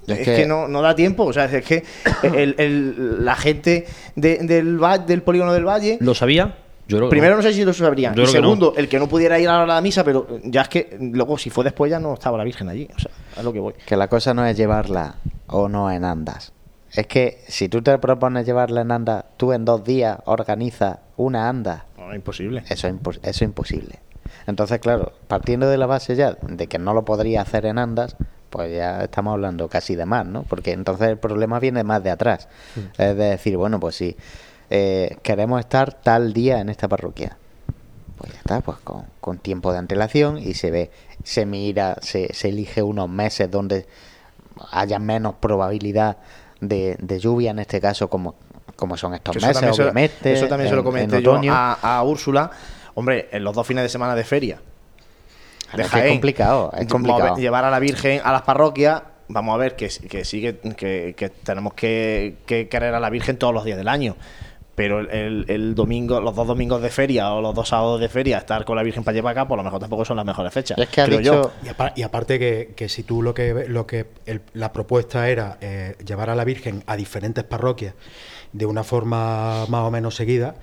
[0.08, 1.84] Es Es, que- que, no, no da tiempo, o sea, es que
[2.24, 3.86] el- el- la gente
[4.16, 6.58] de- del, del polígono del Valle ¿Lo sabía?
[6.88, 7.42] Yo creo que Primero no.
[7.42, 8.14] no sé si lo sabrían.
[8.14, 8.32] Yo Y no.
[8.32, 11.50] segundo, el que no pudiera ir a la misa, pero ya es que luego si
[11.50, 12.90] fue después ya no estaba la Virgen allí.
[12.94, 13.74] O sea, es lo que voy.
[13.86, 15.16] Que la cosa no es llevarla
[15.48, 16.52] o no en andas.
[16.92, 21.48] Es que si tú te propones llevarla en andas, tú en dos días organizas una
[21.48, 21.86] anda.
[21.98, 22.64] No, es imposible.
[22.70, 24.00] Eso es, impos- eso es imposible.
[24.46, 28.18] Entonces, claro, partiendo de la base ya de que no lo podría hacer en andas,
[28.54, 30.44] pues ya estamos hablando casi de más, ¿no?
[30.44, 32.48] Porque entonces el problema viene más de atrás.
[33.00, 34.16] Es de decir, bueno, pues si
[34.70, 37.36] eh, queremos estar tal día en esta parroquia,
[38.16, 40.92] pues ya está, pues con, con tiempo de antelación y se ve,
[41.24, 43.88] se mira, se, se elige unos meses donde
[44.72, 46.18] haya menos probabilidad
[46.62, 48.36] de, de lluvia, en este caso, como,
[48.76, 50.32] como son estos eso meses, obviamente.
[50.32, 52.52] eso también se lo en- en comenté yo a, a Úrsula.
[52.94, 54.60] Hombre, en los dos fines de semana de feria.
[55.78, 57.30] Es que es complicado, es complicado.
[57.36, 59.02] mover- Llevar a la Virgen a las parroquias.
[59.30, 63.10] Vamos a ver que, que sí que, que- que tenemos que, que querer a la
[63.10, 64.16] Virgen todos los días del año.
[64.76, 68.66] Pero el, domingo, los dos domingos de feria o los dos sábados de feria, estar
[68.66, 70.80] con la Virgen para llevar acá, por lo mejor tampoco son las mejores fechas.
[70.80, 71.52] Es que creo dicho- yo.
[71.64, 75.30] Y, apa- y aparte que, que si tú lo que lo que el- la propuesta
[75.30, 77.94] era eh, llevar a la Virgen a diferentes parroquias
[78.52, 80.56] de una forma más o menos seguida,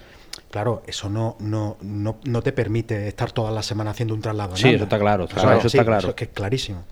[0.51, 4.51] claro, eso no no, no, no te permite estar todas las semanas haciendo un traslado.
[4.52, 6.09] en Sí, eso está claro, está claro, eso está claro.
[6.09, 6.82] es que es clarísimo.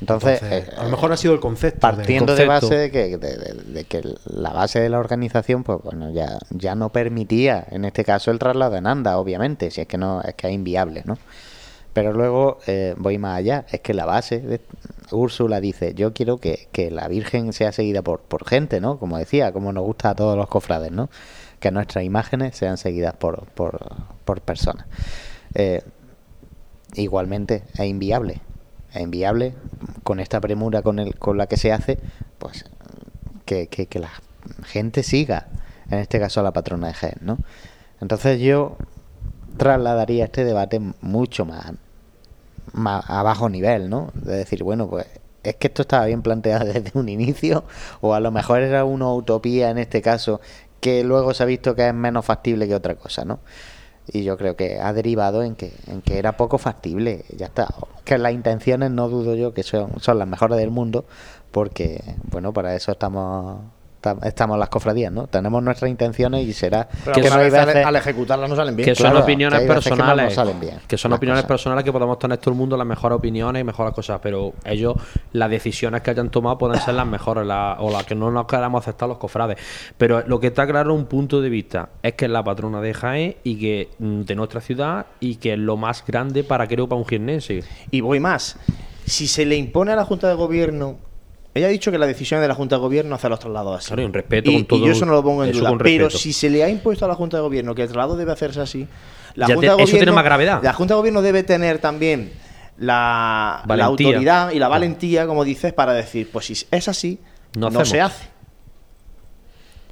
[0.00, 1.80] Entonces, Entonces, eh, a lo mejor ha sido el concepto.
[1.80, 2.66] partiendo de concepto.
[2.68, 6.38] base de que, de, de- de que la base de la organización pues bueno ya
[6.50, 10.20] ya no permitía en este caso el traslado en anda obviamente si es que no
[10.22, 11.16] es que es inviable no
[11.94, 14.60] pero luego eh, voy más allá es que la base de
[15.12, 19.16] Úrsula dice yo quiero que, que la Virgen sea seguida por, por gente no como
[19.16, 21.08] decía como nos gusta a todos los cofrades no
[21.60, 24.86] que nuestras imágenes sean seguidas por por, personas
[25.54, 25.82] Eh,
[26.94, 28.40] igualmente es inviable
[28.92, 29.54] es inviable
[30.02, 31.98] con esta premura con el con la que se hace
[32.38, 32.64] pues
[33.44, 34.10] que, que, que la
[34.64, 35.46] gente siga
[35.90, 37.38] en este caso a la patrona de Jaén ¿no?
[38.00, 38.76] entonces yo
[39.56, 41.72] trasladaría este debate mucho más,
[42.72, 44.10] más a bajo nivel ¿no?
[44.14, 45.06] de decir bueno pues
[45.42, 47.64] es que esto estaba bien planteado desde un inicio
[48.00, 50.40] o a lo mejor era una utopía en este caso
[50.86, 53.40] que luego se ha visto que es menos factible que otra cosa ¿no?
[54.06, 57.66] y yo creo que ha derivado en que, en que era poco factible, ya está.
[58.04, 61.04] Que las intenciones no dudo yo que son, son las mejores del mundo,
[61.50, 63.60] porque, bueno, para eso estamos
[64.14, 65.26] ta- estamos las cofradías, ¿no?
[65.26, 67.86] Tenemos nuestras intenciones y será Pero que no algunas hay veces veces...
[67.86, 68.88] al ejecutarlas no salen bien.
[68.88, 71.48] que son Claro, opiniones que que no personales salen bien que son opiniones cosas.
[71.48, 74.94] personales que podemos tener todo el mundo las mejores opiniones y mejores cosas pero ellos
[75.32, 78.46] las decisiones que hayan tomado pueden ser las mejores la- o las que no nos
[78.46, 79.58] queramos aceptar los cofrades
[79.98, 82.94] pero lo que está claro un punto de vista es que es la patrona de
[82.94, 86.88] Jaén y que mm, de nuestra ciudad y que es lo más grande para creo
[86.88, 88.58] para un jiennense Y voy más.
[89.04, 90.98] Si se le impone a la Junta de Gobierno.
[91.56, 93.86] Ella ha dicho que la decisión de la Junta de Gobierno hace los traslados así.
[93.88, 95.70] Claro, y un respeto y, con todo- y yo eso no lo pongo en duda.
[95.78, 98.32] Pero si se le ha impuesto a la Junta de Gobierno que el traslado debe
[98.32, 98.86] hacerse así,
[99.34, 100.60] la Ya Junta te- de eso tiene Gobierno- más gravedad.
[100.62, 102.32] La Junta de Gobierno debe tener también
[102.78, 107.18] la, la autoridad y la valentía, como dices, para decir, pues si es así,
[107.70, 108.26] No se hace.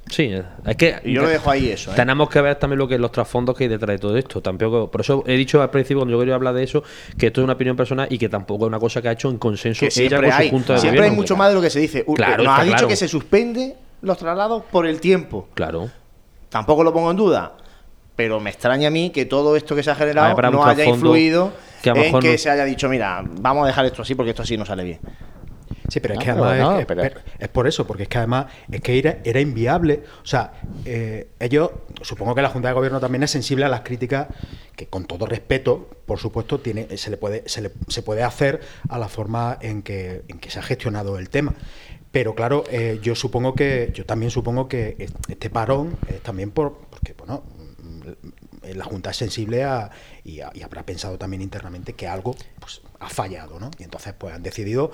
[0.09, 0.31] Sí,
[0.65, 1.91] es que yo lo dejo ahí eso.
[1.91, 1.95] ¿eh?
[1.95, 4.39] Tenemos que ver también lo que los trasfondos que hay detrás de todo esto.
[4.41, 6.83] Tampoco, por eso he dicho al principio cuando yo quería hablar de eso
[7.17, 9.29] que esto es una opinión personal y que tampoco es una cosa que ha hecho
[9.31, 11.61] en consenso que ella siempre con su junta de siempre hay mucho más de lo
[11.61, 12.05] que se dice.
[12.15, 12.87] Claro, Nos ha dicho claro.
[12.87, 15.47] que se suspende los traslados por el tiempo.
[15.55, 15.89] Claro.
[16.49, 17.53] Tampoco lo pongo en duda.
[18.15, 21.51] Pero me extraña a mí que todo esto que se ha generado no haya influido
[21.81, 24.43] que en que no- se haya dicho, mira, vamos a dejar esto así porque esto
[24.43, 24.99] así no sale bien.
[25.89, 28.09] Sí, pero es No, que además no, es, pero- es- es por eso, porque es
[28.09, 30.03] que además es que era, era inviable.
[30.23, 30.53] O sea,
[30.85, 31.71] eh, ellos,
[32.01, 34.27] supongo que la Junta de Gobierno también es sensible a las críticas
[34.75, 38.59] que con todo respeto, por supuesto, tiene, se le puede, se le, se puede hacer
[38.89, 41.53] a la forma en que, en que se ha gestionado el tema.
[42.11, 46.51] Pero claro, eh, yo supongo que, yo también supongo que es- este parón es también
[46.51, 47.43] por, porque, bueno,
[47.79, 49.91] mm, la Junta es sensible a,
[50.23, 53.69] y, a- y habrá pensado también internamente que algo pues, ha fallado, ¿no?
[53.77, 54.91] Y entonces pues han decidido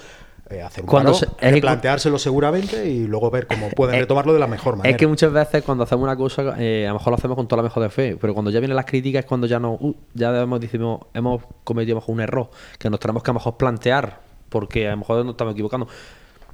[0.51, 3.95] eh, hacer un Cuando parón, se- es que- planteárselo seguramente y luego ver cómo pueden
[3.95, 4.91] Eh, retomarlo de la mejor manera.
[4.91, 7.47] Es que muchas veces cuando hacemos una cosa, eh, a lo mejor lo hacemos con
[7.47, 9.73] toda la mejor de fe, pero cuando ya vienen las críticas es cuando ya no,
[9.73, 13.39] uh, ya hemos, decimos, hemos cometido mejor un error, que nos tenemos que a lo
[13.39, 14.19] mejor plantear,
[14.49, 15.87] porque a lo mejor nos estamos equivocando.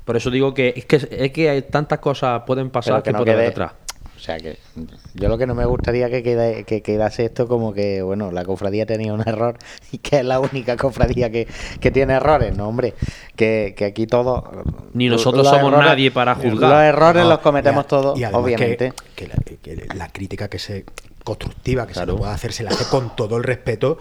[0.05, 3.09] Por eso digo que es que, es que hay tantas cosas pueden pasar Pero que,
[3.09, 3.71] que no pueden haber quede, detrás.
[4.15, 4.57] O sea que
[5.13, 8.43] yo lo que no me gustaría que, quede- que quedase esto como que, bueno, la
[8.45, 9.57] cofradía tenía un error
[9.91, 11.47] y que es la única cofradía que,
[11.79, 12.55] que tiene errores.
[12.57, 12.93] No, hombre,
[13.35, 14.43] que, que aquí todos...
[14.93, 16.71] Ni nosotros somos nadie para juzgar.
[16.71, 18.93] Los errores No, los cometemos y a- todos, y obviamente.
[19.15, 20.85] Que, que la, que la crítica que se
[21.27, 22.13] constructiva que Claro.
[22.13, 23.97] se le puede hacer se la hace con todo el respeto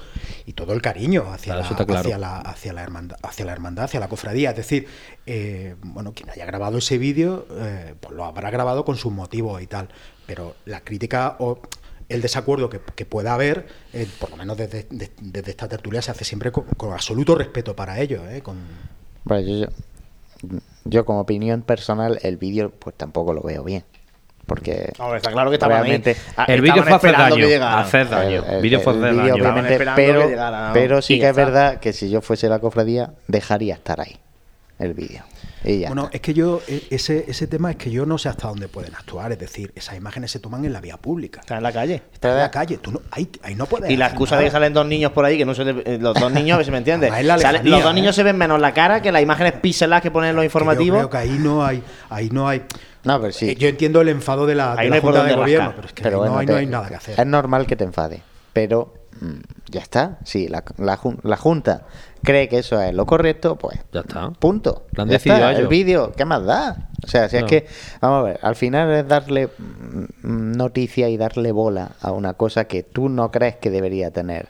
[0.47, 2.01] y todo el cariño hacia, Claro, la, claro.
[2.01, 4.51] hacia, la, hacia, la hermandad, hacia la hermandad, hacia la cofradía.
[4.51, 4.87] Es decir,
[5.27, 9.61] eh, bueno, quien haya grabado ese vídeo, eh, pues lo habrá grabado con sus motivos
[9.61, 9.89] y tal.
[10.27, 11.59] Pero la crítica o
[12.09, 16.01] el desacuerdo que, que pueda haber, eh, por lo menos desde, de- desde esta tertulia,
[16.03, 18.23] se hace siempre con, con absoluto respeto para ellos.
[18.31, 18.57] eh, con,
[19.25, 19.67] Bueno, yo,
[20.43, 23.83] yo, yo como opinión personal, el vídeo pues tampoco lo veo bien.
[24.47, 26.17] Porque Hombre, está claro que realmente...
[26.37, 27.37] Ah, El vídeo fue hacer que daño.
[27.37, 27.81] llegara.
[27.81, 28.45] Hacer daño.
[28.47, 29.35] El- el- vídeo fue hacer daño.
[29.35, 30.73] Obviamente, pero, que llegara, ¿no?
[30.73, 34.17] pero sí Y que es verdad que si yo fuese la cofradía, dejaría estar ahí
[34.79, 35.23] el vídeo.
[35.65, 36.17] Y ya Bueno, está.
[36.19, 38.95] es que yo, e- ese, ese tema es que yo no sé hasta dónde pueden
[38.95, 39.33] actuar.
[39.33, 41.41] Es decir, esas imágenes se toman en la vía pública.
[41.41, 42.03] Está en la calle.
[42.13, 42.77] Está en la calle.
[42.77, 43.91] Tú no, ahí, ahí no puedes.
[43.91, 45.99] Y la excusa de que salen dos niños por ahí, que no se le- eh,
[46.01, 47.11] los dos niños, a ver si me entiendes.
[47.11, 47.95] Sale- los dos ¿eh?
[47.95, 50.47] niños se ven menos la cara que las imágenes píxelas que ponen en los Que
[50.47, 51.03] informativos.
[51.03, 52.63] Yo creo que ahí no hay, ahí no hay.
[53.07, 53.51] No, pero sí.
[53.51, 55.75] Eh, Yo entiendo el enfado de la, de la no Junta de Gobierno, rascar.
[55.77, 57.19] pero es que Pero ahí bueno, no, hay, te- no hay nada que hacer.
[57.21, 58.21] Es normal que te enfades,
[58.53, 59.35] pero mm,
[59.71, 60.19] ya está.
[60.25, 61.87] Si la, la, jun- la Junta
[62.23, 64.31] cree que eso es lo correcto, pues Ya está.
[64.31, 64.87] punto.
[64.93, 65.61] Lo han Ya decidido está.
[65.61, 66.91] El vídeo, ¿qué más da?
[67.05, 67.67] O sea, si es que,
[68.01, 72.65] vamos a ver, al final es darle mm, noticia y darle bola a una cosa
[72.65, 74.49] que tú no crees que debería tener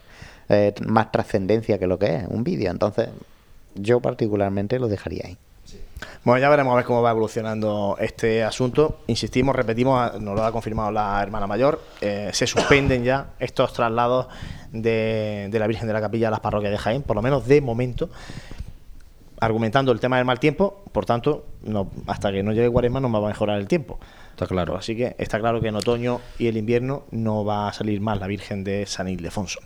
[0.49, 2.71] eh, más trascendencia que lo que es un vídeo.
[2.71, 3.09] Entonces,
[3.75, 5.37] yo particularmente lo dejaría ahí.
[6.25, 8.99] Bueno, ya veremos a ver cómo va evolucionando este asunto.
[9.07, 11.81] Insistimos, repetimos, nos lo ha confirmado la hermana mayor.
[12.01, 14.27] eh, se suspenden ya estos traslados
[14.73, 17.47] de, de la Virgen de la Capilla a las parroquias de Jaén, por lo menos
[17.47, 18.11] de momento,
[19.41, 20.83] argumentando el tema del mal tiempo.
[20.93, 23.99] Por tanto, no, hasta que no llegue Cuaresma no va a mejorar el tiempo.
[24.31, 24.77] Está claro.
[24.77, 28.21] Así que está claro que en otoño y el invierno no va a salir más
[28.21, 29.61] la Virgen de San Ildefonso.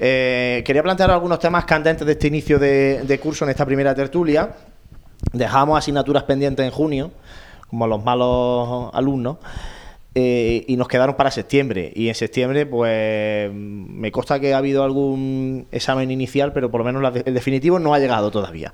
[0.00, 3.94] Eh, quería plantear algunos temas candentes de este inicio de, de curso en esta primera
[3.94, 4.56] tertulia.
[5.32, 7.10] Dejamos asignaturas pendientes en junio,
[7.68, 9.38] como los malos alumnos,
[10.14, 11.92] eh, y nos quedaron para septiembre.
[11.94, 16.84] Y en septiembre, pues me consta que ha habido algún examen inicial, pero por lo
[16.84, 18.72] menos el definitivo no ha llegado todavía.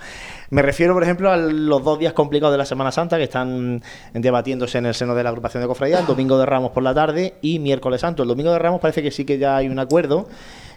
[0.51, 3.83] Me refiero, por ejemplo, a los dos días complicados de la Semana Santa que están
[4.15, 6.95] debatiéndose en el seno de la agrupación de cofradía, el domingo de Ramos por la
[6.95, 8.23] tarde y miércoles santo.
[8.23, 10.29] El domingo de Ramos parece que sí que ya hay un acuerdo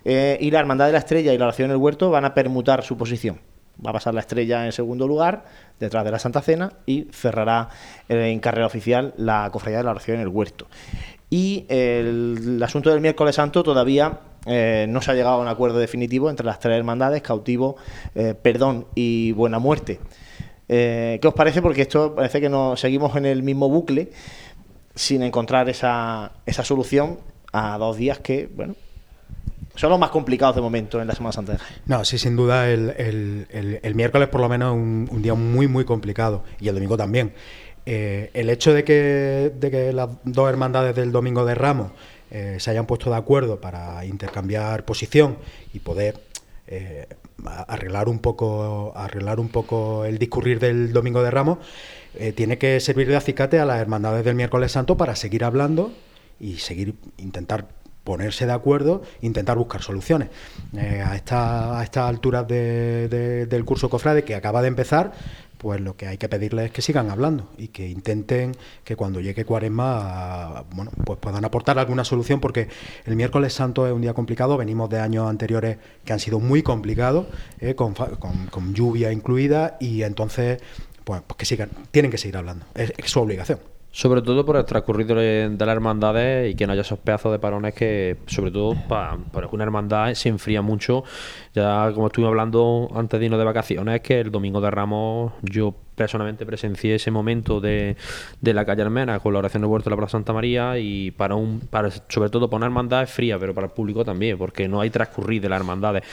[0.03, 2.33] eh, y la Hermandad de la Estrella y la Oración en el Huerto van a
[2.33, 3.39] permutar su posición.
[3.85, 5.45] Va a pasar la estrella en segundo lugar,
[5.79, 7.69] detrás de la Santa Cena, y cerrará
[8.09, 10.67] eh, en carrera oficial la cofradía de la oración en el huerto.
[11.29, 15.77] Y el, asunto del miércoles santo todavía eh, no se ha llegado a un acuerdo
[15.77, 17.75] definitivo entre las tres hermandades, cautivo,
[18.15, 19.99] eh, perdón y buena muerte.
[20.67, 21.61] ¿Qué os parece?
[21.61, 24.11] Porque esto parece que nos seguimos en el mismo bucle
[24.95, 27.19] sin encontrar esa, esa solución
[27.53, 28.75] a dos días que, bueno,
[29.77, 31.57] son los más complicados de momento en la Semana Santa.
[31.85, 35.67] No, sí, sin duda el, el- el- miércoles por lo menos un, un día muy,
[35.67, 37.33] muy complicado y el domingo también.
[37.85, 41.91] Eh, el hecho de que, de que las dos hermandades del domingo de Ramos
[42.31, 45.37] eh, se hayan puesto de acuerdo para intercambiar posición
[45.73, 46.19] y poder
[46.67, 47.07] eh,
[47.67, 51.59] arreglar un poco arreglar un poco el discurrir del domingo de Ramos
[52.35, 55.91] tiene que servir de acicate a las hermandades del miércoles santo para seguir hablando
[56.39, 57.67] y seguir intentar
[58.07, 60.29] ponerse de acuerdo, intentar buscar soluciones.
[60.77, 65.11] Eh, a, esta, a estas alturas de- de- del curso Cofrade que acaba de empezar,
[65.57, 68.55] pues lo que hay que pedirles es que sigan hablando y que intenten
[68.85, 72.69] que cuando llegue Cuaresma, bueno, pues puedan aportar alguna solución porque
[73.05, 76.63] el miércoles santo es un día complicado, venimos de años anteriores que han sido muy
[76.63, 77.25] complicados,
[77.59, 80.61] eh, con, con- lluvia incluida y entonces,
[81.03, 83.59] pues, pues que sigan, tienen que seguir hablando, es su obligación.
[83.97, 87.31] Sobre todo por el transcurrido de, de las hermandades y que no haya esos pedazos
[87.31, 89.17] de parones que, sobre todo, para
[89.51, 91.03] una hermandad se enfría mucho.
[91.55, 95.73] Ya como estuvimos hablando antes de irnos de vacaciones, que el domingo de Ramos yo
[95.95, 97.97] personalmente presencié ese momento de,
[98.39, 101.09] de la calle Almena con la oración del huerto de la Plaza Santa María y
[101.09, 104.37] para un para sobre todo para una hermandad es fría, pero para el público también,
[104.37, 106.03] porque no hay transcurrir de las hermandades.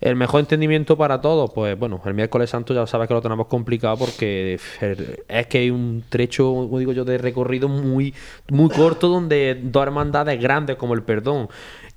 [0.00, 3.46] El mejor entendimiento para todos, pues bueno, el miércoles santo ya sabes que lo tenemos
[3.48, 4.58] complicado porque
[5.28, 8.14] es que hay un trecho, como digo yo, de recorrido muy,
[8.48, 11.48] muy corto donde dos hermandades grandes como el perdón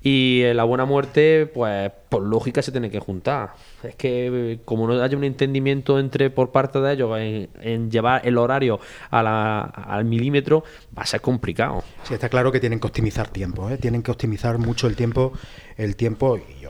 [0.02, 3.54] y eh, la buena muerte, pues por lógica se tienen que juntar.
[3.82, 8.36] Es que como no haya un entendimiento entre por parte de ellos en, llevar el
[8.36, 10.62] horario a la- al milímetro,
[10.96, 11.82] va a ser complicado.
[12.02, 13.78] Sí, está claro que tienen que optimizar tiempo, ¿eh?
[13.78, 15.32] tienen que optimizar mucho el tiempo,
[15.78, 16.63] el tiempo, y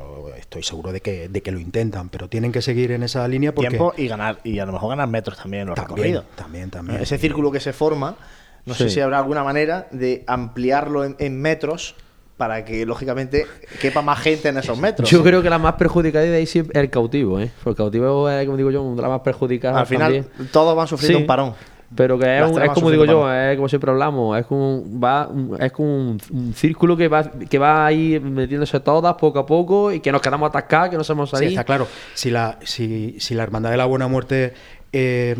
[0.54, 3.52] estoy seguro de que, de que lo intentan, pero tienen que seguir en esa línea
[3.54, 6.24] porque tiempo y ganar y a lo mejor ganar metros también en los También, recorridos.
[6.36, 7.00] también, también.
[7.02, 8.16] Ese círculo que se forma
[8.66, 11.96] No sé si habrá alguna manera de ampliarlo en, en metros
[12.36, 13.46] para que, lógicamente,
[13.80, 15.08] quepa más gente en esos metros.
[15.10, 17.50] Yo creo que la más perjudicada de ahí sí es el cautivo, ¿eh?
[17.62, 19.78] Porque el cautivo es, como digo yo, las más perjudicadas.
[19.80, 20.48] Al final, también.
[20.50, 21.22] todos van sufriendo Sí.
[21.22, 21.54] un parón.
[21.96, 25.00] Pero que es, un- es como digo yo, es como siempre hablamos, es como un-
[25.02, 25.28] va
[25.60, 29.92] es como un, un círculo que va que va ahí metiéndose todas poco a poco
[29.92, 31.48] y que nos quedamos atascados, que no sabemos Sí, salir.
[31.50, 31.86] está claro.
[32.14, 34.54] Si la, si, si la Hermandad de la Buena Muerte
[34.92, 35.36] eh,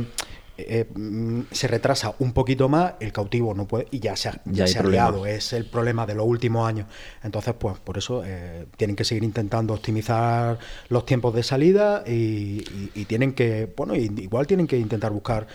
[0.56, 4.40] eh, mm, se retrasa un poquito más, el cautivo no puede y ya se ha,
[4.44, 5.26] Ya se ha liado.
[5.26, 6.86] Es el problema de los últimos años.
[7.22, 10.59] Entonces, pues por eso eh, tienen que seguir intentando optimizar
[10.89, 15.47] los tiempos de salida y, y- y tienen que, bueno, igual tienen que intentar buscar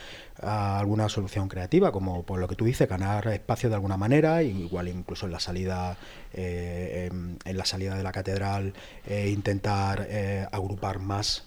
[0.42, 4.44] ah, alguna solución creativa, como por lo que tú dices, ganar espacio de alguna manera,
[4.44, 5.98] igual incluso en la salida,
[6.34, 8.74] eh, en, en la salida de la catedral,
[9.08, 11.44] eh, intentar eh, agrupar más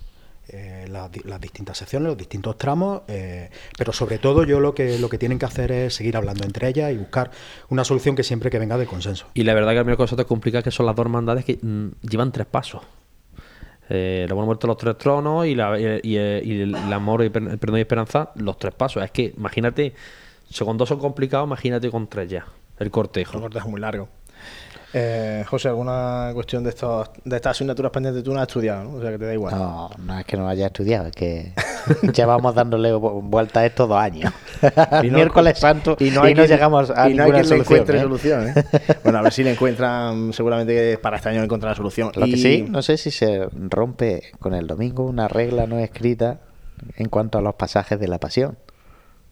[0.48, 3.48] eh, las, di- las distintas secciones, los distintos tramos, eh,
[3.78, 6.68] pero sobre todo yo lo que lo que tienen que hacer es seguir hablando entre
[6.68, 7.30] ellas y buscar
[7.68, 9.26] una solución que siempre que venga del consenso.
[9.34, 11.44] Y la verdad que a mí cosa te complica es que son las dos hermandades
[11.44, 12.82] que mm, llevan tres pasos.
[13.88, 17.22] Eh, la buena muerte de los tres tronos y, la, y, y- y el amor
[17.22, 19.02] y el perdón y esperanza, los tres pasos.
[19.04, 19.92] Es que imagínate,
[20.50, 22.46] si con dos son complicados, imagínate con tres ya,
[22.78, 23.34] el cortejo.
[23.36, 24.08] El cortejo es muy largo.
[24.94, 28.96] Eh, José, ¿alguna cuestión de estos de estas asignaturas pendientes tú no has estudiado, ¿no?
[28.98, 29.54] O sea, que te da igual.
[29.54, 31.52] No, no es que no haya estudiado, es que
[32.14, 34.32] llevamos dándole vu- vuelta a esto dos años.
[35.02, 37.60] Y no- Miércoles santo y no, hay quien- llegamos a y no hay le solución.
[37.60, 38.02] encuentre ¿eh?
[38.02, 38.54] solución, ¿eh?
[39.02, 42.12] Bueno, a ver si le encuentran, seguramente para este año encontrar la solución.
[42.14, 45.78] Lo que Y- sí, no sé si se rompe con el domingo una regla no
[45.78, 46.38] escrita
[46.96, 48.58] en cuanto a los pasajes de la pasión.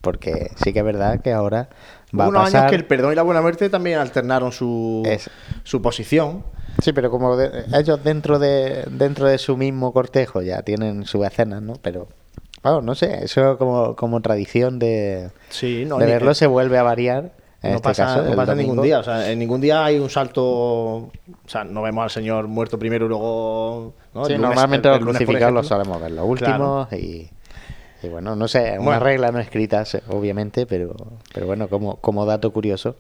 [0.00, 1.68] Porque sí que es verdad que ahora
[2.18, 2.60] va Hubo a unos pasar...
[2.62, 5.30] años que el perdón y la buena muerte también alternaron su, Es-
[5.64, 6.42] su posición.
[6.82, 11.26] Sí, pero como de- ellos dentro de dentro de su mismo cortejo ya tienen sus
[11.26, 11.74] escenas, ¿no?
[11.82, 12.08] Pero,
[12.62, 16.82] vamos, no sé, eso como, como tradición de, Sí, no, de verlo se vuelve a
[16.82, 17.32] variar.
[17.62, 19.00] En no este pasa, caso, no pasa ningún día.
[19.00, 20.42] O sea, en ningún día hay un salto.
[20.46, 21.10] O
[21.46, 23.92] sea, no vemos al Señor muerto primero y luego.
[24.14, 24.24] ¿no?
[24.24, 27.28] Sí, lunes- normalmente el- los el por crucificados los solemos ver los últimos y,
[28.02, 29.00] y bueno, no sé, una Bueno.
[29.00, 30.94] regla no escrita, obviamente, pero,
[31.34, 32.96] pero bueno, como, como dato curioso.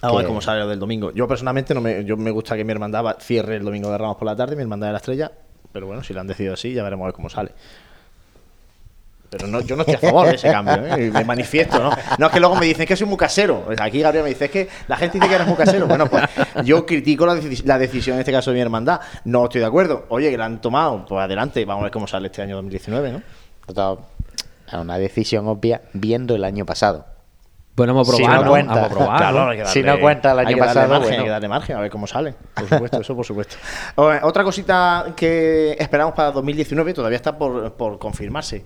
[0.00, 1.12] A ver que- cómo sale lo del domingo.
[1.12, 3.98] Yo personalmente no me, yo me gusta que mi hermandad va- cierre el domingo de
[3.98, 5.30] Ramos por la tarde, mi hermandad de la estrella.
[5.72, 7.52] Pero bueno, si lo han decidido así, ya veremos a ver cómo sale.
[9.30, 11.10] Pero no, yo no estoy a favor de ese cambio, ¿eh?
[11.10, 11.90] Me manifiesto, ¿no?
[12.18, 13.64] No es que luego me dicen que soy muy casero.
[13.80, 15.86] Aquí Gabriel me dice es que la gente dice que eres muy casero.
[15.86, 16.22] Bueno, pues
[16.66, 19.00] yo critico la, deci- la decisión en este caso de mi hermandad.
[19.24, 20.04] No estoy de acuerdo.
[20.10, 23.12] Oye, que la han tomado, pues adelante, vamos a ver cómo sale este año 2019,
[23.12, 23.22] ¿no?
[24.72, 27.06] Es una decisión obvia viendo el año pasado.
[27.74, 28.50] Bueno, vamos a Si probar, no ¿no?
[28.50, 28.84] cuenta.
[28.84, 31.18] A probar, Si no cuenta el hay año que darle pasado, margen, bueno.
[31.20, 32.34] hay que darle margen a ver cómo sale.
[32.54, 33.56] Por supuesto, eso por supuesto.
[33.96, 38.62] O- Otra cosita que esperamos para 2019 todavía está por, por confirmarse,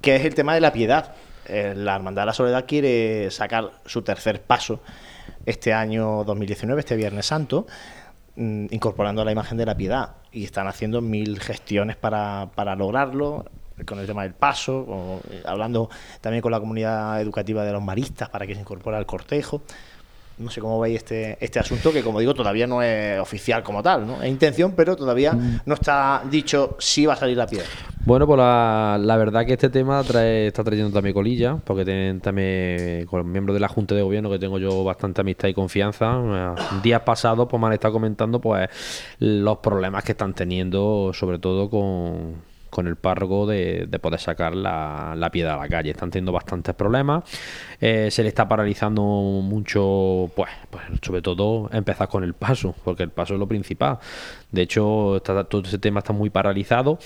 [0.00, 1.14] que es el tema de la piedad.
[1.46, 4.80] Eh, La Hermandad de la Soledad quiere sacar su tercer paso
[5.46, 7.66] este año 2019, este Viernes Santo,
[8.36, 10.10] mm, incorporando la imagen de la piedad.
[10.30, 13.44] Y están haciendo mil gestiones para, para lograrlo
[13.86, 15.90] con el tema del paso, o, eh, hablando
[16.20, 19.62] también con la comunidad educativa de los maristas para que se incorpore al cortejo.
[20.36, 23.84] No sé cómo veis este, este asunto, que como digo, todavía no es oficial como
[23.84, 24.20] tal, ¿no?
[24.20, 25.32] Es intención, pero todavía
[25.64, 27.68] no está dicho si va a salir la piedra.
[28.04, 32.20] Bueno, pues la, la verdad que este tema trae, está trayendo también colilla, porque tienen
[32.20, 35.54] también con los miembros de la Junta de Gobierno que tengo yo bastante amistad y
[35.54, 36.16] confianza.
[36.16, 38.68] eh, Días pasados pues me han estado comentando pues
[39.20, 42.42] los problemas que están teniendo, sobre todo con,
[42.74, 45.90] con el párroco de, de poder sacar la, piedra a la calle.
[45.90, 47.22] Están teniendo bastantes problemas.
[47.80, 53.04] Eh, se le está paralizando mucho, pues, pues sobre todo empezar con el paso, porque
[53.04, 53.98] el paso es lo principal.
[54.50, 56.98] De hecho, está- todo ese tema está muy paralizado.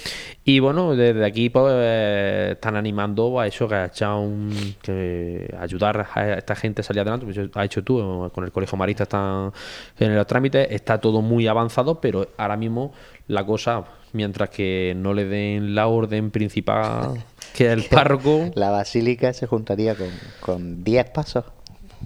[0.43, 4.51] Y bueno, desde aquí pues, eh, están animando a eso, que ha echado un,
[4.81, 7.27] que ayudar a esta gente a salir adelante.
[7.27, 9.53] Pues, ha hecho tú, con el Colegio Marista están
[9.99, 12.93] en los trámites, está todo muy avanzado, pero ahora mismo
[13.27, 17.25] la cosa, mientras que no le den la orden principal,
[17.55, 20.09] que es el párroco, La basílica se juntaría con,
[20.41, 21.45] con 10 pasos.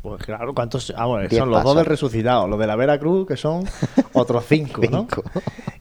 [0.00, 0.92] Pues claro, ¿cuántos?
[0.96, 3.64] Ah, bueno, son los dos del resucitado, los de la Veracruz, que son
[4.14, 5.06] otros cinco, ¿no?
[5.08, 5.22] Cinco.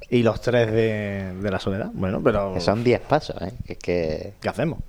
[0.09, 1.89] Y los tres de, de la soledad.
[1.93, 2.53] Bueno, pero.
[2.53, 3.51] Que son 10 pasos, ¿eh?
[3.65, 4.33] Que Es que...
[4.41, 4.79] ¿Qué hacemos?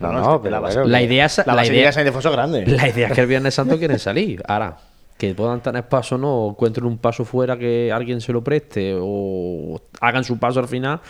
[0.00, 2.02] No, no, pero la, bueno, base- la idea es, la la Basílica idea, de San
[2.02, 2.66] Ildefonso es grande.
[2.66, 4.42] La idea es que el Viernes Santo quieren salir.
[4.46, 4.76] Ahora,
[5.20, 8.96] que puedan tener paso no, o encuentren un paso fuera que alguien se lo preste,
[8.98, 11.00] o hagan su paso al final,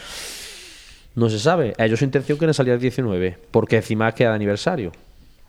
[1.14, 1.74] no se sabe.
[1.78, 4.90] Ellos su intención quieren salir el 19, porque encima queda de aniversario.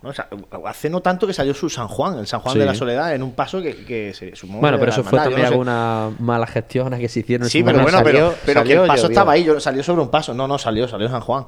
[0.04, 0.28] No, o sea,
[0.66, 2.60] hace no tanto que salió su San Juan, el San Juan Sí.
[2.60, 5.42] de la Soledad, en un paso que, que se supongo Bueno, pero eso fue también
[5.42, 5.52] no sé.
[5.54, 7.46] algunas malas gestiones que se hicieron.
[7.46, 9.84] en Sí, pero bueno, pero, salió- pero que salió, el paso estaba ahí, yo- salió
[9.84, 10.34] sobre un paso.
[10.34, 11.46] No, no, salió, salió San Juan.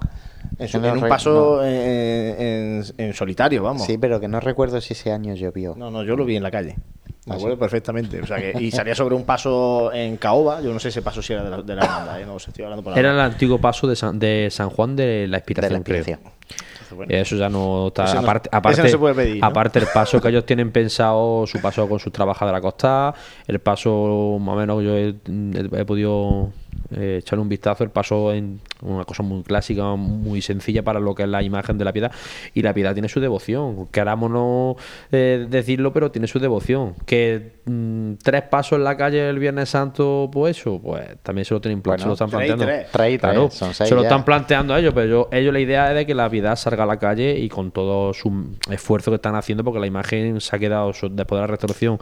[0.59, 3.87] En, su- un paso en, en solitario, vamos.
[3.87, 5.73] Sí, pero que no recuerdo si ese año llovió.
[5.75, 6.75] No, no, yo lo vi en la calle.
[7.25, 8.19] Me ¿Ah, acuerdo perfectamente.
[8.21, 10.61] O sea que, y salía sobre un paso en Caoba.
[10.61, 12.25] Yo no sé ese paso si era de la, de la hermandad, ¿eh?
[12.25, 15.27] no os estoy hablando por Era el antiguo paso de San, de San Juan de
[15.27, 15.97] la Inspiración, De la.
[15.99, 16.19] Entonces,
[16.95, 17.13] bueno.
[17.15, 18.03] Eso ya no está.
[18.05, 19.47] Ese no- aparte, ese aparte, no se puede pedir, ¿no?
[19.47, 23.13] aparte el paso que ellos tienen pensado, su paso con sus trabajadores de la costa,
[23.47, 26.51] el paso más o menos yo he, he- he podido
[26.95, 31.15] eh, echarle un vistazo, el paso en una cosa muy clásica, muy sencilla para lo
[31.15, 32.11] que es la imagen de la piedad.
[32.53, 33.87] Y la piedad tiene su devoción.
[33.87, 34.75] Queramos no
[35.11, 36.93] eh, decirlo, pero tiene su devoción.
[37.05, 41.53] Que mm, tres pasos en la calle el Viernes Santo, pues eso, pues también se
[41.53, 42.65] lo tienen Bueno, se lo están tres planteando.
[42.65, 42.87] tres.
[42.91, 44.07] Tres y tres, Claro, son seis se lo ya.
[44.07, 46.83] están planteando a ellos, pero yo- ellos la idea es de que la piedad salga
[46.83, 48.31] a la calle y con todo su
[48.69, 51.99] esfuerzo que están haciendo, porque la imagen se ha quedado después de la restauración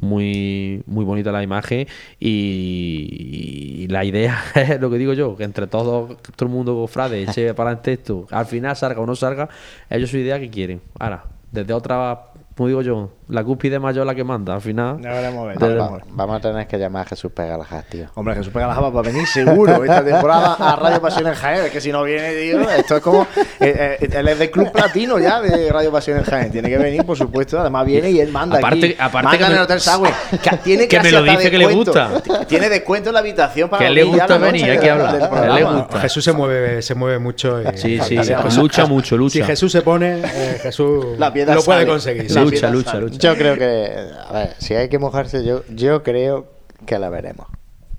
[0.00, 1.86] muy, muy bonita la imagen
[2.20, 4.11] y, y la idea
[4.54, 7.92] es lo que digo yo, que entre todos, todo el mundo frade, eche para adelante
[7.94, 9.48] esto, al final salga o no salga,
[9.88, 10.80] ellos su idea que quieren.
[10.98, 15.04] Ahora, desde otra, como digo yo, la cúspide mayor la que manda, al final.
[15.06, 15.32] A ver,
[15.80, 18.06] Va- va- vamos a tener que llamar a Jesús Pegalajás, tío.
[18.14, 21.64] Hombre, Jesús Pega la Java para venir seguro esta temporada a Radio Pasión en Jaén.
[21.64, 23.22] Es que si no viene, tío, esto es como.
[23.60, 26.52] eh, eh, él es del Club Platino ya de Radio Pasión en Jaén.
[26.52, 27.58] Tiene que venir, por supuesto.
[27.60, 28.58] Además, viene y él manda.
[28.58, 28.96] Aparte- aquí.
[28.98, 30.10] aparte Manda que en me- el Hotel Sagüe.
[30.42, 32.10] Que tiene Que me lo dice que le gusta.
[32.46, 35.86] Tiene descuento en la habitación para Que le gusta venir, hay que hablar.
[35.90, 35.98] A.
[36.00, 37.60] Jesús se mueve, se mueve mucho.
[37.62, 38.16] y- Sí, sí,
[38.58, 39.32] lucha mucho, lucha.
[39.32, 41.86] Si Jesús se pone, eh, Jesús La lo puede sale.
[41.86, 42.30] conseguir.
[42.30, 43.18] La lucha, lucha, lucha.
[43.22, 46.46] Yo creo que, a ver, si hay que mojarse, yo, yo creo
[46.86, 47.46] que la veremos.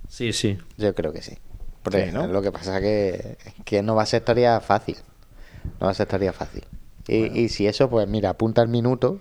[0.08, 0.58] Sí, sí.
[0.78, 1.38] Yo creo que sí.
[1.82, 2.28] Porque Sí, ¿no?
[2.28, 4.98] lo que pasa que, que no va a ser tarea fácil.
[5.80, 6.64] No va a ser tarea fácil.
[7.08, 9.20] Y, y si eso, pues mira, apunta el minuto,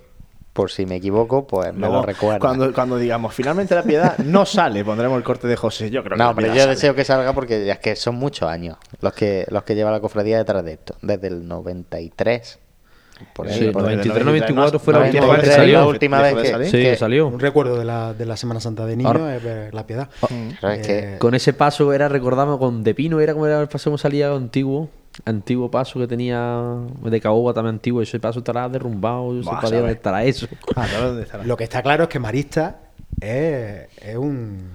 [0.53, 2.39] por si me equivoco, pues me lo recuerda.
[2.39, 5.91] Cuando, cuando digamos finalmente la piedad no sale, pondremos el corte de José.
[5.91, 6.75] Yo creo que No, piedad yo sale.
[6.75, 9.91] deseo que salga porque ya es que son muchos años los que los que lleva
[9.91, 10.95] la cofradía detrás de esto.
[11.03, 12.59] Desde el 93.
[13.35, 13.97] Por ahí, Sí, por ahí.
[13.97, 15.79] 93, 94 94 fue la última vez que 93, salió.
[15.81, 16.65] la última vez que.
[16.67, 17.27] Sí, que- salió.
[17.29, 20.09] Un recuerdo de la, de la Semana Santa de niño Ahora- es ver la piedad.
[20.23, 23.69] Es que Eh, Con ese paso era, recordamos, con De Pino era como era el
[23.69, 24.89] paso que salía antiguo.
[25.27, 26.63] Antiguo paso que tenía
[27.05, 28.01] de Caoba también antiguo.
[28.01, 29.35] Ese paso estará derrumbado.
[29.35, 30.47] Yo sé para dónde estará eso.
[30.75, 31.45] Ah, ¿sabes dónde estará?
[31.45, 32.77] Lo que está claro es que Marista
[33.21, 34.71] es, es un,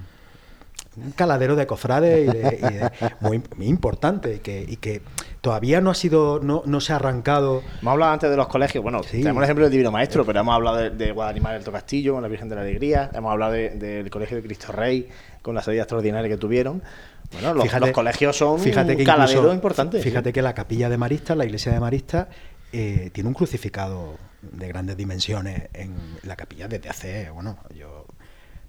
[0.96, 5.02] un caladero de cofrades y de- y de- muy, muy importante y que, y que
[5.48, 7.64] todavía no ha sido, no, no se ha arrancado.
[7.82, 8.84] Hemos hablado antes de los colegios.
[8.84, 9.20] Bueno, Sí.
[9.22, 12.22] tenemos el ejemplo del Divino Maestro, pero hemos hablado de, de Guadalimar del Castillo con
[12.22, 13.10] la Virgen de la Alegría.
[13.14, 15.08] Hemos hablado de- del Colegio de Cristo Rey
[15.42, 16.84] con la salida extraordinaria que tuvieron.
[17.32, 20.02] Bueno, los, Fíjate- los colegios son fíjate un que caladero incluso- importante.
[20.02, 22.28] Fíjate que la capilla de Marista, la iglesia de Marista,
[22.74, 27.97] eh, tiene un crucificado de grandes dimensiones en la capilla desde hace, bueno, yo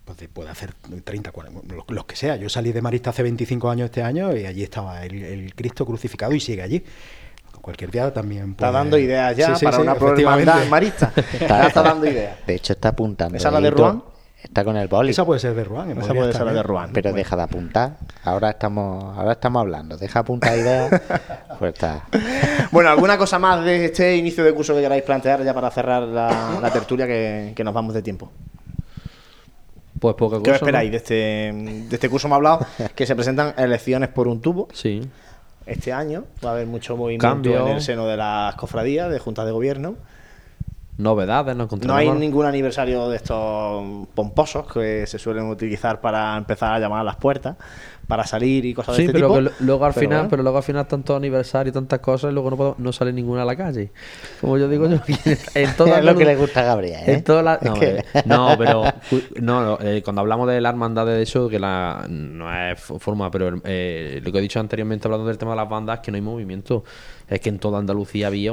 [0.09, 0.73] pues de- puede hacer
[1.05, 2.37] 30, 40, los, los que sea.
[2.37, 5.85] Yo salí de Marista hace 25 años este año y allí estaba el, el Cristo
[5.85, 6.83] crucificado y sigue allí.
[7.61, 11.13] Cualquier día también Está puede- dando ideas ya Sí, sí, para sí, una hermandad marista.
[11.39, 12.39] Está dando ideas.
[12.47, 13.37] de hecho está apuntando.
[13.37, 14.03] ¿Esa es la de Ruán?
[14.43, 15.11] Está con el boli.
[15.11, 15.91] Esa puede ser de Ruán.
[15.91, 16.63] Esa puede ser la de.
[16.63, 16.91] Ruán.
[16.95, 17.17] Pero Bueno.
[17.19, 17.99] deja de apuntar.
[18.25, 19.99] Ahora estamos, ahora estamos hablando.
[19.99, 20.89] Deja apuntar ideas.
[21.59, 22.07] pues está.
[22.71, 26.05] Bueno, ¿alguna cosa más de este inicio de curso que queráis plantear ya para cerrar
[26.05, 28.31] la, la tertulia que, que nos vamos de tiempo?
[30.01, 30.43] Pues poca cosa.
[30.45, 30.57] ¿Qué ¿no?
[30.57, 32.29] esperáis de este, de este curso?
[32.29, 35.01] Me ha hablado que se presentan elecciones por un tubo Sí.
[35.67, 36.25] este año.
[36.45, 37.67] Va a haber mucho movimiento Cambio.
[37.67, 39.97] en el seno de las cofradías, de juntas de gobierno.
[40.99, 46.73] Novedades, no No hay ningún aniversario de estos pomposos que se suelen utilizar para empezar
[46.73, 47.57] a llamar a las puertas,
[48.09, 49.35] para salir y cosas Sí, de este pero tipo.
[49.37, 50.31] que lo- luego al Pero final, bueno.
[50.31, 53.13] pero luego al final tantos aniversarios y tantas cosas y luego no, puedo- no sale
[53.13, 53.91] ninguna a la calle.
[54.41, 54.97] Como yo digo yo,
[55.55, 57.01] en todas es lo que le gusta a Gabriel.
[57.01, 57.05] ¿eh?
[57.07, 57.29] En Es
[57.63, 58.85] no, que- no, pero
[59.43, 63.61] no, eh, cuando hablamos de la hermandad de eso, que la no es forma, pero
[63.65, 66.23] eh, lo que he dicho anteriormente hablando del tema de las bandas, que no hay
[66.23, 66.85] movimiento.
[67.29, 68.53] Es que en toda Andalucía había,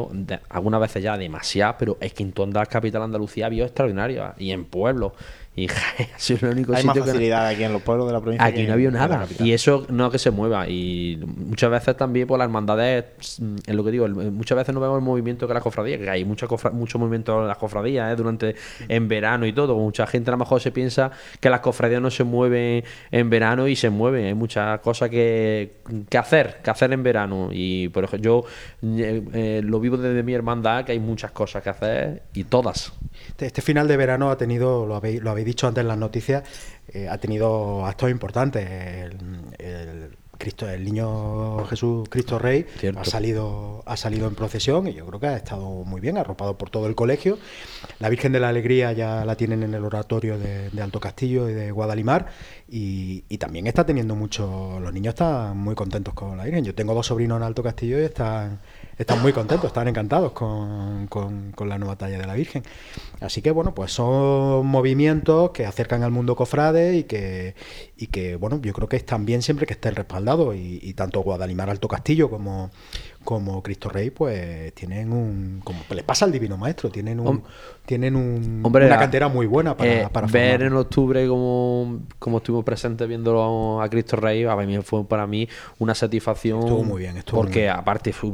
[0.50, 4.52] algunas veces ya demasiado, pero es que en toda la capital Andalucía había extraordinario y
[4.52, 5.14] en pueblos.
[5.58, 5.68] Y
[6.18, 8.20] sido el único Hay más sitio que no- facilidad aquí en los pueblos de la
[8.20, 8.46] provincia.
[8.46, 9.26] Aquí no había nada.
[9.40, 10.68] Y eso no que se mueva.
[10.68, 13.06] Y muchas veces también por las hermandades,
[13.40, 16.00] mm, es lo que digo, el- muchas veces no vemos el movimiento que las cofradías,
[16.00, 18.16] que hay mucha cofra- mucho movimiento en las cofradías ¿eh?
[18.18, 18.56] durante
[18.90, 19.76] en verano y todo.
[19.78, 23.68] Mucha gente a lo mejor se piensa que las cofradías no se mueven en verano
[23.70, 24.26] y se mueven.
[24.26, 25.78] Hay muchas cosas que,
[26.10, 27.50] que hacer, que hacer en verano.
[27.54, 28.46] Y por ejemplo,
[28.82, 32.44] yo eh, eh, lo vivo desde mi hermandad, que hay muchas cosas que hacer y
[32.44, 32.92] todas.
[33.30, 35.98] Este, este final de verano ha tenido, lo habéis, lo habéis dicho antes en las
[35.98, 36.44] noticias,
[36.90, 38.70] eh, ha tenido actos importantes.
[38.70, 39.18] El,
[39.60, 43.00] el Cristo, el niño Jesús Cristo Rey Cierto.
[43.00, 46.58] ha salido, ha salido en procesión y yo creo que ha estado muy bien, arropado
[46.58, 47.38] por todo el colegio.
[48.00, 51.50] La Virgen de la Alegría ya la tienen en el oratorio de, de Alto Castillo
[51.50, 52.28] y de Guadalimar
[52.68, 56.66] y, y también está teniendo mucho, los niños están muy contentos con la Virgen.
[56.66, 58.60] Yo tengo dos sobrinos en Alto Castillo y están
[58.98, 62.64] están muy contentos, están encantados con, con, la nueva talla de la Virgen.
[63.20, 67.56] Así que bueno, pues son movimientos que acercan al mundo cofrade y que,
[67.98, 71.22] y que bueno, yo creo que están bien siempre que estén respaldados y, y tanto
[71.22, 72.72] Guadalimar Alto Castillo como,
[73.26, 75.60] como Cristo Rey, pues tienen un.
[75.64, 77.44] como les pasa al Divino Maestro, tienen un,
[77.86, 83.08] tienen un, una cantera muy buena para, eh, ver en octubre como, como estuvimos presentes
[83.08, 85.50] viendo a Cristo Rey, a mí fue para mí
[85.80, 86.60] una satisfacción.
[86.60, 88.32] Estuvo muy bien, estuvo porque aparte fue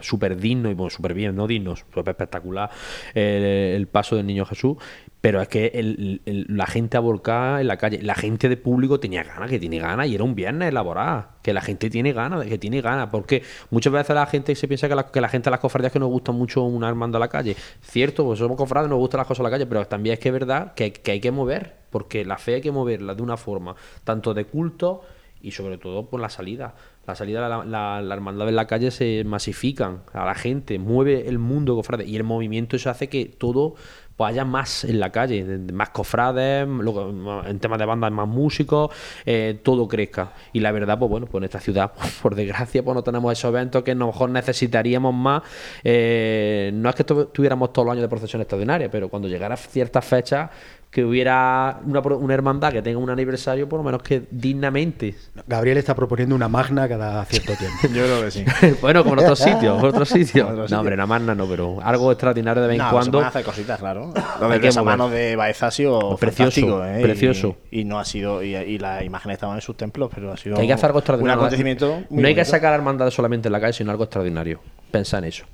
[0.00, 2.70] súper digno y bueno, súper bien, no digno, súper espectacular
[3.14, 4.76] el, paso del niño Jesús.
[5.20, 9.50] Pero es que la gente aborcada en la calle, la gente de público tenía ganas,
[9.50, 12.80] que tiene ganas, y era un viernes elaborada, que la gente tiene ganas, que tiene
[12.80, 15.60] ganas, porque muchas veces la gente se piensa que la, que la gente de las
[15.60, 17.54] cofradías que nos gusta mucho una hermandad a la calle.
[17.82, 20.30] Cierto, pues somos cofrades, nos gustan las cosas a la calle, pero también es que
[20.30, 23.76] es verdad que, hay que mover, porque la fe hay que moverla de una forma,
[24.04, 25.02] tanto de culto
[25.42, 26.74] y sobre todo por la salida.
[27.06, 31.28] La salida, la, la, la, hermandad en la calle se masifican a la gente, mueve
[31.28, 33.74] el mundo cofrade y el movimiento eso hace que todo
[34.20, 35.42] pues haya más en la calle,
[35.72, 38.94] más cofrades, en temas de bandas más músicos,
[39.24, 40.34] eh, todo crezca.
[40.52, 41.92] Y la verdad, pues bueno, pues en esta ciudad,
[42.22, 45.42] por desgracia, pues no tenemos esos eventos que a lo mejor necesitaríamos más.
[45.82, 50.04] Eh, no es que tuviéramos todos los años de procesión extraordinaria, pero cuando llegara ciertas
[50.04, 50.50] fechas,
[50.90, 55.14] que hubiera una, una, hermandad que tenga un aniversario, por lo menos que dignamente.
[55.46, 57.76] Gabriel está proponiendo una magna cada cierto tiempo.
[57.94, 58.44] Yo creo que sí.
[58.82, 60.70] bueno, como en otros sitios, en otros sitios.
[60.70, 63.20] no, hombre, una magna no, pero algo extraordinario de vez en cuando.
[63.20, 64.12] Se hacer cositas, claro.
[64.40, 67.00] Lo de esa mano de Baeza ha sido precioso, ¿eh?
[67.02, 67.56] precioso.
[67.70, 70.58] Y, no ha sido, y, y las imágenes estaban en sus templos, pero ha sido
[70.58, 71.38] hay que hacer algo extraordinario.
[71.38, 72.02] un acontecimiento.
[72.10, 74.60] no hay que sacar hermandades solamente en la calle, sino algo extraordinario.
[74.90, 75.44] Pensa en eso.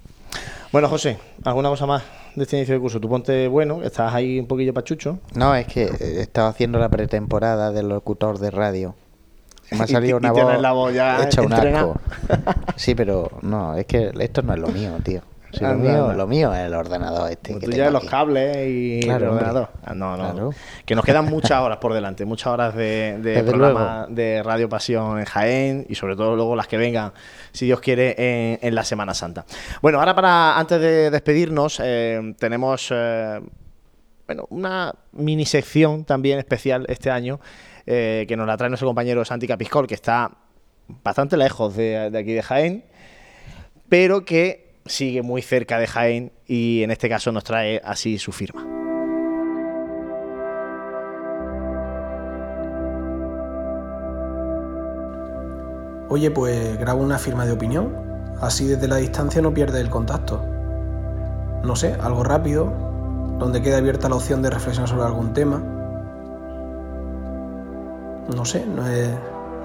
[0.72, 2.02] Bueno, José, ¿alguna cosa más
[2.36, 3.00] de este inicio de curso?
[3.00, 5.18] Tú ponte bueno, estás ahí un poquillo pachucho.
[5.34, 5.90] No, es que
[6.20, 8.94] estaba haciendo la pretemporada del locutor de radio.
[9.72, 12.00] Me ha salido una voz, la voz ya hecha un asco.
[12.76, 15.22] Sí, pero no, es que esto no es lo mío, tío
[15.60, 17.58] lo, mío, lo mío es el ordenador este.
[17.58, 19.68] que tú ya los cables y el ordenador.
[19.84, 20.50] Ah, no, no.
[20.84, 25.24] Que nos quedan muchas horas por delante, muchas horas de, programa de Radio Pasión en
[25.24, 27.12] Jaén y sobre todo luego las que vengan,
[27.52, 29.44] si Dios quiere, en, la Semana Santa.
[29.80, 33.40] Bueno, ahora para antes de despedirnos, eh, tenemos eh,
[34.26, 37.40] bueno, una mini sección también especial este año
[37.86, 40.30] eh, que nos la trae nuestro compañero Santi Capiscol, que está
[41.02, 42.84] bastante lejos de, de aquí de Jaén,
[43.88, 48.32] pero que sigue muy cerca de Jaén y en este caso nos trae así su
[48.32, 48.64] firma.
[56.08, 57.92] Oye, pues grabo una firma de opinión,
[58.40, 60.44] así desde la distancia no pierde el contacto.
[61.64, 62.72] No sé, algo rápido,
[63.38, 65.58] donde quede abierta la opción de reflexionar sobre algún tema.
[68.34, 68.82] No sé, no,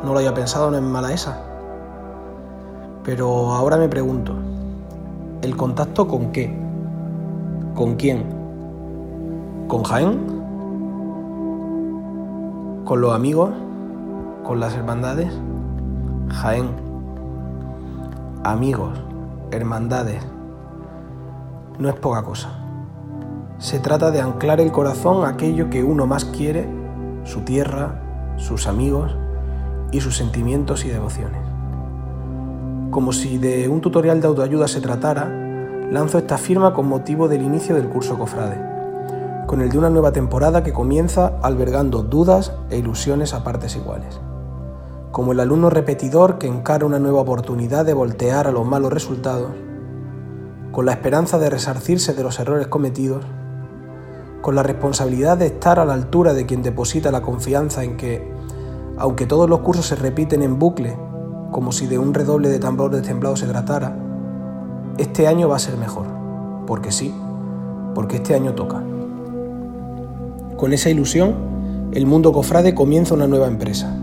[0.03, 1.41] no lo había pensado, no es mala esa.
[3.03, 4.35] Pero ahora me pregunto,
[5.41, 6.55] ¿El contacto con qué?
[7.73, 8.23] ¿Con quién?
[9.67, 10.19] ¿Con Jaén?
[12.85, 13.49] ¿Con los amigos?
[14.43, 15.33] ¿Con las hermandades?
[16.29, 16.69] Jaén.
[18.43, 19.01] Amigos,
[19.49, 20.23] hermandades.
[21.79, 22.49] No es poca cosa.
[23.57, 26.69] Se trata de anclar el corazón a aquello que uno más quiere,
[27.23, 29.15] su tierra, sus amigos
[29.91, 31.50] y sus sentimientos y devociones.
[32.91, 35.29] Como si de un tutorial de autoayuda se tratara,
[35.89, 40.11] lanzo esta firma con motivo del inicio del curso Cofrade, con el de una nueva
[40.11, 44.19] temporada que comienza albergando dudas e ilusiones a partes iguales.
[45.13, 49.51] Como el alumno repetidor que encara una nueva oportunidad de voltear a los malos resultados,
[50.73, 53.23] con la esperanza de resarcirse de los errores cometidos,
[54.41, 58.33] con la responsabilidad de estar a la altura de quien deposita la confianza en que,
[58.97, 60.97] aunque todos los cursos se repiten en bucle
[61.51, 63.95] como si de un redoble de tambores temblado se tratara,
[64.97, 66.05] este año va a ser mejor,
[66.65, 67.13] porque sí,
[67.93, 68.81] porque este año toca.
[70.57, 71.35] Con esa ilusión,
[71.91, 73.97] el mundo cofrade comienza una nueva empresa.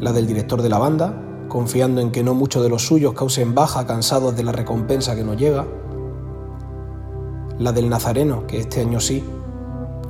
[0.00, 1.14] La del director de la banda,
[1.48, 5.24] confiando en que no muchos de los suyos causen baja cansados de la recompensa que
[5.24, 5.66] nos llega.
[7.58, 9.22] La del nazareno, que este año sí,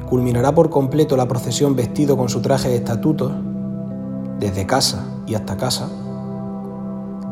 [0.08, 3.32] culminará por completo la procesión vestido con su traje de estatutos,
[4.42, 5.88] desde casa y hasta casa,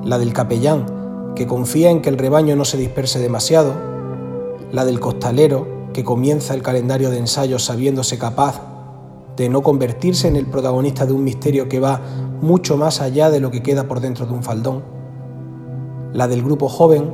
[0.04, 3.74] la del capellán, que confía en que el rebaño no se disperse demasiado,
[4.72, 8.62] la del costalero, que comienza el calendario de ensayos sabiéndose capaz
[9.36, 12.00] de no convertirse en el protagonista de un misterio que va
[12.40, 14.84] mucho más allá de lo que queda por dentro de un faldón,
[16.12, 17.12] la del grupo joven,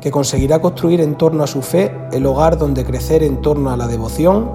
[0.00, 3.76] que conseguirá construir en torno a su fe el hogar donde crecer en torno a
[3.76, 4.50] la devoción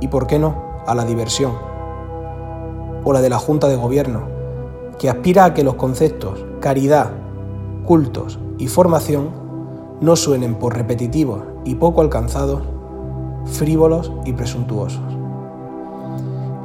[0.00, 1.65] y, por qué no, a la diversión,
[3.06, 4.22] o la de la Junta de Gobierno,
[4.98, 7.12] que aspira a que los conceptos caridad,
[7.84, 9.30] cultos y formación
[10.00, 12.62] no suenen por repetitivos y poco alcanzados,
[13.44, 15.00] frívolos y presuntuosos.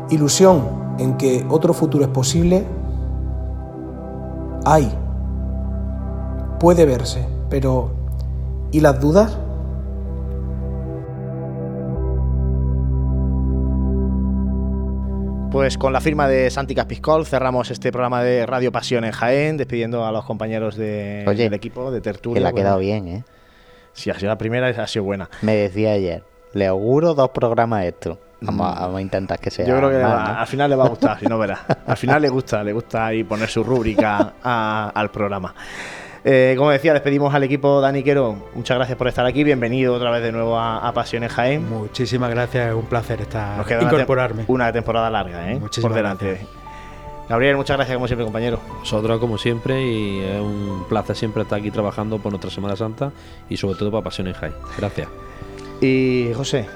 [0.09, 0.63] Ilusión
[0.97, 2.65] en que otro futuro es posible,
[4.65, 4.91] hay,
[6.59, 7.91] puede verse, pero
[8.71, 9.37] ¿y las dudas?
[15.51, 19.57] Pues con la firma de Santi Caspiscol cerramos este programa de Radio Pasión en Jaén,
[19.57, 22.35] despidiendo a los compañeros de- Oye, del equipo de tertulia.
[22.35, 23.23] Que le ha Bueno, quedado bien, ¿eh?
[23.91, 25.29] Sí, ha sido la primera y ha sido buena.
[25.41, 26.23] Me decía ayer,
[26.53, 28.17] le auguro dos programas esto.
[28.39, 29.69] Vamos, a- vamos a intentar que sea Mm.
[29.69, 30.39] Yo creo que más, va- ¿no?
[30.39, 31.59] al final le va a gustar, si no verás.
[31.85, 35.53] Al final le gusta, le gusta ahí poner su rúbrica a- al programa.
[36.23, 38.35] Eh, como decía, despedimos al equipo Dani Quero.
[38.53, 39.43] Muchas gracias por estar aquí.
[39.43, 41.67] Bienvenido otra vez de nuevo a, en Jaén.
[41.69, 44.45] Muchísimas gracias, es un placer estar Nos queda incorporarme.
[44.47, 45.59] Una, temporada larga, ¿eh?
[45.59, 46.25] Muchísimas por delante.
[46.27, 46.49] gracias.
[47.27, 48.59] Gabriel, muchas gracias como siempre, compañero.
[48.79, 53.11] Nosotros, como siempre, y es un placer siempre estar aquí trabajando por nuestra Semana Santa
[53.49, 54.53] y sobre todo para Pasión en Jaén.
[54.77, 55.07] Gracias.
[55.79, 56.67] Y José,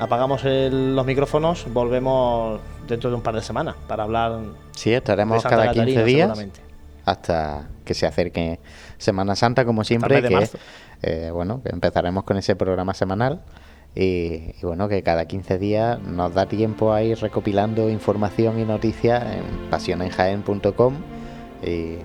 [0.00, 4.40] apagamos el- los micrófonos, volvemos dentro de un par de semanas para hablar
[4.72, 6.60] Sí, de estaremos Santa cada 15 Catarina, días seguramente.
[7.04, 8.60] Hasta que se acerque
[8.98, 10.22] Semana Santa, como siempre.
[10.22, 10.48] Que,
[11.02, 13.42] eh, bueno, que empezaremos con ese programa semanal.
[13.94, 18.64] Y, y bueno, que cada 15 días nos da tiempo a ir recopilando información y
[18.64, 20.94] noticias en pasionenjaen.com.
[21.62, 21.96] Y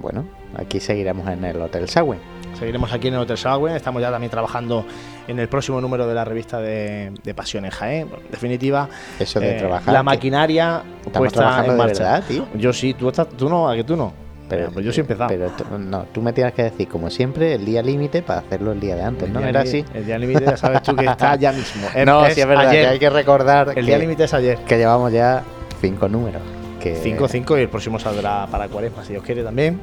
[0.00, 2.18] bueno, aquí seguiremos en el Hotel Sagüen.
[2.58, 3.74] Seguiremos aquí en el Hotel Sagüen.
[3.76, 4.84] Estamos ya también trabajando
[5.28, 8.08] en el próximo número de la revista de, de Pasión en Jaén.
[8.24, 9.94] En definitiva, Eso de eh, trabajar.
[9.94, 12.02] la maquinaria Estamos puesta trabajando en marcha.
[12.02, 12.46] verdad, tío.
[12.54, 14.12] Yo sí, tú, estás, tú no, ¿a que tú no?
[14.50, 15.28] Pero, pues yo sí he empezado.
[15.28, 18.72] Pero tú, no, tú me tienes que decir, como siempre, el día límite para hacerlo
[18.72, 19.40] el día de antes, El ¿no?
[19.40, 19.84] ¿Era así?
[19.94, 21.86] El día límite ya sabes tú que está ya mismo.
[22.04, 22.82] no, Es sí es verdad, ayer.
[22.84, 24.58] que hay que recordar El día límite es ayer.
[24.58, 25.42] que llevamos ya
[25.80, 26.42] cinco números.
[26.80, 29.80] Que 5 5 y el próximo saldrá para Cuaresma, si Dios quiere también.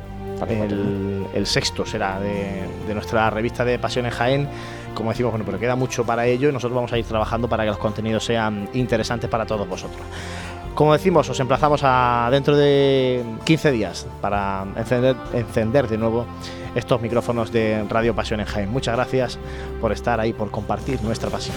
[0.49, 4.47] El, el sexto será de, de nuestra revista de Pasiones Jaén.
[4.95, 7.63] Como decimos, bueno, pero queda mucho para ello y nosotros vamos a ir trabajando para
[7.63, 10.01] que los contenidos sean interesantes para todos vosotros.
[10.77, 16.27] Como decimos, os emplazamos a dentro de 15 días para encender, encender de nuevo
[16.75, 18.69] estos micrófonos de Radio Pasión en Jaén.
[18.69, 19.39] Muchas gracias
[19.81, 21.55] por estar ahí, por compartir nuestra pasión.